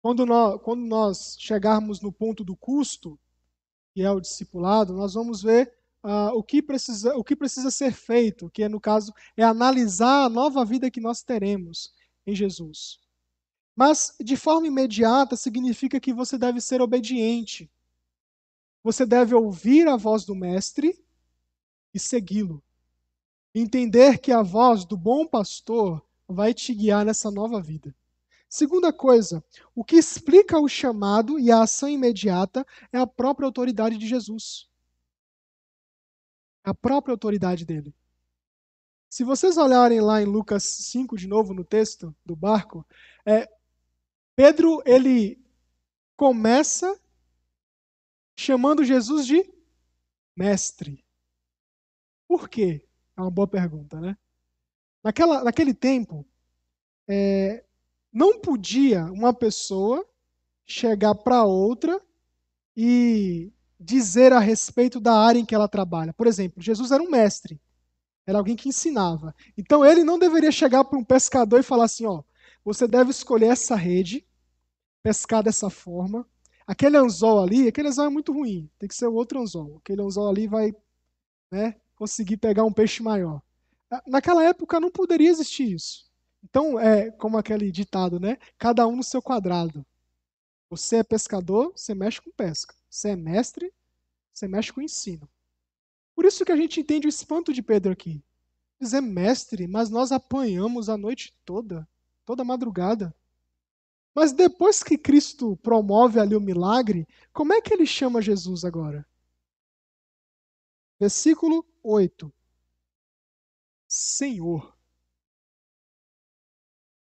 Quando 0.01 0.25
nós, 0.25 0.61
quando 0.63 0.85
nós 0.85 1.35
chegarmos 1.37 1.99
no 1.99 2.11
ponto 2.11 2.41
do 2.43 2.55
custo, 2.55 3.19
que 3.93 4.01
é 4.01 4.09
o 4.09 4.21
discipulado, 4.21 4.93
nós 4.93 5.13
vamos 5.13 5.41
ver 5.41 5.73
uh, 6.01 6.33
o, 6.33 6.41
que 6.41 6.61
precisa, 6.61 7.13
o 7.17 7.23
que 7.23 7.35
precisa 7.35 7.69
ser 7.69 7.91
feito, 7.91 8.49
que 8.49 8.63
é, 8.63 8.69
no 8.69 8.79
caso 8.79 9.13
é 9.35 9.43
analisar 9.43 10.23
a 10.23 10.29
nova 10.29 10.63
vida 10.63 10.89
que 10.89 11.01
nós 11.01 11.21
teremos 11.21 11.93
em 12.25 12.33
Jesus. 12.33 12.99
Mas 13.75 14.15
de 14.21 14.37
forma 14.37 14.67
imediata 14.67 15.35
significa 15.35 15.99
que 15.99 16.13
você 16.13 16.37
deve 16.37 16.61
ser 16.61 16.81
obediente. 16.81 17.69
Você 18.89 19.05
deve 19.05 19.35
ouvir 19.35 19.87
a 19.87 19.95
voz 19.95 20.25
do 20.25 20.33
Mestre 20.33 20.99
e 21.93 21.99
segui-lo. 21.99 22.59
Entender 23.53 24.17
que 24.17 24.31
a 24.31 24.41
voz 24.41 24.83
do 24.83 24.97
bom 24.97 25.27
pastor 25.27 26.03
vai 26.27 26.55
te 26.55 26.73
guiar 26.73 27.05
nessa 27.05 27.29
nova 27.29 27.61
vida. 27.61 27.95
Segunda 28.49 28.91
coisa, 28.91 29.43
o 29.75 29.83
que 29.83 29.95
explica 29.95 30.59
o 30.59 30.67
chamado 30.67 31.37
e 31.37 31.51
a 31.51 31.61
ação 31.61 31.87
imediata 31.87 32.65
é 32.91 32.97
a 32.97 33.05
própria 33.05 33.45
autoridade 33.45 33.95
de 33.95 34.07
Jesus. 34.07 34.67
A 36.63 36.73
própria 36.73 37.13
autoridade 37.13 37.65
dele. 37.65 37.93
Se 39.07 39.23
vocês 39.23 39.55
olharem 39.55 40.01
lá 40.01 40.19
em 40.19 40.25
Lucas 40.25 40.63
5 40.63 41.15
de 41.15 41.27
novo 41.27 41.53
no 41.53 41.63
texto 41.63 42.11
do 42.25 42.35
barco, 42.35 42.83
é, 43.23 43.47
Pedro 44.35 44.81
ele 44.83 45.39
começa 46.17 46.99
chamando 48.39 48.85
Jesus 48.85 49.27
de 49.27 49.43
mestre. 50.33 51.03
Por 52.25 52.47
quê? 52.47 52.87
É 53.17 53.21
uma 53.21 53.29
boa 53.29 53.47
pergunta, 53.47 53.99
né? 53.99 54.17
Naquela, 55.03 55.43
naquele 55.43 55.73
tempo, 55.73 56.25
é, 57.05 57.65
não 58.13 58.39
podia 58.39 59.03
uma 59.11 59.33
pessoa 59.33 60.07
chegar 60.65 61.15
para 61.15 61.43
outra 61.43 62.01
e 62.77 63.51
dizer 63.77 64.31
a 64.31 64.39
respeito 64.39 65.01
da 65.01 65.19
área 65.19 65.39
em 65.39 65.45
que 65.45 65.53
ela 65.53 65.67
trabalha. 65.67 66.13
Por 66.13 66.25
exemplo, 66.25 66.63
Jesus 66.63 66.91
era 66.91 67.03
um 67.03 67.09
mestre, 67.09 67.59
era 68.25 68.37
alguém 68.37 68.55
que 68.55 68.69
ensinava. 68.69 69.35
Então 69.57 69.83
ele 69.83 70.05
não 70.05 70.17
deveria 70.17 70.51
chegar 70.51 70.85
para 70.85 70.97
um 70.97 71.03
pescador 71.03 71.59
e 71.59 71.63
falar 71.63 71.85
assim: 71.85 72.05
ó, 72.05 72.23
você 72.63 72.87
deve 72.87 73.11
escolher 73.11 73.47
essa 73.47 73.75
rede, 73.75 74.25
pescar 75.03 75.43
dessa 75.43 75.69
forma. 75.69 76.25
Aquele 76.69 76.97
anzol 76.97 77.41
ali, 77.41 77.67
aquele 77.67 77.87
anzol 77.87 78.05
é 78.05 78.09
muito 78.09 78.31
ruim, 78.31 78.69
tem 78.77 78.87
que 78.87 78.93
ser 78.93 79.07
outro 79.07 79.41
anzol. 79.41 79.77
Aquele 79.77 80.03
anzol 80.03 80.29
ali 80.29 80.45
vai 80.45 80.71
né, 81.49 81.75
conseguir 81.95 82.37
pegar 82.37 82.63
um 82.63 82.71
peixe 82.71 83.01
maior. 83.01 83.41
Naquela 84.05 84.43
época 84.43 84.79
não 84.79 84.91
poderia 84.91 85.31
existir 85.31 85.73
isso. 85.73 86.07
Então, 86.43 86.79
é 86.79 87.09
como 87.09 87.39
aquele 87.39 87.71
ditado, 87.71 88.19
né? 88.19 88.37
Cada 88.55 88.85
um 88.85 88.97
no 88.97 89.03
seu 89.03 89.19
quadrado. 89.19 89.83
Você 90.69 90.97
é 90.97 91.03
pescador, 91.03 91.73
você 91.75 91.95
mexe 91.95 92.21
com 92.21 92.29
pesca. 92.29 92.75
Você 92.87 93.09
é 93.09 93.15
mestre, 93.15 93.73
você 94.31 94.47
mexe 94.47 94.71
com 94.71 94.79
ensino. 94.79 95.27
Por 96.13 96.23
isso 96.23 96.45
que 96.45 96.51
a 96.51 96.55
gente 96.55 96.79
entende 96.79 97.07
o 97.07 97.09
espanto 97.09 97.51
de 97.51 97.63
Pedro 97.63 97.91
aqui. 97.91 98.23
Dizer 98.79 99.01
mestre, 99.01 99.67
mas 99.67 99.89
nós 99.89 100.11
apanhamos 100.11 100.87
a 100.87 100.95
noite 100.95 101.33
toda, 101.43 101.89
toda 102.23 102.43
madrugada. 102.43 103.11
Mas 104.15 104.33
depois 104.33 104.83
que 104.83 104.97
Cristo 104.97 105.55
promove 105.57 106.19
ali 106.19 106.35
o 106.35 106.41
milagre, 106.41 107.07
como 107.31 107.53
é 107.53 107.61
que 107.61 107.73
ele 107.73 107.85
chama 107.85 108.21
Jesus 108.21 108.65
agora? 108.65 109.07
Versículo 110.99 111.65
8. 111.83 112.33
Senhor. 113.87 114.75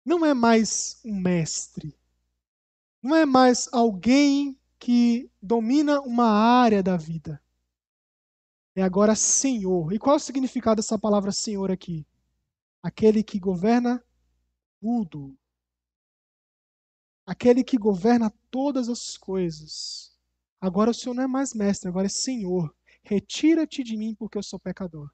Não 0.05 0.25
é 0.25 0.35
mais 0.35 1.01
um 1.05 1.19
mestre. 1.19 1.99
Não 3.03 3.15
é 3.15 3.25
mais 3.25 3.69
alguém 3.73 4.59
que 4.79 5.31
domina 5.41 6.01
uma 6.01 6.27
área 6.27 6.83
da 6.83 6.97
vida. 6.97 7.43
É 8.75 8.83
agora 8.83 9.15
Senhor. 9.15 9.93
E 9.93 9.99
qual 9.99 10.15
é 10.15 10.17
o 10.17 10.21
significado 10.21 10.77
dessa 10.77 10.99
palavra 10.99 11.33
Senhor 11.33 11.71
aqui? 11.71 12.07
Aquele 12.83 13.23
que 13.23 13.39
governa 13.39 14.05
tudo. 14.81 15.38
Aquele 17.29 17.63
que 17.63 17.77
governa 17.77 18.33
todas 18.51 18.89
as 18.89 19.19
coisas. 19.19 20.17
Agora 20.59 20.93
o 20.93 20.95
Senhor 20.95 21.15
não 21.15 21.25
é 21.25 21.27
mais 21.27 21.53
mestre, 21.53 21.87
agora 21.87 22.07
é 22.07 22.09
Senhor. 22.09 22.75
Retira-te 23.03 23.85
de 23.85 23.99
mim, 23.99 24.15
porque 24.15 24.39
eu 24.39 24.43
sou 24.43 24.59
pecador. 24.59 25.11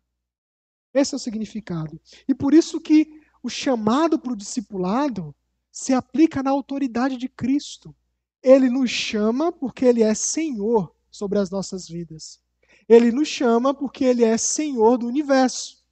Esse 0.94 1.12
é 1.12 1.16
o 1.16 1.18
significado. 1.18 2.00
E 2.28 2.32
por 2.32 2.54
isso 2.54 2.80
que 2.80 3.20
o 3.42 3.50
chamado 3.50 4.16
para 4.16 4.32
o 4.32 4.36
discipulado 4.36 5.34
se 5.72 5.92
aplica 5.92 6.40
na 6.40 6.52
autoridade 6.52 7.16
de 7.16 7.28
Cristo. 7.28 7.92
Ele 8.40 8.70
nos 8.70 8.90
chama 8.90 9.50
porque 9.50 9.84
Ele 9.84 10.04
é 10.04 10.14
Senhor 10.14 10.94
sobre 11.10 11.40
as 11.40 11.50
nossas 11.50 11.88
vidas. 11.88 12.40
Ele 12.88 13.10
nos 13.10 13.26
chama 13.26 13.74
porque 13.74 14.04
Ele 14.04 14.22
é 14.22 14.38
Senhor 14.38 14.98
do 14.98 15.08
universo. 15.08 15.84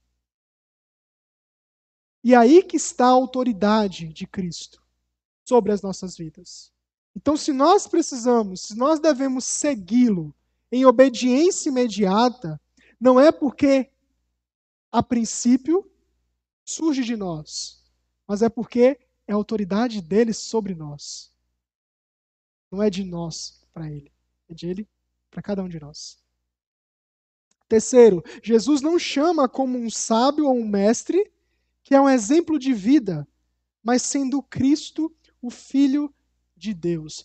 E 2.23 2.33
aí 2.33 2.63
que 2.63 2.77
está 2.77 3.07
a 3.07 3.09
autoridade 3.09 4.07
de 4.13 4.25
Cristo 4.25 4.82
sobre 5.53 5.71
as 5.71 5.83
nossas 5.83 6.17
vidas. 6.17 6.73
Então, 7.15 7.37
se 7.37 7.53
nós 7.53 7.87
precisamos, 7.87 8.63
se 8.63 8.75
nós 8.75 8.99
devemos 8.99 9.45
segui-lo 9.45 10.35
em 10.73 10.87
obediência 10.87 11.69
imediata, 11.69 12.59
não 12.99 13.21
é 13.21 13.31
porque, 13.31 13.91
a 14.91 15.03
princípio, 15.03 15.87
surge 16.65 17.05
de 17.05 17.17
nós, 17.17 17.85
mas 18.27 18.41
é 18.41 18.49
porque 18.49 18.99
é 19.27 19.33
a 19.33 19.35
autoridade 19.35 20.01
dele 20.01 20.33
sobre 20.33 20.75
nós. 20.75 21.31
Não 22.71 22.83
é 22.83 22.89
de 22.89 23.05
nós 23.05 23.63
para 23.75 23.91
ele, 23.91 24.11
é 24.49 24.55
de 24.55 24.67
ele 24.67 24.89
para 25.31 25.43
cada 25.43 25.63
um 25.63 25.69
de 25.69 25.79
nós. 25.79 26.19
Terceiro, 27.69 28.25
Jesus 28.43 28.81
não 28.81 28.99
chama 28.99 29.47
como 29.47 29.77
um 29.77 29.91
sábio 29.91 30.47
ou 30.47 30.55
um 30.55 30.67
mestre, 30.67 31.31
que 31.85 31.95
é 31.95 32.01
um 32.01 32.09
exemplo 32.09 32.59
de 32.59 32.73
vida, 32.73 33.29
mas 33.83 34.01
sendo 34.01 34.43
Cristo 34.43 35.15
o 35.43 35.51
Filho 35.51 36.15
de 36.57 36.73
Deus. 36.73 37.25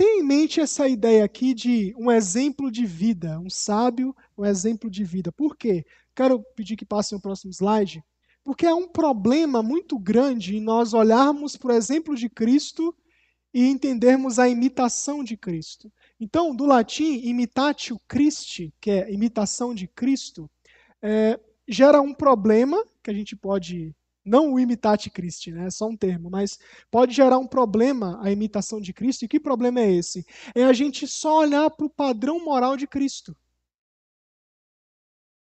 Tenha 0.00 0.20
em 0.20 0.22
mente 0.22 0.62
essa 0.62 0.88
ideia 0.88 1.22
aqui 1.22 1.52
de 1.52 1.94
um 1.94 2.10
exemplo 2.10 2.70
de 2.70 2.86
vida, 2.86 3.38
um 3.38 3.50
sábio, 3.50 4.16
um 4.34 4.46
exemplo 4.46 4.88
de 4.88 5.04
vida. 5.04 5.30
Por 5.30 5.54
quê? 5.54 5.84
Quero 6.16 6.42
pedir 6.56 6.74
que 6.74 6.86
passem 6.86 7.18
o 7.18 7.20
próximo 7.20 7.52
slide. 7.52 8.02
Porque 8.42 8.64
há 8.64 8.74
um 8.74 8.88
problema 8.88 9.62
muito 9.62 9.98
grande 9.98 10.56
em 10.56 10.60
nós 10.62 10.94
olharmos 10.94 11.54
para 11.54 11.74
o 11.74 11.76
exemplo 11.76 12.16
de 12.16 12.30
Cristo 12.30 12.96
e 13.52 13.66
entendermos 13.66 14.38
a 14.38 14.48
imitação 14.48 15.22
de 15.22 15.36
Cristo. 15.36 15.92
Então, 16.18 16.56
do 16.56 16.64
latim, 16.64 17.20
imitatio 17.22 18.00
Christi, 18.08 18.72
que 18.80 18.90
é 18.90 19.12
imitação 19.12 19.74
de 19.74 19.86
Cristo, 19.86 20.50
é, 21.02 21.38
gera 21.68 22.00
um 22.00 22.14
problema 22.14 22.82
que 23.02 23.10
a 23.10 23.14
gente 23.14 23.36
pode 23.36 23.94
não 24.30 24.52
o 24.52 24.60
imitate 24.60 25.10
Cristo, 25.10 25.50
né? 25.50 25.66
é 25.66 25.70
só 25.70 25.88
um 25.88 25.96
termo, 25.96 26.30
mas 26.30 26.58
pode 26.90 27.12
gerar 27.12 27.38
um 27.38 27.46
problema 27.46 28.20
a 28.22 28.30
imitação 28.30 28.80
de 28.80 28.92
Cristo. 28.92 29.24
E 29.24 29.28
que 29.28 29.40
problema 29.40 29.80
é 29.80 29.92
esse? 29.92 30.24
É 30.54 30.64
a 30.64 30.72
gente 30.72 31.06
só 31.06 31.38
olhar 31.38 31.68
para 31.70 31.84
o 31.84 31.90
padrão 31.90 32.42
moral 32.44 32.76
de 32.76 32.86
Cristo. 32.86 33.36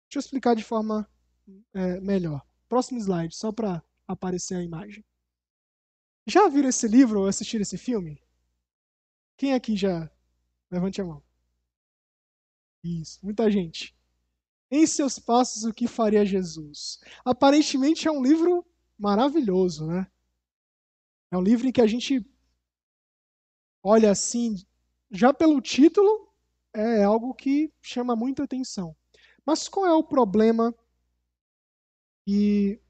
Deixa 0.08 0.18
eu 0.18 0.20
explicar 0.20 0.54
de 0.54 0.62
forma 0.62 1.08
é, 1.74 2.00
melhor. 2.00 2.46
Próximo 2.68 3.00
slide, 3.00 3.34
só 3.34 3.50
para 3.50 3.82
aparecer 4.06 4.56
a 4.56 4.62
imagem. 4.62 5.04
Já 6.26 6.48
viram 6.48 6.68
esse 6.68 6.86
livro 6.86 7.20
ou 7.20 7.26
assistiram 7.26 7.62
esse 7.62 7.76
filme? 7.76 8.22
Quem 9.36 9.52
aqui 9.52 9.76
já? 9.76 10.08
Levante 10.70 11.00
a 11.00 11.04
mão. 11.04 11.22
Isso, 12.84 13.18
muita 13.22 13.50
gente. 13.50 13.94
Em 14.70 14.86
seus 14.86 15.18
passos, 15.18 15.64
o 15.64 15.72
que 15.72 15.88
faria 15.88 16.24
Jesus? 16.24 17.00
Aparentemente 17.24 18.06
é 18.06 18.10
um 18.10 18.22
livro 18.22 18.64
maravilhoso, 18.96 19.86
né? 19.86 20.06
É 21.30 21.36
um 21.36 21.42
livro 21.42 21.66
em 21.66 21.72
que 21.72 21.80
a 21.80 21.86
gente 21.86 22.24
olha 23.82 24.10
assim, 24.10 24.56
já 25.10 25.32
pelo 25.32 25.60
título, 25.60 26.32
é 26.72 27.02
algo 27.02 27.34
que 27.34 27.72
chama 27.80 28.14
muita 28.14 28.44
atenção. 28.44 28.94
Mas 29.44 29.68
qual 29.68 29.86
é 29.86 29.92
o 29.92 30.04
problema 30.04 30.74
que, 32.24 32.80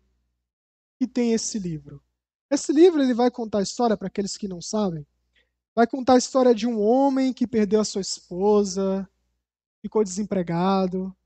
que 0.98 1.06
tem 1.06 1.32
esse 1.32 1.58
livro? 1.58 2.02
Esse 2.50 2.72
livro 2.72 3.00
ele 3.02 3.14
vai 3.14 3.30
contar 3.30 3.58
a 3.58 3.62
história, 3.62 3.96
para 3.96 4.08
aqueles 4.08 4.36
que 4.36 4.48
não 4.48 4.60
sabem, 4.60 5.06
vai 5.74 5.86
contar 5.86 6.14
a 6.14 6.18
história 6.18 6.54
de 6.54 6.66
um 6.66 6.80
homem 6.80 7.32
que 7.32 7.46
perdeu 7.46 7.80
a 7.80 7.84
sua 7.84 8.00
esposa, 8.00 9.08
ficou 9.80 10.02
desempregado, 10.02 11.16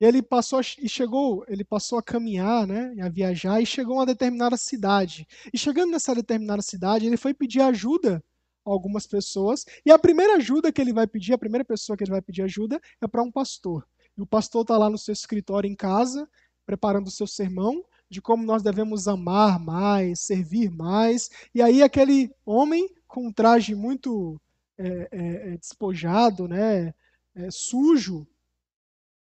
e 0.00 0.04
ele 0.04 0.22
passou 0.22 0.60
e 0.60 0.88
chegou, 0.88 1.44
ele 1.48 1.64
passou 1.64 1.98
a 1.98 2.02
caminhar, 2.02 2.66
né, 2.66 2.94
a 3.02 3.08
viajar 3.08 3.60
e 3.60 3.66
chegou 3.66 3.94
a 3.94 3.98
uma 4.00 4.06
determinada 4.06 4.56
cidade. 4.56 5.26
E 5.52 5.58
chegando 5.58 5.90
nessa 5.90 6.14
determinada 6.14 6.62
cidade, 6.62 7.06
ele 7.06 7.16
foi 7.16 7.34
pedir 7.34 7.60
ajuda 7.60 8.22
a 8.64 8.70
algumas 8.70 9.06
pessoas. 9.06 9.64
E 9.84 9.90
a 9.90 9.98
primeira 9.98 10.36
ajuda 10.36 10.70
que 10.70 10.80
ele 10.80 10.92
vai 10.92 11.06
pedir, 11.06 11.32
a 11.32 11.38
primeira 11.38 11.64
pessoa 11.64 11.96
que 11.96 12.04
ele 12.04 12.12
vai 12.12 12.22
pedir 12.22 12.42
ajuda 12.42 12.80
é 13.00 13.08
para 13.08 13.22
um 13.22 13.30
pastor. 13.30 13.86
E 14.16 14.22
o 14.22 14.26
pastor 14.26 14.62
está 14.62 14.78
lá 14.78 14.88
no 14.88 14.98
seu 14.98 15.12
escritório 15.12 15.68
em 15.68 15.74
casa, 15.74 16.28
preparando 16.64 17.08
o 17.08 17.10
seu 17.10 17.26
sermão 17.26 17.84
de 18.10 18.22
como 18.22 18.44
nós 18.44 18.62
devemos 18.62 19.06
amar 19.08 19.58
mais, 19.58 20.20
servir 20.20 20.70
mais. 20.70 21.28
E 21.54 21.60
aí 21.60 21.82
aquele 21.82 22.30
homem 22.46 22.88
com 23.06 23.26
um 23.26 23.32
traje 23.32 23.74
muito 23.74 24.40
é, 24.78 25.08
é 25.10 25.56
despojado, 25.56 26.46
né, 26.46 26.94
é, 27.34 27.50
sujo, 27.50 28.26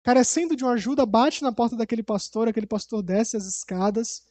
carecendo 0.06 0.56
de 0.56 0.64
uma 0.64 0.74
ajuda, 0.74 1.04
bate 1.04 1.42
na 1.42 1.52
porta 1.52 1.76
daquele 1.76 2.04
pastor, 2.04 2.48
aquele 2.48 2.68
pastor 2.68 3.02
desce 3.02 3.36
as 3.36 3.48
escadas 3.48 4.24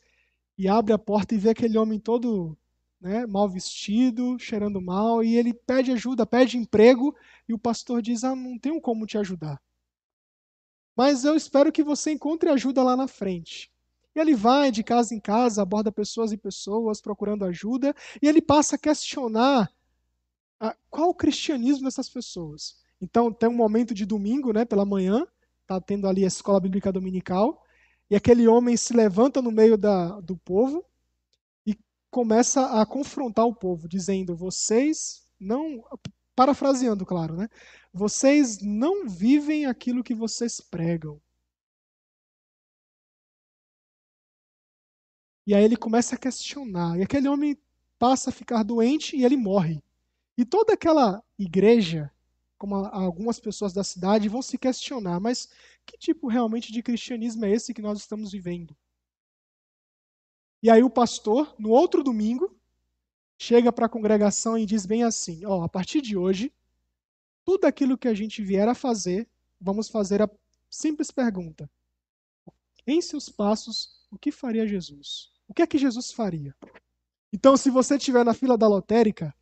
e 0.56 0.68
abre 0.68 0.92
a 0.92 0.98
porta 0.98 1.34
e 1.34 1.38
vê 1.38 1.50
aquele 1.50 1.76
homem 1.76 1.98
todo 1.98 2.56
né, 3.00 3.26
mal 3.26 3.48
vestido, 3.48 4.38
cheirando 4.38 4.80
mal, 4.80 5.24
e 5.24 5.36
ele 5.36 5.52
pede 5.52 5.90
ajuda, 5.90 6.24
pede 6.24 6.56
emprego, 6.56 7.12
e 7.48 7.52
o 7.52 7.58
pastor 7.58 8.00
diz: 8.00 8.22
Ah, 8.22 8.36
não 8.36 8.56
tenho 8.56 8.80
como 8.80 9.04
te 9.04 9.18
ajudar. 9.18 9.60
Mas 10.94 11.24
eu 11.24 11.34
espero 11.34 11.72
que 11.72 11.82
você 11.82 12.12
encontre 12.12 12.48
ajuda 12.50 12.80
lá 12.80 12.96
na 12.96 13.08
frente. 13.08 13.68
E 14.14 14.20
ele 14.20 14.36
vai 14.36 14.70
de 14.70 14.84
casa 14.84 15.12
em 15.12 15.18
casa, 15.18 15.60
aborda 15.60 15.90
pessoas 15.90 16.30
e 16.30 16.36
pessoas 16.36 17.00
procurando 17.00 17.44
ajuda, 17.44 17.92
e 18.22 18.28
ele 18.28 18.40
passa 18.40 18.76
a 18.76 18.78
questionar 18.78 19.68
ah, 20.60 20.76
qual 20.88 21.08
o 21.08 21.14
cristianismo 21.14 21.86
dessas 21.86 22.08
pessoas. 22.08 22.76
Então, 23.00 23.32
tem 23.32 23.48
um 23.48 23.56
momento 23.56 23.92
de 23.92 24.06
domingo, 24.06 24.52
né, 24.52 24.64
pela 24.64 24.84
manhã, 24.84 25.26
está 25.64 25.80
tendo 25.80 26.06
ali 26.06 26.24
a 26.24 26.28
escola 26.28 26.60
bíblica 26.60 26.92
dominical, 26.92 27.64
e 28.10 28.14
aquele 28.14 28.46
homem 28.46 28.76
se 28.76 28.94
levanta 28.94 29.42
no 29.42 29.50
meio 29.50 29.76
da, 29.76 30.20
do 30.20 30.36
povo 30.36 30.84
e 31.66 31.76
começa 32.10 32.80
a 32.80 32.86
confrontar 32.86 33.46
o 33.46 33.54
povo, 33.54 33.88
dizendo: 33.88 34.36
vocês 34.36 35.26
não 35.40 35.82
parafraseando, 36.36 37.06
claro, 37.06 37.36
né? 37.36 37.48
Vocês 37.92 38.60
não 38.60 39.08
vivem 39.08 39.66
aquilo 39.66 40.04
que 40.04 40.14
vocês 40.14 40.60
pregam. 40.60 41.20
E 45.46 45.54
aí 45.54 45.62
ele 45.62 45.76
começa 45.76 46.14
a 46.14 46.18
questionar. 46.18 46.98
E 46.98 47.02
aquele 47.02 47.28
homem 47.28 47.56
passa 47.98 48.30
a 48.30 48.32
ficar 48.32 48.62
doente 48.62 49.16
e 49.16 49.24
ele 49.24 49.36
morre. 49.36 49.82
E 50.36 50.44
toda 50.44 50.72
aquela 50.72 51.22
igreja, 51.38 52.10
como 52.64 52.76
algumas 52.76 53.38
pessoas 53.38 53.74
da 53.74 53.84
cidade, 53.84 54.26
vão 54.26 54.40
se 54.40 54.56
questionar: 54.56 55.20
mas 55.20 55.50
que 55.84 55.98
tipo 55.98 56.28
realmente 56.28 56.72
de 56.72 56.82
cristianismo 56.82 57.44
é 57.44 57.50
esse 57.50 57.74
que 57.74 57.82
nós 57.82 57.98
estamos 57.98 58.32
vivendo? 58.32 58.74
E 60.62 60.70
aí 60.70 60.82
o 60.82 60.88
pastor, 60.88 61.54
no 61.58 61.68
outro 61.68 62.02
domingo, 62.02 62.58
chega 63.36 63.70
para 63.70 63.84
a 63.84 63.88
congregação 63.88 64.56
e 64.56 64.64
diz 64.64 64.86
bem 64.86 65.04
assim: 65.04 65.44
ó, 65.44 65.62
a 65.62 65.68
partir 65.68 66.00
de 66.00 66.16
hoje, 66.16 66.50
tudo 67.44 67.66
aquilo 67.66 67.98
que 67.98 68.08
a 68.08 68.14
gente 68.14 68.42
vier 68.42 68.66
a 68.66 68.74
fazer, 68.74 69.28
vamos 69.60 69.90
fazer 69.90 70.22
a 70.22 70.30
simples 70.70 71.10
pergunta: 71.10 71.70
em 72.86 73.02
seus 73.02 73.28
passos, 73.28 74.02
o 74.10 74.18
que 74.18 74.32
faria 74.32 74.66
Jesus? 74.66 75.30
O 75.46 75.52
que 75.52 75.60
é 75.60 75.66
que 75.66 75.76
Jesus 75.76 76.12
faria? 76.12 76.56
Então, 77.30 77.58
se 77.58 77.68
você 77.68 77.96
estiver 77.96 78.24
na 78.24 78.32
fila 78.32 78.56
da 78.56 78.66
lotérica 78.66 79.34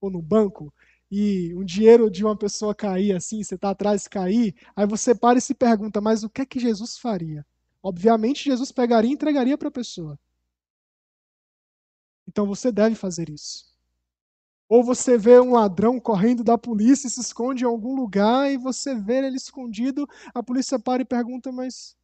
ou 0.00 0.08
no 0.08 0.22
banco 0.22 0.72
e 1.10 1.54
um 1.56 1.64
dinheiro 1.64 2.10
de 2.10 2.24
uma 2.24 2.36
pessoa 2.36 2.74
cair 2.74 3.16
assim, 3.16 3.42
você 3.42 3.56
está 3.56 3.70
atrás 3.70 4.06
cair, 4.06 4.54
aí 4.76 4.86
você 4.86 5.14
para 5.14 5.38
e 5.38 5.42
se 5.42 5.54
pergunta: 5.54 6.00
mas 6.00 6.22
o 6.22 6.30
que 6.30 6.42
é 6.42 6.46
que 6.46 6.60
Jesus 6.60 6.96
faria? 6.98 7.44
Obviamente, 7.82 8.44
Jesus 8.44 8.70
pegaria 8.70 9.10
e 9.10 9.14
entregaria 9.14 9.58
para 9.58 9.68
a 9.68 9.72
pessoa. 9.72 10.18
Então 12.28 12.46
você 12.46 12.70
deve 12.70 12.94
fazer 12.94 13.28
isso. 13.28 13.68
Ou 14.68 14.84
você 14.84 15.18
vê 15.18 15.40
um 15.40 15.52
ladrão 15.52 15.98
correndo 15.98 16.44
da 16.44 16.56
polícia 16.56 17.08
e 17.08 17.10
se 17.10 17.20
esconde 17.20 17.64
em 17.64 17.66
algum 17.66 17.96
lugar 17.96 18.52
e 18.52 18.56
você 18.56 18.94
vê 18.94 19.26
ele 19.26 19.36
escondido, 19.36 20.08
a 20.32 20.42
polícia 20.42 20.78
para 20.78 21.02
e 21.02 21.04
pergunta: 21.04 21.50
mas 21.50 21.96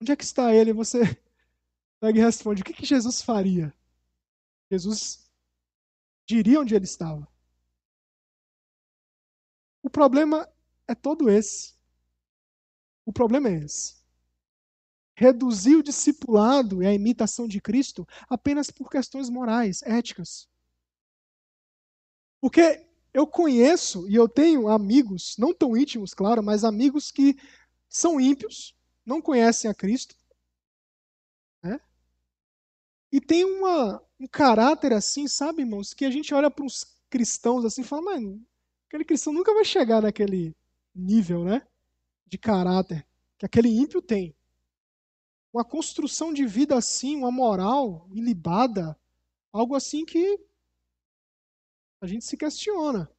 onde 0.00 0.12
é 0.12 0.16
que 0.16 0.24
está 0.24 0.54
ele? 0.54 0.70
E 0.70 0.74
você 0.74 1.00
pega 2.00 2.18
e 2.18 2.22
responde: 2.22 2.60
o 2.60 2.64
que, 2.64 2.74
que 2.74 2.84
Jesus 2.84 3.22
faria? 3.22 3.72
Jesus 4.70 5.26
diria 6.26 6.60
onde 6.60 6.74
ele 6.74 6.84
estava. 6.84 7.26
O 9.86 9.90
problema 9.90 10.52
é 10.88 10.96
todo 10.96 11.30
esse. 11.30 11.72
O 13.04 13.12
problema 13.12 13.48
é 13.48 13.64
esse. 13.64 13.94
Reduzir 15.14 15.76
o 15.76 15.82
discipulado 15.82 16.82
e 16.82 16.86
a 16.88 16.92
imitação 16.92 17.46
de 17.46 17.60
Cristo 17.60 18.04
apenas 18.28 18.68
por 18.68 18.90
questões 18.90 19.30
morais, 19.30 19.82
éticas. 19.82 20.48
Porque 22.40 22.84
eu 23.14 23.28
conheço 23.28 24.10
e 24.10 24.16
eu 24.16 24.28
tenho 24.28 24.66
amigos, 24.66 25.36
não 25.38 25.54
tão 25.54 25.76
íntimos, 25.76 26.12
claro, 26.12 26.42
mas 26.42 26.64
amigos 26.64 27.12
que 27.12 27.38
são 27.88 28.20
ímpios, 28.20 28.76
não 29.06 29.22
conhecem 29.22 29.70
a 29.70 29.74
Cristo, 29.74 30.16
né? 31.62 31.80
e 33.12 33.20
tem 33.20 33.44
uma, 33.44 34.02
um 34.18 34.26
caráter 34.26 34.92
assim, 34.92 35.28
sabe, 35.28 35.62
irmãos, 35.62 35.94
que 35.94 36.04
a 36.04 36.10
gente 36.10 36.34
olha 36.34 36.50
para 36.50 36.64
uns 36.64 36.84
cristãos 37.08 37.64
assim 37.64 37.82
e 37.82 37.84
fala, 37.84 38.02
mas 38.02 38.20
aquele 38.96 39.04
cristão 39.04 39.32
nunca 39.32 39.52
vai 39.52 39.64
chegar 39.64 40.00
naquele 40.00 40.56
nível, 40.94 41.44
né, 41.44 41.66
de 42.26 42.38
caráter 42.38 43.06
que 43.38 43.44
aquele 43.44 43.68
ímpio 43.68 44.00
tem. 44.00 44.34
Uma 45.52 45.64
construção 45.64 46.32
de 46.32 46.46
vida 46.46 46.76
assim, 46.76 47.16
uma 47.16 47.30
moral 47.30 48.08
ilibada, 48.12 48.98
algo 49.52 49.74
assim 49.74 50.04
que 50.04 50.40
a 52.00 52.06
gente 52.06 52.24
se 52.24 52.36
questiona. 52.36 53.10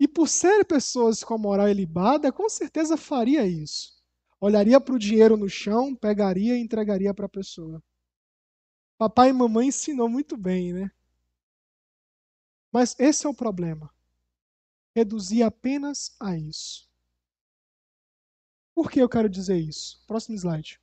E 0.00 0.08
por 0.08 0.28
ser 0.28 0.64
pessoas 0.64 1.22
com 1.22 1.34
a 1.34 1.38
moral 1.38 1.68
ilibada, 1.68 2.32
com 2.32 2.48
certeza 2.48 2.96
faria 2.96 3.46
isso. 3.46 4.02
Olharia 4.40 4.80
para 4.80 4.94
o 4.94 4.98
dinheiro 4.98 5.36
no 5.36 5.48
chão, 5.48 5.94
pegaria 5.94 6.56
e 6.56 6.60
entregaria 6.60 7.14
para 7.14 7.26
a 7.26 7.30
pessoa. 7.30 7.82
Papai 8.98 9.30
e 9.30 9.32
mamãe 9.32 9.68
ensinou 9.68 10.08
muito 10.08 10.36
bem, 10.36 10.72
né? 10.72 10.90
Mas 12.74 12.98
esse 12.98 13.24
é 13.24 13.28
o 13.28 13.32
problema. 13.32 13.88
Reduzir 14.96 15.44
apenas 15.44 16.16
a 16.18 16.36
isso. 16.36 16.90
Por 18.74 18.90
que 18.90 18.98
eu 18.98 19.08
quero 19.08 19.28
dizer 19.28 19.56
isso? 19.56 20.02
Próximo 20.08 20.36
slide. 20.36 20.80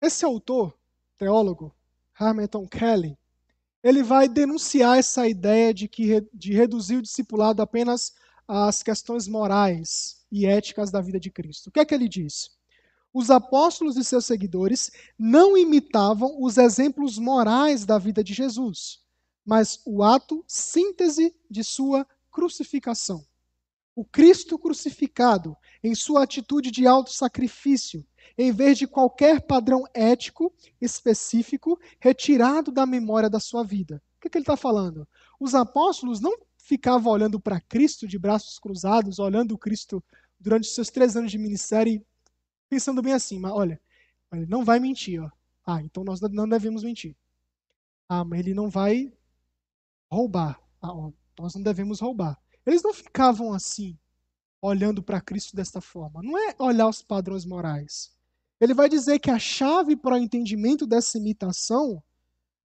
Esse 0.00 0.24
autor, 0.24 0.78
teólogo, 1.18 1.74
Hamilton 2.14 2.68
Kelly, 2.68 3.18
ele 3.82 4.04
vai 4.04 4.28
denunciar 4.28 4.98
essa 4.98 5.26
ideia 5.26 5.74
de 5.74 5.88
que 5.88 6.20
de 6.32 6.52
reduzir 6.52 6.98
o 6.98 7.02
discipulado 7.02 7.60
apenas 7.60 8.14
às 8.46 8.80
questões 8.80 9.26
morais 9.26 10.24
e 10.30 10.46
éticas 10.46 10.92
da 10.92 11.00
vida 11.00 11.18
de 11.18 11.32
Cristo. 11.32 11.66
O 11.66 11.72
que 11.72 11.80
é 11.80 11.84
que 11.84 11.94
ele 11.96 12.08
diz? 12.08 12.59
Os 13.12 13.30
apóstolos 13.30 13.96
e 13.96 14.04
seus 14.04 14.24
seguidores 14.24 14.90
não 15.18 15.56
imitavam 15.56 16.36
os 16.40 16.56
exemplos 16.56 17.18
morais 17.18 17.84
da 17.84 17.98
vida 17.98 18.22
de 18.22 18.32
Jesus, 18.32 19.00
mas 19.44 19.80
o 19.84 20.02
ato 20.02 20.44
síntese 20.46 21.34
de 21.50 21.64
sua 21.64 22.06
crucificação. 22.30 23.24
O 23.96 24.04
Cristo 24.04 24.56
crucificado, 24.56 25.56
em 25.82 25.94
sua 25.94 26.22
atitude 26.22 26.70
de 26.70 26.86
auto-sacrifício, 26.86 28.06
em 28.38 28.52
vez 28.52 28.78
de 28.78 28.86
qualquer 28.86 29.42
padrão 29.42 29.84
ético 29.92 30.52
específico 30.80 31.78
retirado 31.98 32.70
da 32.70 32.86
memória 32.86 33.28
da 33.28 33.40
sua 33.40 33.64
vida. 33.64 34.00
O 34.16 34.20
que, 34.20 34.28
é 34.28 34.30
que 34.30 34.38
ele 34.38 34.42
está 34.44 34.56
falando? 34.56 35.06
Os 35.38 35.54
apóstolos 35.54 36.20
não 36.20 36.32
ficavam 36.56 37.12
olhando 37.12 37.40
para 37.40 37.60
Cristo 37.60 38.06
de 38.06 38.18
braços 38.18 38.58
cruzados, 38.58 39.18
olhando 39.18 39.52
o 39.52 39.58
Cristo 39.58 40.02
durante 40.38 40.68
seus 40.68 40.88
três 40.88 41.16
anos 41.16 41.32
de 41.32 41.38
ministério, 41.38 42.04
pensando 42.70 43.02
bem 43.02 43.12
assim, 43.12 43.38
mas 43.40 43.52
olha, 43.52 43.80
ele 44.32 44.46
não 44.46 44.64
vai 44.64 44.78
mentir, 44.78 45.20
ó. 45.20 45.30
Ah, 45.66 45.82
então 45.82 46.04
nós 46.04 46.20
não 46.20 46.48
devemos 46.48 46.84
mentir. 46.84 47.16
Ah, 48.08 48.24
mas 48.24 48.38
ele 48.38 48.54
não 48.54 48.70
vai 48.70 49.12
roubar. 50.10 50.60
Ah, 50.80 50.92
ó, 50.92 51.12
nós 51.38 51.54
não 51.54 51.62
devemos 51.62 52.00
roubar. 52.00 52.40
Eles 52.64 52.82
não 52.82 52.94
ficavam 52.94 53.52
assim, 53.52 53.98
olhando 54.62 55.02
para 55.02 55.20
Cristo 55.20 55.56
desta 55.56 55.80
forma. 55.80 56.22
Não 56.22 56.38
é 56.38 56.54
olhar 56.58 56.88
os 56.88 57.02
padrões 57.02 57.44
morais. 57.44 58.12
Ele 58.60 58.74
vai 58.74 58.88
dizer 58.88 59.18
que 59.18 59.30
a 59.30 59.38
chave 59.38 59.96
para 59.96 60.14
o 60.14 60.18
entendimento 60.18 60.86
dessa 60.86 61.18
imitação, 61.18 62.02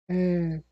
é, 0.09 0.63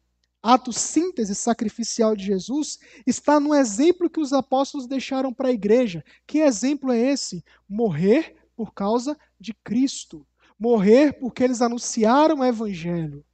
ato 0.43 0.73
síntese 0.73 1.35
sacrificial 1.35 2.17
de 2.17 2.25
Jesus, 2.25 2.79
está 3.07 3.39
no 3.39 3.55
exemplo 3.55 4.11
que 4.11 4.21
os 4.21 4.33
apóstolos 4.33 4.87
deixaram 4.87 5.33
para 5.33 5.49
a 5.49 5.53
igreja. 5.53 6.05
Que 6.27 6.39
exemplo 6.39 6.91
é 6.91 6.99
esse? 6.99 7.45
Morrer 7.69 8.42
por 8.55 8.73
causa 8.73 9.19
de 9.39 9.55
Cristo. 9.55 10.27
Morrer 10.59 11.19
porque 11.19 11.43
eles 11.43 11.61
anunciaram 11.61 12.41
o 12.41 12.45
evangelho. 12.45 13.25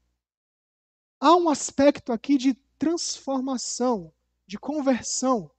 Há 1.21 1.37
um 1.37 1.49
aspecto 1.49 2.13
aqui 2.13 2.39
de 2.39 2.55
transformação, 2.79 4.13
de 4.47 4.59
conversão. 4.59 5.51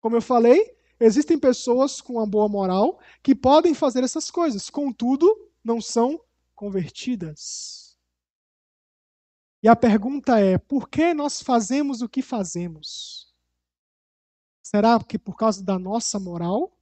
Como 0.00 0.16
eu 0.16 0.22
falei, 0.22 0.76
Existem 0.98 1.38
pessoas 1.38 2.00
com 2.00 2.14
uma 2.14 2.26
boa 2.26 2.48
moral 2.48 2.98
que 3.22 3.34
podem 3.34 3.74
fazer 3.74 4.02
essas 4.02 4.30
coisas, 4.30 4.70
contudo, 4.70 5.50
não 5.62 5.80
são 5.80 6.18
convertidas. 6.54 7.98
E 9.62 9.68
a 9.68 9.76
pergunta 9.76 10.40
é: 10.40 10.56
por 10.56 10.88
que 10.88 11.12
nós 11.12 11.42
fazemos 11.42 12.00
o 12.00 12.08
que 12.08 12.22
fazemos? 12.22 13.30
Será 14.62 14.98
que 15.02 15.18
por 15.18 15.36
causa 15.36 15.62
da 15.62 15.78
nossa 15.78 16.18
moral? 16.18 16.75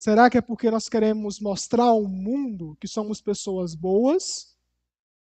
Será 0.00 0.30
que 0.30 0.38
é 0.38 0.40
porque 0.40 0.70
nós 0.70 0.88
queremos 0.88 1.38
mostrar 1.40 1.84
ao 1.84 2.08
mundo 2.08 2.74
que 2.80 2.88
somos 2.88 3.20
pessoas 3.20 3.74
boas? 3.74 4.56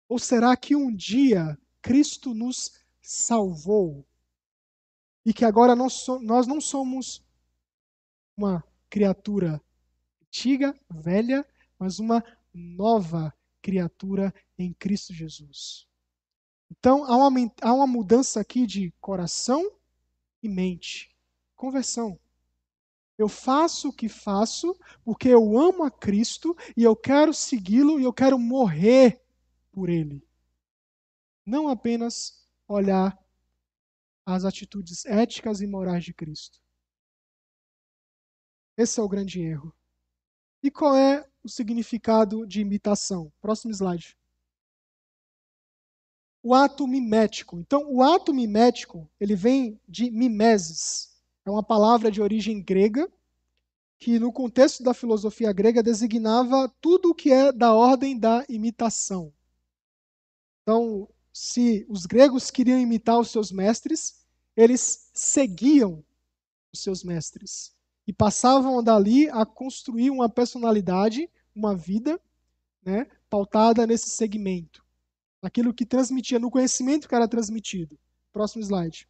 Ou 0.09 0.18
será 0.18 0.57
que 0.57 0.75
um 0.75 0.93
dia 0.93 1.57
Cristo 1.81 2.35
nos 2.35 2.72
salvou 3.01 4.05
e 5.25 5.33
que 5.33 5.45
agora 5.45 5.77
nós, 5.77 6.05
nós 6.20 6.49
não 6.49 6.61
somos 6.61 7.25
uma 8.37 8.64
criatura 8.91 9.62
antiga, 10.27 10.77
velha, 10.91 11.47
mas 11.79 12.01
uma 12.01 12.25
nova 12.53 13.33
criatura 13.62 14.35
em 14.59 14.72
Cristo 14.72 15.14
Jesus. 15.14 15.87
Então, 16.68 17.05
há 17.05 17.16
uma, 17.16 17.53
há 17.62 17.72
uma 17.72 17.87
mudança 17.87 18.41
aqui 18.41 18.66
de 18.66 18.93
coração 19.01 19.70
e 20.43 20.49
mente. 20.49 21.14
Conversão. 21.55 22.18
Eu 23.16 23.28
faço 23.28 23.88
o 23.88 23.92
que 23.92 24.08
faço 24.08 24.76
porque 25.04 25.28
eu 25.28 25.56
amo 25.58 25.84
a 25.84 25.90
Cristo 25.90 26.56
e 26.76 26.82
eu 26.82 26.96
quero 26.96 27.32
segui-lo 27.32 28.00
e 28.00 28.04
eu 28.04 28.12
quero 28.12 28.38
morrer 28.38 29.22
por 29.70 29.88
ele. 29.88 30.26
Não 31.46 31.68
apenas 31.68 32.44
olhar 32.66 33.16
as 34.26 34.44
atitudes 34.44 35.04
éticas 35.04 35.60
e 35.60 35.66
morais 35.66 36.04
de 36.04 36.12
Cristo. 36.12 36.60
Esse 38.76 38.98
é 38.98 39.02
o 39.02 39.08
grande 39.08 39.40
erro. 39.40 39.72
E 40.62 40.70
qual 40.70 40.96
é 40.96 41.28
o 41.42 41.48
significado 41.48 42.46
de 42.46 42.60
imitação? 42.60 43.32
Próximo 43.40 43.72
slide. 43.72 44.16
o 46.42 46.52
ato 46.52 46.86
mimético. 46.86 47.58
Então, 47.58 47.90
o 47.90 48.02
ato 48.02 48.34
mimético, 48.34 49.10
ele 49.18 49.34
vem 49.34 49.80
de 49.88 50.10
mimesis. 50.10 51.13
É 51.45 51.51
uma 51.51 51.62
palavra 51.62 52.11
de 52.11 52.22
origem 52.22 52.62
grega 52.62 53.11
que 53.99 54.18
no 54.18 54.32
contexto 54.32 54.82
da 54.82 54.95
filosofia 54.95 55.53
grega 55.53 55.82
designava 55.82 56.68
tudo 56.80 57.11
o 57.11 57.14
que 57.14 57.30
é 57.30 57.53
da 57.53 57.72
ordem 57.72 58.18
da 58.18 58.45
imitação. 58.49 59.32
Então, 60.62 61.09
se 61.32 61.86
os 61.88 62.07
gregos 62.07 62.51
queriam 62.51 62.78
imitar 62.78 63.18
os 63.18 63.30
seus 63.30 63.53
mestres, 63.53 64.24
eles 64.57 65.11
seguiam 65.12 66.05
os 66.72 66.82
seus 66.82 67.05
mestres 67.05 67.74
e 68.07 68.12
passavam 68.12 68.82
dali 68.82 69.28
a 69.30 69.45
construir 69.45 70.11
uma 70.11 70.28
personalidade, 70.28 71.30
uma 71.55 71.76
vida, 71.76 72.20
né, 72.84 73.07
pautada 73.28 73.86
nesse 73.86 74.11
segmento, 74.11 74.84
aquilo 75.42 75.74
que 75.74 75.86
transmitia, 75.86 76.38
no 76.38 76.51
conhecimento 76.51 77.09
que 77.09 77.14
era 77.14 77.28
transmitido. 77.28 77.99
Próximo 78.32 78.62
slide. 78.62 79.09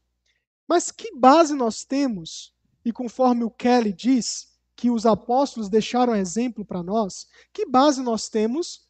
Mas 0.67 0.91
que 0.91 1.15
base 1.17 1.55
nós 1.55 1.85
temos? 1.85 2.55
E 2.85 2.93
conforme 2.93 3.45
o 3.45 3.51
Kelly 3.51 3.93
diz, 3.93 4.55
que 4.77 4.91
os 4.91 5.07
apóstolos 5.07 5.69
deixaram 5.69 6.15
exemplo 6.15 6.65
para 6.65 6.83
nós, 6.83 7.29
que 7.53 7.67
base 7.67 8.03
nós 8.03 8.29
temos 8.29 8.87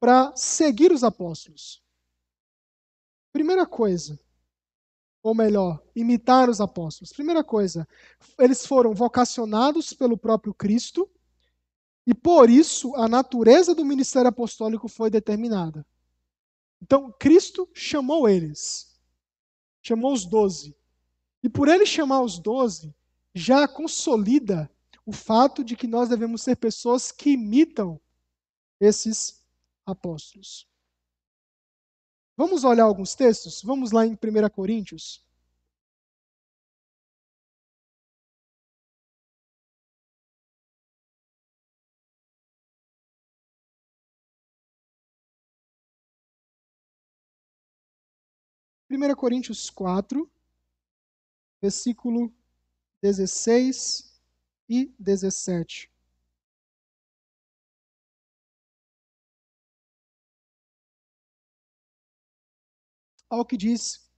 para 0.00 0.34
seguir 0.36 0.92
os 0.92 1.04
apóstolos? 1.04 1.82
Primeira 3.32 3.66
coisa, 3.66 4.18
ou 5.22 5.34
melhor, 5.34 5.82
imitar 5.94 6.48
os 6.48 6.60
apóstolos. 6.60 7.12
Primeira 7.12 7.44
coisa, 7.44 7.86
eles 8.38 8.66
foram 8.66 8.94
vocacionados 8.94 9.92
pelo 9.92 10.16
próprio 10.16 10.54
Cristo 10.54 11.08
e 12.06 12.14
por 12.14 12.48
isso 12.48 12.94
a 12.96 13.06
natureza 13.06 13.74
do 13.74 13.84
ministério 13.84 14.28
apostólico 14.28 14.88
foi 14.88 15.10
determinada. 15.10 15.86
Então, 16.80 17.12
Cristo 17.18 17.68
chamou 17.74 18.28
eles, 18.28 18.98
chamou 19.82 20.12
os 20.12 20.24
doze. 20.24 20.77
E 21.42 21.48
por 21.48 21.68
ele 21.68 21.86
chamar 21.86 22.22
os 22.22 22.38
doze, 22.38 22.94
já 23.34 23.68
consolida 23.68 24.70
o 25.06 25.12
fato 25.12 25.62
de 25.64 25.76
que 25.76 25.86
nós 25.86 26.08
devemos 26.08 26.42
ser 26.42 26.56
pessoas 26.56 27.12
que 27.12 27.30
imitam 27.30 28.00
esses 28.80 29.42
apóstolos. 29.86 30.68
Vamos 32.36 32.62
olhar 32.64 32.84
alguns 32.84 33.14
textos? 33.14 33.62
Vamos 33.62 33.90
lá 33.90 34.06
em 34.06 34.12
1 34.12 34.16
Coríntios. 34.50 35.26
Primeira 48.88 49.14
Coríntios 49.14 49.68
4, 49.68 50.30
versículo 51.60 52.32
16 53.02 54.20
e 54.68 54.92
17. 54.98 55.90
Ao 63.30 63.44
que 63.44 63.56
diz 63.56 64.08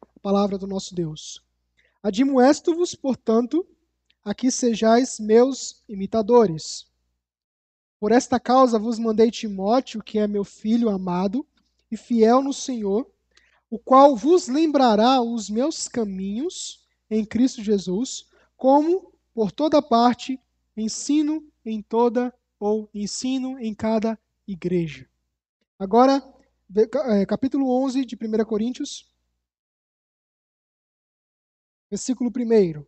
a 0.00 0.20
palavra 0.20 0.56
do 0.56 0.66
nosso 0.66 0.94
Deus. 0.94 1.42
Admoesto-vos, 2.02 2.94
portanto, 2.94 3.66
a 4.24 4.34
que 4.34 4.50
sejais 4.50 5.18
meus 5.18 5.82
imitadores. 5.88 6.86
Por 7.98 8.12
esta 8.12 8.38
causa 8.38 8.78
vos 8.78 8.98
mandei 8.98 9.30
Timóteo, 9.30 10.02
que 10.02 10.18
é 10.18 10.26
meu 10.26 10.44
filho 10.44 10.88
amado 10.88 11.46
e 11.90 11.96
fiel 11.96 12.40
no 12.42 12.52
Senhor, 12.52 13.08
o 13.70 13.78
qual 13.78 14.16
vos 14.16 14.48
lembrará 14.48 15.20
os 15.20 15.48
meus 15.48 15.88
caminhos 15.88 16.81
em 17.14 17.26
Cristo 17.26 17.62
Jesus, 17.62 18.26
como 18.56 19.12
por 19.34 19.52
toda 19.52 19.82
parte, 19.82 20.40
ensino 20.74 21.46
em 21.62 21.82
toda 21.82 22.34
ou 22.58 22.88
ensino 22.94 23.58
em 23.58 23.74
cada 23.74 24.18
igreja. 24.48 25.06
Agora, 25.78 26.22
é, 27.10 27.26
capítulo 27.26 27.68
11 27.84 28.06
de 28.06 28.16
1 28.16 28.44
Coríntios, 28.46 29.12
versículo 31.90 32.30
1. 32.34 32.86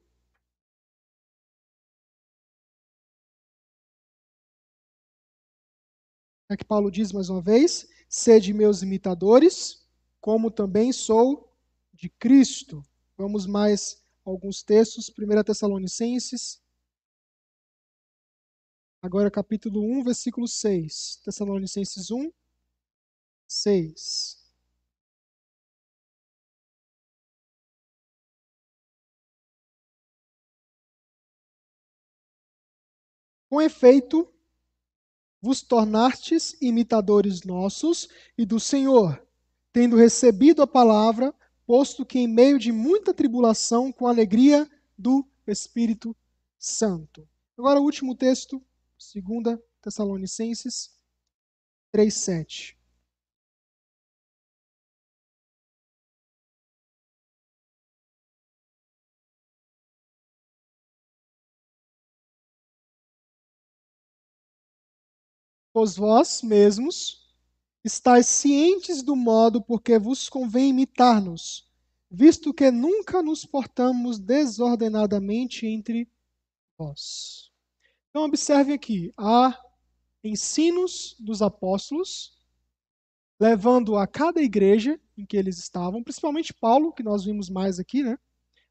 É 6.49 6.57
que 6.57 6.65
Paulo 6.65 6.91
diz 6.91 7.13
mais 7.13 7.29
uma 7.29 7.43
vez: 7.43 7.87
sede 8.09 8.55
meus 8.55 8.81
imitadores, 8.81 9.87
como 10.19 10.51
também 10.51 10.93
sou 10.93 11.53
de 11.93 12.09
Cristo. 12.09 12.83
Vamos 13.19 13.47
mais 13.47 14.03
alguns 14.25 14.63
textos. 14.63 15.11
1 15.11 15.45
Tessalonicenses. 15.45 16.63
Agora 19.03 19.31
capítulo 19.31 19.83
1, 19.83 20.05
versículo 20.05 20.49
6. 20.49 21.21
Tessalonicenses 21.25 22.11
1, 22.11 22.33
6. 23.47 24.43
Com 33.51 33.61
efeito, 33.61 34.29
vos 35.41 35.63
tornastes 35.63 36.57
imitadores 36.61 37.45
nossos 37.45 38.09
e 38.37 38.45
do 38.47 38.59
Senhor, 38.59 39.23
tendo 39.73 39.95
recebido 39.95 40.63
a 40.63 40.67
palavra, 40.67 41.33
posto 41.67 42.05
que 42.05 42.19
em 42.19 42.29
meio 42.29 42.59
de 42.59 42.73
muita 42.73 43.15
tribulação, 43.15 43.93
com 43.93 44.07
alegria 44.07 44.69
do 44.97 45.27
Espírito 45.47 46.17
Santo. 46.59 47.29
Agora, 47.57 47.81
o 47.81 47.85
último 47.85 48.15
texto, 48.15 48.63
2 48.99 49.59
Tessalonicenses 49.83 50.91
3,7. 51.93 52.77
Pois 65.73 65.97
vós 65.97 66.41
mesmos 66.41 67.24
estáis 67.85 68.27
cientes 68.27 69.03
do 69.03 69.15
modo 69.15 69.61
por 69.63 69.83
que 69.83 69.99
vos 69.99 70.29
convém 70.29 70.71
imitar-nos, 70.71 71.71
visto 72.11 72.55
que 72.55 72.71
nunca 72.71 73.23
nos 73.23 73.45
portamos 73.45 74.19
desordenadamente 74.19 75.67
entre 75.67 76.09
vós. 76.79 77.51
Então, 78.09 78.25
observe 78.25 78.73
aqui: 78.73 79.13
há 79.19 79.61
ensinos 80.23 81.15
dos 81.21 81.43
apóstolos, 81.43 82.39
levando 83.39 83.97
a 83.97 84.07
cada 84.07 84.41
igreja 84.41 84.99
em 85.17 85.27
que 85.27 85.37
eles 85.37 85.59
estavam, 85.59 86.03
principalmente 86.03 86.55
Paulo, 86.55 86.93
que 86.93 87.03
nós 87.03 87.25
vimos 87.25 87.51
mais 87.51 87.79
aqui, 87.79 88.03
né? 88.03 88.19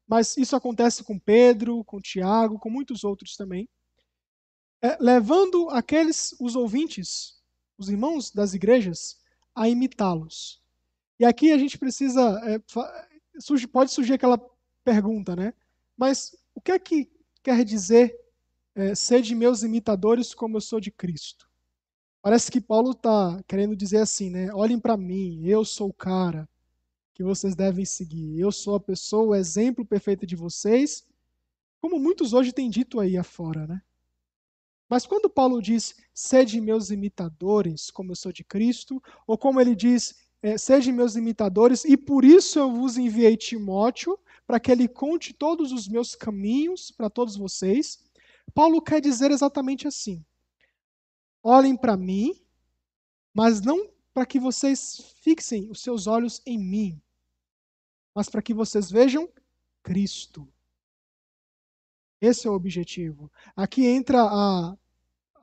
Mas 0.06 0.36
isso 0.36 0.56
acontece 0.56 1.04
com 1.04 1.18
Pedro, 1.18 1.84
com 1.84 2.00
Tiago, 2.00 2.58
com 2.58 2.68
muitos 2.68 3.04
outros 3.04 3.36
também. 3.36 3.68
É, 4.82 4.98
levando 5.00 5.70
aqueles, 5.70 6.34
os 6.38 6.56
ouvintes, 6.56 7.42
os 7.78 7.88
irmãos 7.88 8.30
das 8.30 8.54
igrejas 8.54 9.18
a 9.54 9.68
imitá-los. 9.68 10.62
E 11.18 11.24
aqui 11.24 11.52
a 11.52 11.58
gente 11.58 11.78
precisa. 11.78 12.40
É, 12.44 12.60
surge, 13.38 13.66
pode 13.66 13.92
surgir 13.92 14.14
aquela 14.14 14.38
pergunta, 14.84 15.36
né? 15.36 15.54
Mas 15.96 16.36
o 16.54 16.60
que 16.60 16.72
é 16.72 16.78
que 16.78 17.10
quer 17.42 17.64
dizer 17.64 18.18
é, 18.74 18.94
ser 18.94 19.22
de 19.22 19.34
meus 19.34 19.62
imitadores 19.62 20.34
como 20.34 20.56
eu 20.56 20.60
sou 20.60 20.80
de 20.80 20.90
Cristo? 20.90 21.48
Parece 22.20 22.50
que 22.50 22.60
Paulo 22.60 22.92
está 22.92 23.42
querendo 23.46 23.76
dizer 23.76 23.98
assim, 23.98 24.30
né? 24.30 24.52
Olhem 24.54 24.80
para 24.80 24.96
mim, 24.96 25.46
eu 25.46 25.64
sou 25.64 25.90
o 25.90 25.94
cara 25.94 26.48
que 27.12 27.22
vocês 27.22 27.54
devem 27.54 27.84
seguir. 27.84 28.38
Eu 28.38 28.50
sou 28.50 28.74
a 28.74 28.80
pessoa, 28.80 29.28
o 29.28 29.34
exemplo 29.34 29.84
perfeito 29.84 30.26
de 30.26 30.34
vocês, 30.34 31.06
como 31.80 32.00
muitos 32.00 32.32
hoje 32.32 32.52
têm 32.52 32.68
dito 32.68 32.98
aí 32.98 33.16
afora, 33.16 33.66
né? 33.66 33.82
Mas 34.94 35.06
quando 35.06 35.28
Paulo 35.28 35.60
diz, 35.60 35.92
sede 36.14 36.60
meus 36.60 36.90
imitadores, 36.90 37.90
como 37.90 38.12
eu 38.12 38.14
sou 38.14 38.30
de 38.30 38.44
Cristo, 38.44 39.02
ou 39.26 39.36
como 39.36 39.60
ele 39.60 39.74
diz, 39.74 40.14
é, 40.40 40.56
sede 40.56 40.92
meus 40.92 41.16
imitadores, 41.16 41.84
e 41.84 41.96
por 41.96 42.24
isso 42.24 42.60
eu 42.60 42.70
vos 42.70 42.96
enviei 42.96 43.36
Timóteo, 43.36 44.16
para 44.46 44.60
que 44.60 44.70
ele 44.70 44.86
conte 44.86 45.32
todos 45.32 45.72
os 45.72 45.88
meus 45.88 46.14
caminhos 46.14 46.92
para 46.92 47.10
todos 47.10 47.34
vocês, 47.36 48.04
Paulo 48.54 48.80
quer 48.80 49.00
dizer 49.00 49.32
exatamente 49.32 49.88
assim: 49.88 50.24
olhem 51.42 51.76
para 51.76 51.96
mim, 51.96 52.40
mas 53.34 53.60
não 53.60 53.90
para 54.14 54.24
que 54.24 54.38
vocês 54.38 55.12
fixem 55.22 55.68
os 55.72 55.80
seus 55.80 56.06
olhos 56.06 56.40
em 56.46 56.56
mim, 56.56 57.02
mas 58.14 58.28
para 58.28 58.40
que 58.40 58.54
vocês 58.54 58.92
vejam 58.92 59.28
Cristo. 59.82 60.48
Esse 62.20 62.46
é 62.46 62.50
o 62.50 62.54
objetivo. 62.54 63.30
Aqui 63.54 63.84
entra 63.84 64.22
a, 64.22 64.76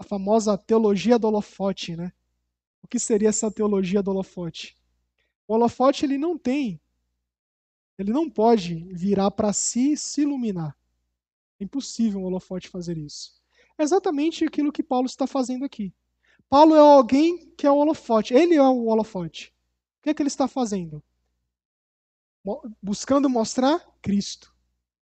a 0.01 0.03
famosa 0.03 0.57
teologia 0.57 1.17
do 1.17 1.27
holofote, 1.27 1.95
né? 1.95 2.11
O 2.83 2.87
que 2.87 2.99
seria 2.99 3.29
essa 3.29 3.51
teologia 3.51 4.01
do 4.01 4.11
holofote? 4.11 4.77
O 5.47 5.53
holofote 5.53 6.05
ele 6.05 6.17
não 6.17 6.37
tem, 6.37 6.81
ele 7.97 8.11
não 8.11 8.29
pode 8.29 8.75
virar 8.91 9.29
para 9.31 9.53
si 9.53 9.93
e 9.93 9.97
se 9.97 10.21
iluminar. 10.21 10.75
É 11.59 11.63
impossível 11.63 12.19
um 12.19 12.23
holofote 12.23 12.67
fazer 12.67 12.97
isso. 12.97 13.39
É 13.77 13.83
exatamente 13.83 14.43
aquilo 14.43 14.71
que 14.71 14.81
Paulo 14.81 15.05
está 15.05 15.27
fazendo 15.27 15.63
aqui. 15.63 15.93
Paulo 16.49 16.75
é 16.75 16.79
alguém 16.79 17.51
que 17.51 17.67
é 17.67 17.71
o 17.71 17.77
holofote, 17.77 18.33
ele 18.33 18.55
é 18.55 18.61
o 18.61 18.87
holofote. 18.87 19.53
O 19.99 20.03
que 20.03 20.09
é 20.09 20.13
que 20.13 20.21
ele 20.21 20.27
está 20.27 20.47
fazendo? 20.47 21.01
Buscando 22.81 23.29
mostrar 23.29 23.79
Cristo, 24.01 24.51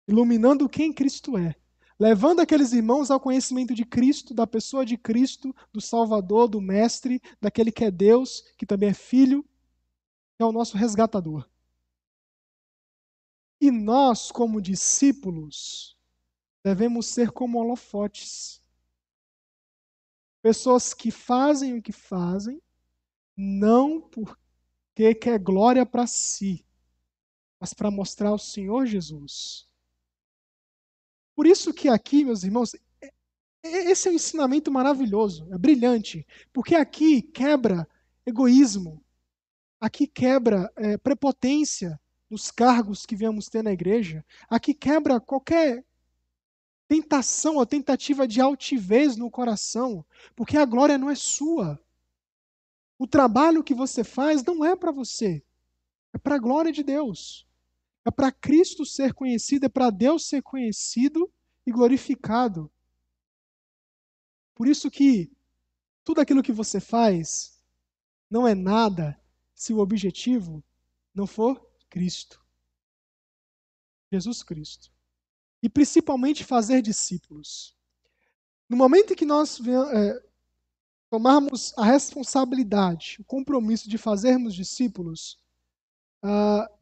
iluminando 0.06 0.66
quem 0.66 0.92
Cristo 0.92 1.36
é 1.36 1.54
levando 1.98 2.40
aqueles 2.40 2.72
irmãos 2.72 3.10
ao 3.10 3.18
conhecimento 3.18 3.74
de 3.74 3.84
Cristo, 3.84 4.32
da 4.32 4.46
pessoa 4.46 4.86
de 4.86 4.96
Cristo, 4.96 5.54
do 5.72 5.80
Salvador, 5.80 6.48
do 6.48 6.60
Mestre, 6.60 7.20
daquele 7.40 7.72
que 7.72 7.84
é 7.84 7.90
Deus, 7.90 8.42
que 8.56 8.64
também 8.64 8.90
é 8.90 8.94
Filho, 8.94 9.42
que 10.36 10.42
é 10.42 10.44
o 10.44 10.52
nosso 10.52 10.76
resgatador. 10.76 11.48
E 13.60 13.70
nós, 13.72 14.30
como 14.30 14.62
discípulos, 14.62 15.96
devemos 16.62 17.06
ser 17.06 17.32
como 17.32 17.58
holofotes. 17.58 18.62
Pessoas 20.40 20.94
que 20.94 21.10
fazem 21.10 21.76
o 21.76 21.82
que 21.82 21.90
fazem, 21.90 22.62
não 23.36 24.00
porque 24.00 25.14
quer 25.16 25.38
glória 25.40 25.84
para 25.84 26.06
si, 26.06 26.64
mas 27.58 27.74
para 27.74 27.90
mostrar 27.90 28.32
o 28.32 28.38
Senhor 28.38 28.86
Jesus. 28.86 29.67
Por 31.38 31.46
isso 31.46 31.72
que 31.72 31.88
aqui, 31.88 32.24
meus 32.24 32.42
irmãos, 32.42 32.74
é, 33.00 33.12
é, 33.62 33.92
esse 33.92 34.08
é 34.08 34.10
um 34.10 34.14
ensinamento 34.14 34.72
maravilhoso, 34.72 35.46
é 35.52 35.56
brilhante, 35.56 36.26
porque 36.52 36.74
aqui 36.74 37.22
quebra 37.22 37.88
egoísmo, 38.26 39.00
aqui 39.80 40.08
quebra 40.08 40.68
é, 40.74 40.98
prepotência 40.98 41.96
nos 42.28 42.50
cargos 42.50 43.06
que 43.06 43.14
viemos 43.14 43.46
ter 43.46 43.62
na 43.62 43.70
igreja, 43.70 44.26
aqui 44.50 44.74
quebra 44.74 45.20
qualquer 45.20 45.84
tentação 46.88 47.54
ou 47.54 47.64
tentativa 47.64 48.26
de 48.26 48.40
altivez 48.40 49.16
no 49.16 49.30
coração, 49.30 50.04
porque 50.34 50.56
a 50.56 50.64
glória 50.64 50.98
não 50.98 51.08
é 51.08 51.14
sua. 51.14 51.80
O 52.98 53.06
trabalho 53.06 53.62
que 53.62 53.74
você 53.74 54.02
faz 54.02 54.42
não 54.42 54.64
é 54.64 54.74
para 54.74 54.90
você, 54.90 55.40
é 56.12 56.18
para 56.18 56.34
a 56.34 56.40
glória 56.40 56.72
de 56.72 56.82
Deus. 56.82 57.47
É 58.08 58.10
para 58.10 58.32
Cristo 58.32 58.86
ser 58.86 59.12
conhecido, 59.12 59.66
é 59.66 59.68
para 59.68 59.90
Deus 59.90 60.26
ser 60.26 60.40
conhecido 60.40 61.30
e 61.66 61.70
glorificado. 61.70 62.72
Por 64.54 64.66
isso 64.66 64.90
que 64.90 65.30
tudo 66.02 66.22
aquilo 66.22 66.42
que 66.42 66.50
você 66.50 66.80
faz 66.80 67.62
não 68.30 68.48
é 68.48 68.54
nada 68.54 69.20
se 69.54 69.74
o 69.74 69.78
objetivo 69.78 70.64
não 71.14 71.26
for 71.26 71.62
Cristo. 71.90 72.42
Jesus 74.10 74.42
Cristo. 74.42 74.90
E 75.62 75.68
principalmente 75.68 76.44
fazer 76.44 76.80
discípulos. 76.80 77.76
No 78.66 78.78
momento 78.78 79.12
em 79.12 79.16
que 79.16 79.26
nós 79.26 79.60
é, 79.60 80.24
tomarmos 81.10 81.76
a 81.76 81.84
responsabilidade, 81.84 83.18
o 83.20 83.24
compromisso 83.24 83.86
de 83.86 83.98
fazermos 83.98 84.54
discípulos, 84.54 85.38
uh, 86.24 86.77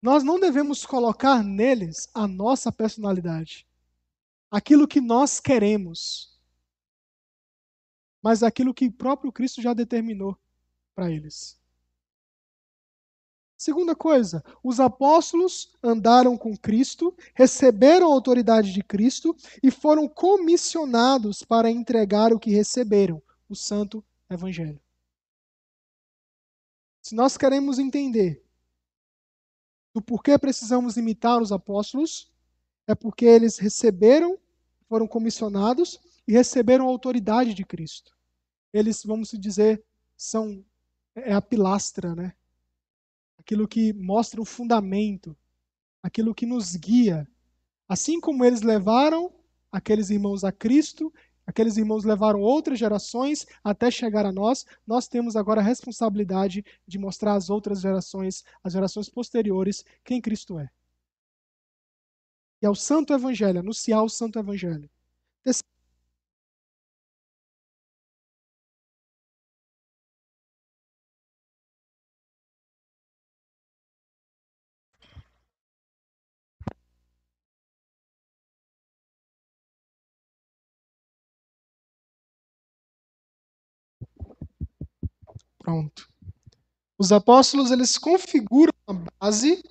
nós 0.00 0.22
não 0.22 0.38
devemos 0.38 0.86
colocar 0.86 1.42
neles 1.42 2.08
a 2.14 2.26
nossa 2.26 2.70
personalidade, 2.70 3.66
aquilo 4.50 4.86
que 4.86 5.00
nós 5.00 5.40
queremos, 5.40 6.38
mas 8.22 8.42
aquilo 8.42 8.74
que 8.74 8.86
o 8.86 8.92
próprio 8.92 9.32
Cristo 9.32 9.60
já 9.60 9.74
determinou 9.74 10.38
para 10.94 11.10
eles. 11.10 11.58
Segunda 13.56 13.94
coisa, 13.96 14.44
os 14.62 14.78
apóstolos 14.78 15.72
andaram 15.82 16.38
com 16.38 16.56
Cristo, 16.56 17.12
receberam 17.34 18.08
a 18.08 18.14
autoridade 18.14 18.72
de 18.72 18.84
Cristo 18.84 19.36
e 19.60 19.68
foram 19.68 20.08
comissionados 20.08 21.42
para 21.42 21.68
entregar 21.68 22.32
o 22.32 22.38
que 22.38 22.52
receberam, 22.52 23.20
o 23.48 23.56
Santo 23.56 24.04
Evangelho. 24.30 24.80
Se 27.02 27.16
nós 27.16 27.36
queremos 27.36 27.80
entender 27.80 28.47
do 29.94 30.02
porquê 30.02 30.38
precisamos 30.38 30.96
imitar 30.96 31.40
os 31.40 31.52
apóstolos, 31.52 32.30
é 32.86 32.94
porque 32.94 33.24
eles 33.24 33.58
receberam, 33.58 34.38
foram 34.88 35.06
comissionados 35.06 35.98
e 36.26 36.32
receberam 36.32 36.86
a 36.86 36.90
autoridade 36.90 37.54
de 37.54 37.64
Cristo. 37.64 38.16
Eles, 38.72 39.02
vamos 39.04 39.30
dizer, 39.30 39.82
são 40.16 40.64
é 41.14 41.32
a 41.32 41.42
pilastra, 41.42 42.14
né? 42.14 42.32
Aquilo 43.38 43.66
que 43.66 43.92
mostra 43.92 44.40
o 44.40 44.44
fundamento, 44.44 45.36
aquilo 46.02 46.34
que 46.34 46.46
nos 46.46 46.76
guia. 46.76 47.28
Assim 47.88 48.20
como 48.20 48.44
eles 48.44 48.62
levaram 48.62 49.32
aqueles 49.70 50.10
irmãos 50.10 50.44
a 50.44 50.52
Cristo, 50.52 51.12
Aqueles 51.48 51.78
irmãos 51.78 52.04
levaram 52.04 52.42
outras 52.42 52.78
gerações 52.78 53.46
até 53.64 53.90
chegar 53.90 54.26
a 54.26 54.30
nós. 54.30 54.66
Nós 54.86 55.08
temos 55.08 55.34
agora 55.34 55.62
a 55.62 55.64
responsabilidade 55.64 56.62
de 56.86 56.98
mostrar 56.98 57.32
às 57.32 57.48
outras 57.48 57.80
gerações, 57.80 58.44
às 58.62 58.74
gerações 58.74 59.08
posteriores, 59.08 59.82
quem 60.04 60.20
Cristo 60.20 60.58
é. 60.58 60.68
E 62.60 62.66
ao 62.66 62.74
Santo 62.74 63.14
Evangelho, 63.14 63.60
anunciar 63.60 64.04
o 64.04 64.10
Santo 64.10 64.38
Evangelho. 64.38 64.90
Pronto. 85.68 86.08
Os 86.96 87.12
apóstolos 87.12 87.70
eles 87.70 87.98
configuram 87.98 88.72
a 88.86 88.94
base 89.20 89.62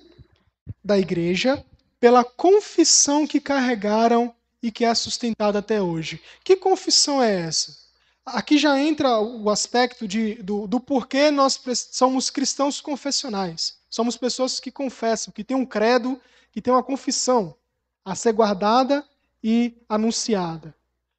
da 0.84 0.96
igreja 0.96 1.66
pela 1.98 2.22
confissão 2.22 3.26
que 3.26 3.40
carregaram 3.40 4.32
e 4.62 4.70
que 4.70 4.84
é 4.84 4.94
sustentada 4.94 5.58
até 5.58 5.82
hoje. 5.82 6.22
Que 6.44 6.54
confissão 6.54 7.20
é 7.20 7.40
essa? 7.40 7.76
Aqui 8.24 8.58
já 8.58 8.78
entra 8.78 9.18
o 9.18 9.50
aspecto 9.50 10.06
de, 10.06 10.36
do, 10.36 10.68
do 10.68 10.78
porquê 10.78 11.32
nós 11.32 11.60
somos 11.90 12.30
cristãos 12.30 12.80
confessionais. 12.80 13.80
Somos 13.90 14.16
pessoas 14.16 14.60
que 14.60 14.70
confessam, 14.70 15.32
que 15.32 15.42
têm 15.42 15.56
um 15.56 15.66
credo, 15.66 16.20
que 16.52 16.62
têm 16.62 16.72
uma 16.72 16.84
confissão 16.84 17.56
a 18.04 18.14
ser 18.14 18.34
guardada 18.34 19.04
e 19.42 19.74
anunciada. 19.88 20.72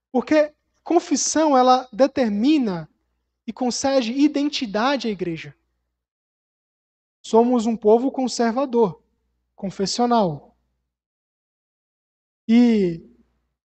Porque 0.10 0.54
confissão 0.86 1.58
ela 1.58 1.86
determina 1.92 2.89
e 3.50 3.52
concede 3.52 4.12
identidade 4.12 5.08
à 5.08 5.10
igreja. 5.10 5.56
Somos 7.20 7.66
um 7.66 7.76
povo 7.76 8.12
conservador, 8.12 9.02
confessional. 9.56 10.56
E 12.48 13.04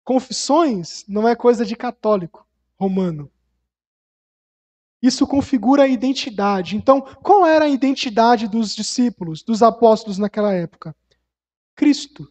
confissões 0.04 1.06
não 1.08 1.28
é 1.28 1.36
coisa 1.36 1.64
de 1.64 1.76
católico 1.76 2.48
romano. 2.80 3.32
Isso 5.04 5.28
configura 5.28 5.84
a 5.84 5.88
identidade. 5.88 6.76
Então, 6.76 7.02
qual 7.02 7.46
era 7.46 7.66
a 7.66 7.70
identidade 7.70 8.48
dos 8.48 8.76
discípulos, 8.76 9.44
dos 9.44 9.62
apóstolos 9.62 10.18
naquela 10.18 10.52
época? 10.52 10.96
Cristo. 11.76 12.28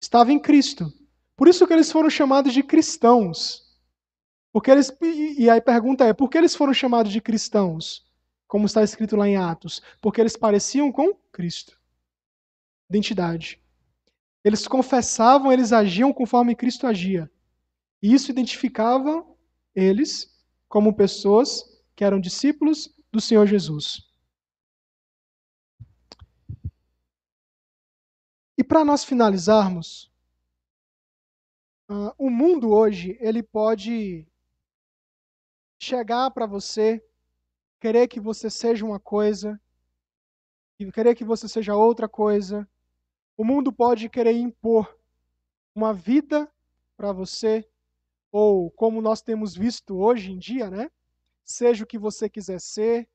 Estava 0.00 0.32
em 0.32 0.38
Cristo. 0.38 0.92
Por 1.36 1.48
isso 1.48 1.66
que 1.66 1.72
eles 1.72 1.90
foram 1.90 2.08
chamados 2.08 2.54
de 2.54 2.62
cristãos. 2.62 3.63
Porque 4.54 4.70
eles, 4.70 4.96
e 5.02 5.50
aí 5.50 5.58
a 5.58 5.60
pergunta 5.60 6.04
é: 6.04 6.12
por 6.12 6.30
que 6.30 6.38
eles 6.38 6.54
foram 6.54 6.72
chamados 6.72 7.10
de 7.10 7.20
cristãos? 7.20 8.06
Como 8.46 8.66
está 8.66 8.84
escrito 8.84 9.16
lá 9.16 9.28
em 9.28 9.36
Atos? 9.36 9.82
Porque 10.00 10.20
eles 10.20 10.36
pareciam 10.36 10.92
com 10.92 11.12
Cristo. 11.32 11.76
Identidade. 12.88 13.60
Eles 14.44 14.68
confessavam, 14.68 15.52
eles 15.52 15.72
agiam 15.72 16.12
conforme 16.12 16.54
Cristo 16.54 16.86
agia. 16.86 17.28
E 18.00 18.14
isso 18.14 18.30
identificava 18.30 19.26
eles 19.74 20.32
como 20.68 20.94
pessoas 20.94 21.64
que 21.96 22.04
eram 22.04 22.20
discípulos 22.20 22.94
do 23.10 23.20
Senhor 23.20 23.48
Jesus. 23.48 24.08
E 28.56 28.62
para 28.62 28.84
nós 28.84 29.02
finalizarmos, 29.02 30.12
uh, 31.90 32.14
o 32.16 32.30
mundo 32.30 32.70
hoje 32.70 33.18
ele 33.20 33.42
pode 33.42 34.28
chegar 35.78 36.30
para 36.30 36.46
você, 36.46 37.04
querer 37.80 38.08
que 38.08 38.20
você 38.20 38.48
seja 38.50 38.84
uma 38.84 39.00
coisa, 39.00 39.60
e 40.78 40.90
querer 40.90 41.14
que 41.14 41.24
você 41.24 41.48
seja 41.48 41.76
outra 41.76 42.08
coisa. 42.08 42.68
O 43.36 43.44
mundo 43.44 43.72
pode 43.72 44.08
querer 44.08 44.32
impor 44.32 44.98
uma 45.74 45.92
vida 45.94 46.50
para 46.96 47.12
você, 47.12 47.68
ou 48.32 48.70
como 48.70 49.00
nós 49.00 49.22
temos 49.22 49.54
visto 49.54 49.96
hoje 49.96 50.32
em 50.32 50.38
dia, 50.38 50.70
né? 50.70 50.90
Seja 51.44 51.84
o 51.84 51.86
que 51.86 51.98
você 51.98 52.28
quiser 52.28 52.60
ser, 52.60 53.08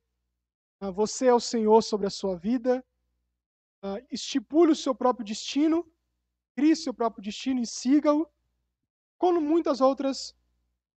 Ah, 0.81 0.91
você 0.91 1.27
é 1.27 1.33
o 1.33 1.39
Senhor 1.39 1.81
sobre 1.81 2.07
a 2.07 2.09
sua 2.09 2.37
vida. 2.37 2.83
Ah, 3.81 4.01
estipule 4.11 4.71
o 4.71 4.75
seu 4.75 4.95
próprio 4.95 5.25
destino, 5.25 5.85
crie 6.55 6.75
seu 6.75 6.93
próprio 6.93 7.23
destino 7.23 7.61
e 7.61 7.65
siga-o, 7.67 8.27
como 9.17 9.41
muitas 9.41 9.81
outras 9.81 10.35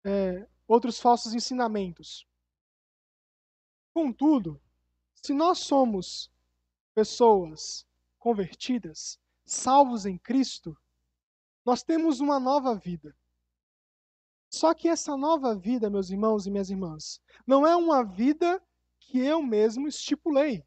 é, 0.04 0.46
outros 0.70 1.00
falsos 1.00 1.34
ensinamentos. 1.34 2.24
Contudo, 3.92 4.60
se 5.14 5.34
nós 5.34 5.58
somos 5.58 6.30
pessoas 6.94 7.84
convertidas, 8.20 9.18
salvos 9.44 10.06
em 10.06 10.16
Cristo, 10.16 10.76
nós 11.64 11.82
temos 11.82 12.20
uma 12.20 12.38
nova 12.38 12.76
vida. 12.76 13.16
Só 14.48 14.72
que 14.72 14.88
essa 14.88 15.16
nova 15.16 15.56
vida, 15.56 15.90
meus 15.90 16.08
irmãos 16.10 16.46
e 16.46 16.50
minhas 16.52 16.70
irmãs, 16.70 17.20
não 17.44 17.66
é 17.66 17.74
uma 17.74 18.04
vida 18.04 18.62
que 19.00 19.18
eu 19.18 19.42
mesmo 19.42 19.88
estipulei. 19.88 20.64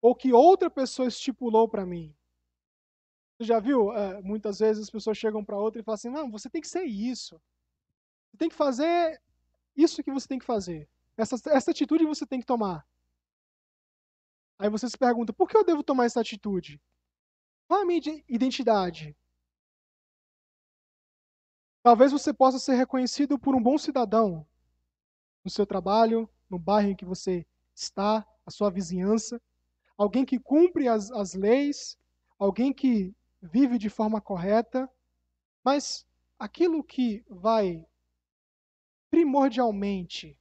Ou 0.00 0.14
que 0.14 0.32
outra 0.32 0.70
pessoa 0.70 1.08
estipulou 1.08 1.68
para 1.68 1.84
mim. 1.84 2.14
Já 3.40 3.60
viu? 3.60 3.92
É, 3.92 4.20
muitas 4.22 4.58
vezes 4.58 4.84
as 4.84 4.90
pessoas 4.90 5.16
chegam 5.16 5.44
para 5.44 5.58
outra 5.58 5.80
e 5.80 5.84
falam 5.84 5.94
assim: 5.94 6.10
não, 6.10 6.30
você 6.30 6.50
tem 6.50 6.60
que 6.60 6.68
ser 6.68 6.84
isso. 6.84 7.40
Você 8.30 8.36
tem 8.36 8.48
que 8.48 8.54
fazer 8.54 9.20
isso 9.76 10.02
que 10.02 10.12
você 10.12 10.26
tem 10.26 10.38
que 10.38 10.44
fazer. 10.44 10.88
Essa, 11.16 11.36
essa 11.50 11.70
atitude 11.70 12.04
você 12.04 12.26
tem 12.26 12.40
que 12.40 12.46
tomar. 12.46 12.86
Aí 14.58 14.68
você 14.68 14.88
se 14.88 14.98
pergunta: 14.98 15.32
por 15.32 15.48
que 15.48 15.56
eu 15.56 15.64
devo 15.64 15.84
tomar 15.84 16.06
essa 16.06 16.20
atitude? 16.20 16.80
Qual 17.68 17.82
a 17.82 17.84
minha 17.84 18.00
identidade? 18.28 19.16
Talvez 21.82 22.10
você 22.10 22.34
possa 22.34 22.58
ser 22.58 22.74
reconhecido 22.74 23.38
por 23.38 23.54
um 23.54 23.62
bom 23.62 23.78
cidadão 23.78 24.46
no 25.44 25.50
seu 25.50 25.64
trabalho, 25.64 26.28
no 26.50 26.58
bairro 26.58 26.90
em 26.90 26.96
que 26.96 27.04
você 27.04 27.46
está, 27.74 28.26
a 28.44 28.50
sua 28.50 28.70
vizinhança, 28.70 29.40
alguém 29.96 30.24
que 30.24 30.38
cumpre 30.38 30.88
as, 30.88 31.10
as 31.12 31.34
leis, 31.34 31.96
alguém 32.38 32.72
que 32.72 33.14
vive 33.40 33.78
de 33.78 33.88
forma 33.88 34.20
correta, 34.20 34.90
mas 35.64 36.06
aquilo 36.38 36.82
que 36.82 37.24
vai 37.28 37.84
primordialmente 39.10 40.38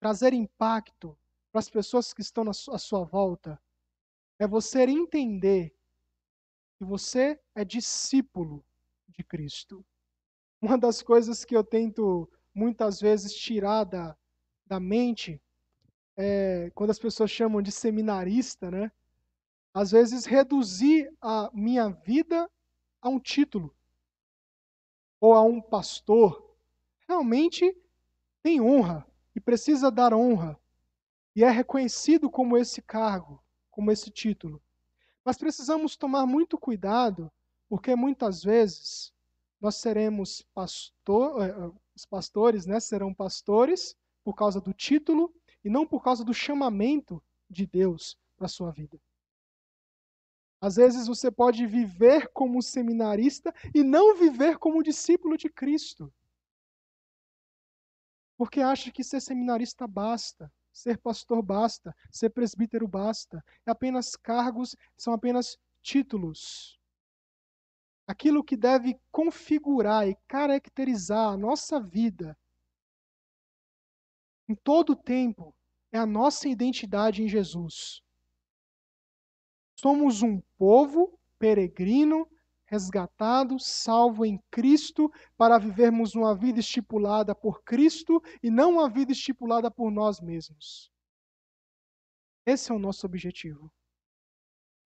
trazer 0.00 0.32
impacto 0.32 1.16
para 1.50 1.60
as 1.60 1.70
pessoas 1.70 2.12
que 2.12 2.20
estão 2.20 2.44
à 2.48 2.78
sua 2.78 3.04
volta 3.04 3.60
é 4.38 4.46
você 4.46 4.82
entender 4.82 5.74
que 6.76 6.84
você 6.84 7.40
é 7.54 7.64
discípulo 7.64 8.64
de 9.08 9.22
Cristo. 9.22 9.84
Uma 10.60 10.76
das 10.76 11.02
coisas 11.02 11.44
que 11.44 11.56
eu 11.56 11.62
tento 11.62 12.28
muitas 12.52 13.00
vezes 13.00 13.34
tirar 13.34 13.84
da, 13.84 14.16
da 14.66 14.80
mente 14.80 15.40
é 16.16 16.70
quando 16.74 16.90
as 16.90 16.98
pessoas 16.98 17.30
chamam 17.30 17.62
de 17.62 17.70
seminarista, 17.70 18.70
né? 18.70 18.90
Às 19.74 19.90
vezes, 19.90 20.24
reduzir 20.24 21.12
a 21.20 21.50
minha 21.52 21.88
vida 21.88 22.48
a 23.02 23.08
um 23.08 23.18
título 23.18 23.74
ou 25.20 25.34
a 25.34 25.42
um 25.42 25.60
pastor. 25.60 26.56
Realmente 27.08 27.76
tem 28.40 28.60
honra 28.60 29.04
e 29.34 29.40
precisa 29.40 29.90
dar 29.90 30.14
honra 30.14 30.58
e 31.34 31.42
é 31.42 31.50
reconhecido 31.50 32.30
como 32.30 32.56
esse 32.56 32.80
cargo, 32.80 33.42
como 33.68 33.90
esse 33.90 34.10
título. 34.10 34.62
Mas 35.24 35.36
precisamos 35.36 35.96
tomar 35.96 36.24
muito 36.24 36.56
cuidado, 36.56 37.30
porque 37.68 37.96
muitas 37.96 38.44
vezes 38.44 39.12
nós 39.60 39.76
seremos 39.76 40.42
pastor, 40.54 41.42
eh, 41.42 41.48
eh, 41.48 41.72
os 41.96 42.06
pastores, 42.06 42.66
né, 42.66 42.78
serão 42.78 43.12
pastores 43.12 43.96
por 44.22 44.34
causa 44.34 44.60
do 44.60 44.72
título 44.72 45.34
e 45.64 45.70
não 45.70 45.86
por 45.86 46.02
causa 46.02 46.24
do 46.24 46.34
chamamento 46.34 47.22
de 47.50 47.66
Deus 47.66 48.16
para 48.36 48.46
a 48.46 48.48
sua 48.48 48.70
vida. 48.70 49.00
Às 50.60 50.76
vezes 50.76 51.06
você 51.06 51.30
pode 51.30 51.66
viver 51.66 52.28
como 52.32 52.62
seminarista 52.62 53.52
e 53.74 53.82
não 53.82 54.16
viver 54.16 54.58
como 54.58 54.82
discípulo 54.82 55.36
de 55.36 55.48
Cristo. 55.48 56.12
Porque 58.36 58.60
acha 58.60 58.90
que 58.90 59.04
ser 59.04 59.20
seminarista 59.20 59.86
basta, 59.86 60.52
ser 60.72 60.98
pastor 60.98 61.42
basta, 61.42 61.94
ser 62.10 62.30
presbítero 62.30 62.88
basta. 62.88 63.44
É 63.64 63.70
apenas 63.70 64.16
cargos, 64.16 64.74
são 64.96 65.12
apenas 65.12 65.58
títulos. 65.82 66.78
Aquilo 68.06 68.44
que 68.44 68.56
deve 68.56 68.98
configurar 69.10 70.08
e 70.08 70.16
caracterizar 70.28 71.32
a 71.32 71.36
nossa 71.36 71.80
vida 71.80 72.36
em 74.46 74.54
todo 74.54 74.90
o 74.90 74.96
tempo 74.96 75.54
é 75.90 75.98
a 75.98 76.04
nossa 76.04 76.48
identidade 76.48 77.22
em 77.22 77.28
Jesus. 77.28 78.03
Somos 79.84 80.22
um 80.22 80.40
povo 80.56 81.20
peregrino, 81.38 82.26
resgatado, 82.64 83.60
salvo 83.60 84.24
em 84.24 84.42
Cristo, 84.50 85.12
para 85.36 85.58
vivermos 85.58 86.14
uma 86.14 86.34
vida 86.34 86.58
estipulada 86.58 87.34
por 87.34 87.62
Cristo 87.62 88.18
e 88.42 88.50
não 88.50 88.72
uma 88.76 88.88
vida 88.88 89.12
estipulada 89.12 89.70
por 89.70 89.90
nós 89.90 90.22
mesmos. 90.22 90.90
Esse 92.46 92.72
é 92.72 92.74
o 92.74 92.78
nosso 92.78 93.04
objetivo. 93.04 93.70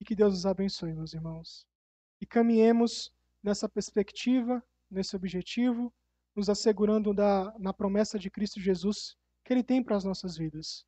E 0.00 0.04
que 0.04 0.16
Deus 0.16 0.32
nos 0.34 0.46
abençoe, 0.46 0.92
meus 0.92 1.14
irmãos. 1.14 1.64
E 2.20 2.26
caminhemos 2.26 3.12
nessa 3.40 3.68
perspectiva, 3.68 4.60
nesse 4.90 5.14
objetivo, 5.14 5.94
nos 6.34 6.48
assegurando 6.48 7.14
da, 7.14 7.56
na 7.56 7.72
promessa 7.72 8.18
de 8.18 8.28
Cristo 8.32 8.58
Jesus 8.58 9.16
que 9.44 9.52
Ele 9.52 9.62
tem 9.62 9.80
para 9.80 9.94
as 9.94 10.02
nossas 10.02 10.36
vidas. 10.36 10.84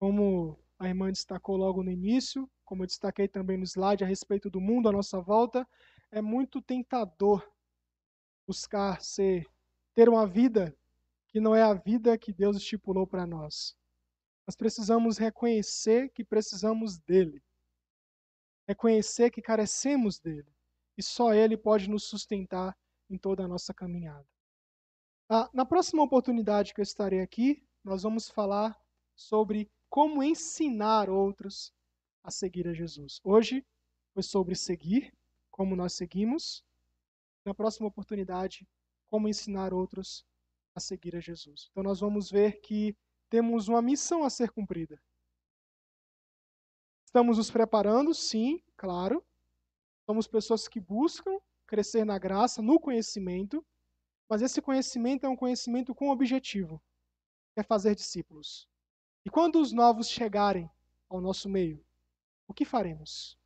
Como 0.00 0.58
a 0.78 0.88
irmã 0.88 1.12
destacou 1.12 1.58
logo 1.58 1.82
no 1.82 1.90
início, 1.90 2.50
como 2.64 2.82
eu 2.82 2.86
destaquei 2.86 3.28
também 3.28 3.56
no 3.56 3.64
slide 3.64 4.04
a 4.04 4.06
respeito 4.06 4.50
do 4.50 4.60
mundo 4.60 4.88
à 4.88 4.92
nossa 4.92 5.20
volta, 5.20 5.66
é 6.10 6.20
muito 6.20 6.60
tentador 6.62 7.46
buscar 8.46 9.00
ser 9.00 9.46
ter 9.94 10.08
uma 10.08 10.26
vida 10.26 10.76
que 11.28 11.40
não 11.40 11.54
é 11.54 11.62
a 11.62 11.74
vida 11.74 12.18
que 12.18 12.32
Deus 12.32 12.56
estipulou 12.56 13.06
para 13.06 13.26
nós. 13.26 13.76
Nós 14.46 14.54
precisamos 14.54 15.18
reconhecer 15.18 16.10
que 16.10 16.24
precisamos 16.24 16.98
dele. 16.98 17.42
Reconhecer 18.68 19.30
que 19.30 19.40
carecemos 19.40 20.18
dele. 20.18 20.52
E 20.96 21.02
só 21.02 21.32
ele 21.32 21.56
pode 21.56 21.88
nos 21.88 22.04
sustentar 22.04 22.76
em 23.08 23.18
toda 23.18 23.44
a 23.44 23.48
nossa 23.48 23.72
caminhada. 23.72 24.26
Ah, 25.28 25.48
na 25.52 25.64
próxima 25.64 26.02
oportunidade 26.02 26.74
que 26.74 26.80
eu 26.80 26.84
estarei 26.84 27.20
aqui, 27.20 27.66
nós 27.82 28.02
vamos 28.02 28.28
falar 28.28 28.78
sobre 29.14 29.70
como 29.88 30.22
ensinar 30.22 31.08
outros 31.08 31.72
a 32.24 32.30
seguir 32.30 32.66
a 32.66 32.72
Jesus. 32.72 33.20
Hoje 33.22 33.64
foi 34.14 34.22
sobre 34.22 34.56
seguir, 34.56 35.14
como 35.50 35.76
nós 35.76 35.92
seguimos. 35.92 36.64
Na 37.44 37.52
próxima 37.52 37.86
oportunidade, 37.86 38.66
como 39.06 39.28
ensinar 39.28 39.74
outros 39.74 40.24
a 40.74 40.80
seguir 40.80 41.14
a 41.14 41.20
Jesus. 41.20 41.68
Então 41.70 41.82
nós 41.82 42.00
vamos 42.00 42.30
ver 42.30 42.60
que 42.62 42.96
temos 43.28 43.68
uma 43.68 43.82
missão 43.82 44.24
a 44.24 44.30
ser 44.30 44.50
cumprida. 44.50 45.00
Estamos 47.04 47.36
nos 47.36 47.50
preparando, 47.50 48.14
sim, 48.14 48.62
claro. 48.76 49.22
Somos 50.06 50.26
pessoas 50.26 50.66
que 50.66 50.80
buscam 50.80 51.38
crescer 51.66 52.04
na 52.04 52.18
graça, 52.18 52.62
no 52.62 52.80
conhecimento, 52.80 53.64
mas 54.28 54.40
esse 54.40 54.62
conhecimento 54.62 55.26
é 55.26 55.28
um 55.28 55.36
conhecimento 55.36 55.94
com 55.94 56.10
objetivo, 56.10 56.82
é 57.54 57.62
fazer 57.62 57.94
discípulos. 57.94 58.68
E 59.24 59.30
quando 59.30 59.60
os 59.60 59.72
novos 59.72 60.08
chegarem 60.08 60.70
ao 61.08 61.20
nosso 61.20 61.48
meio, 61.48 61.83
o 62.54 62.56
que 62.56 62.64
faremos? 62.64 63.36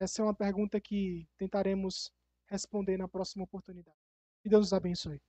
Essa 0.00 0.20
é 0.20 0.24
uma 0.24 0.34
pergunta 0.34 0.80
que 0.80 1.28
tentaremos 1.38 2.10
responder 2.48 2.96
na 2.96 3.06
próxima 3.06 3.44
oportunidade. 3.44 3.96
Que 4.42 4.48
Deus 4.48 4.66
os 4.66 4.72
abençoe. 4.72 5.22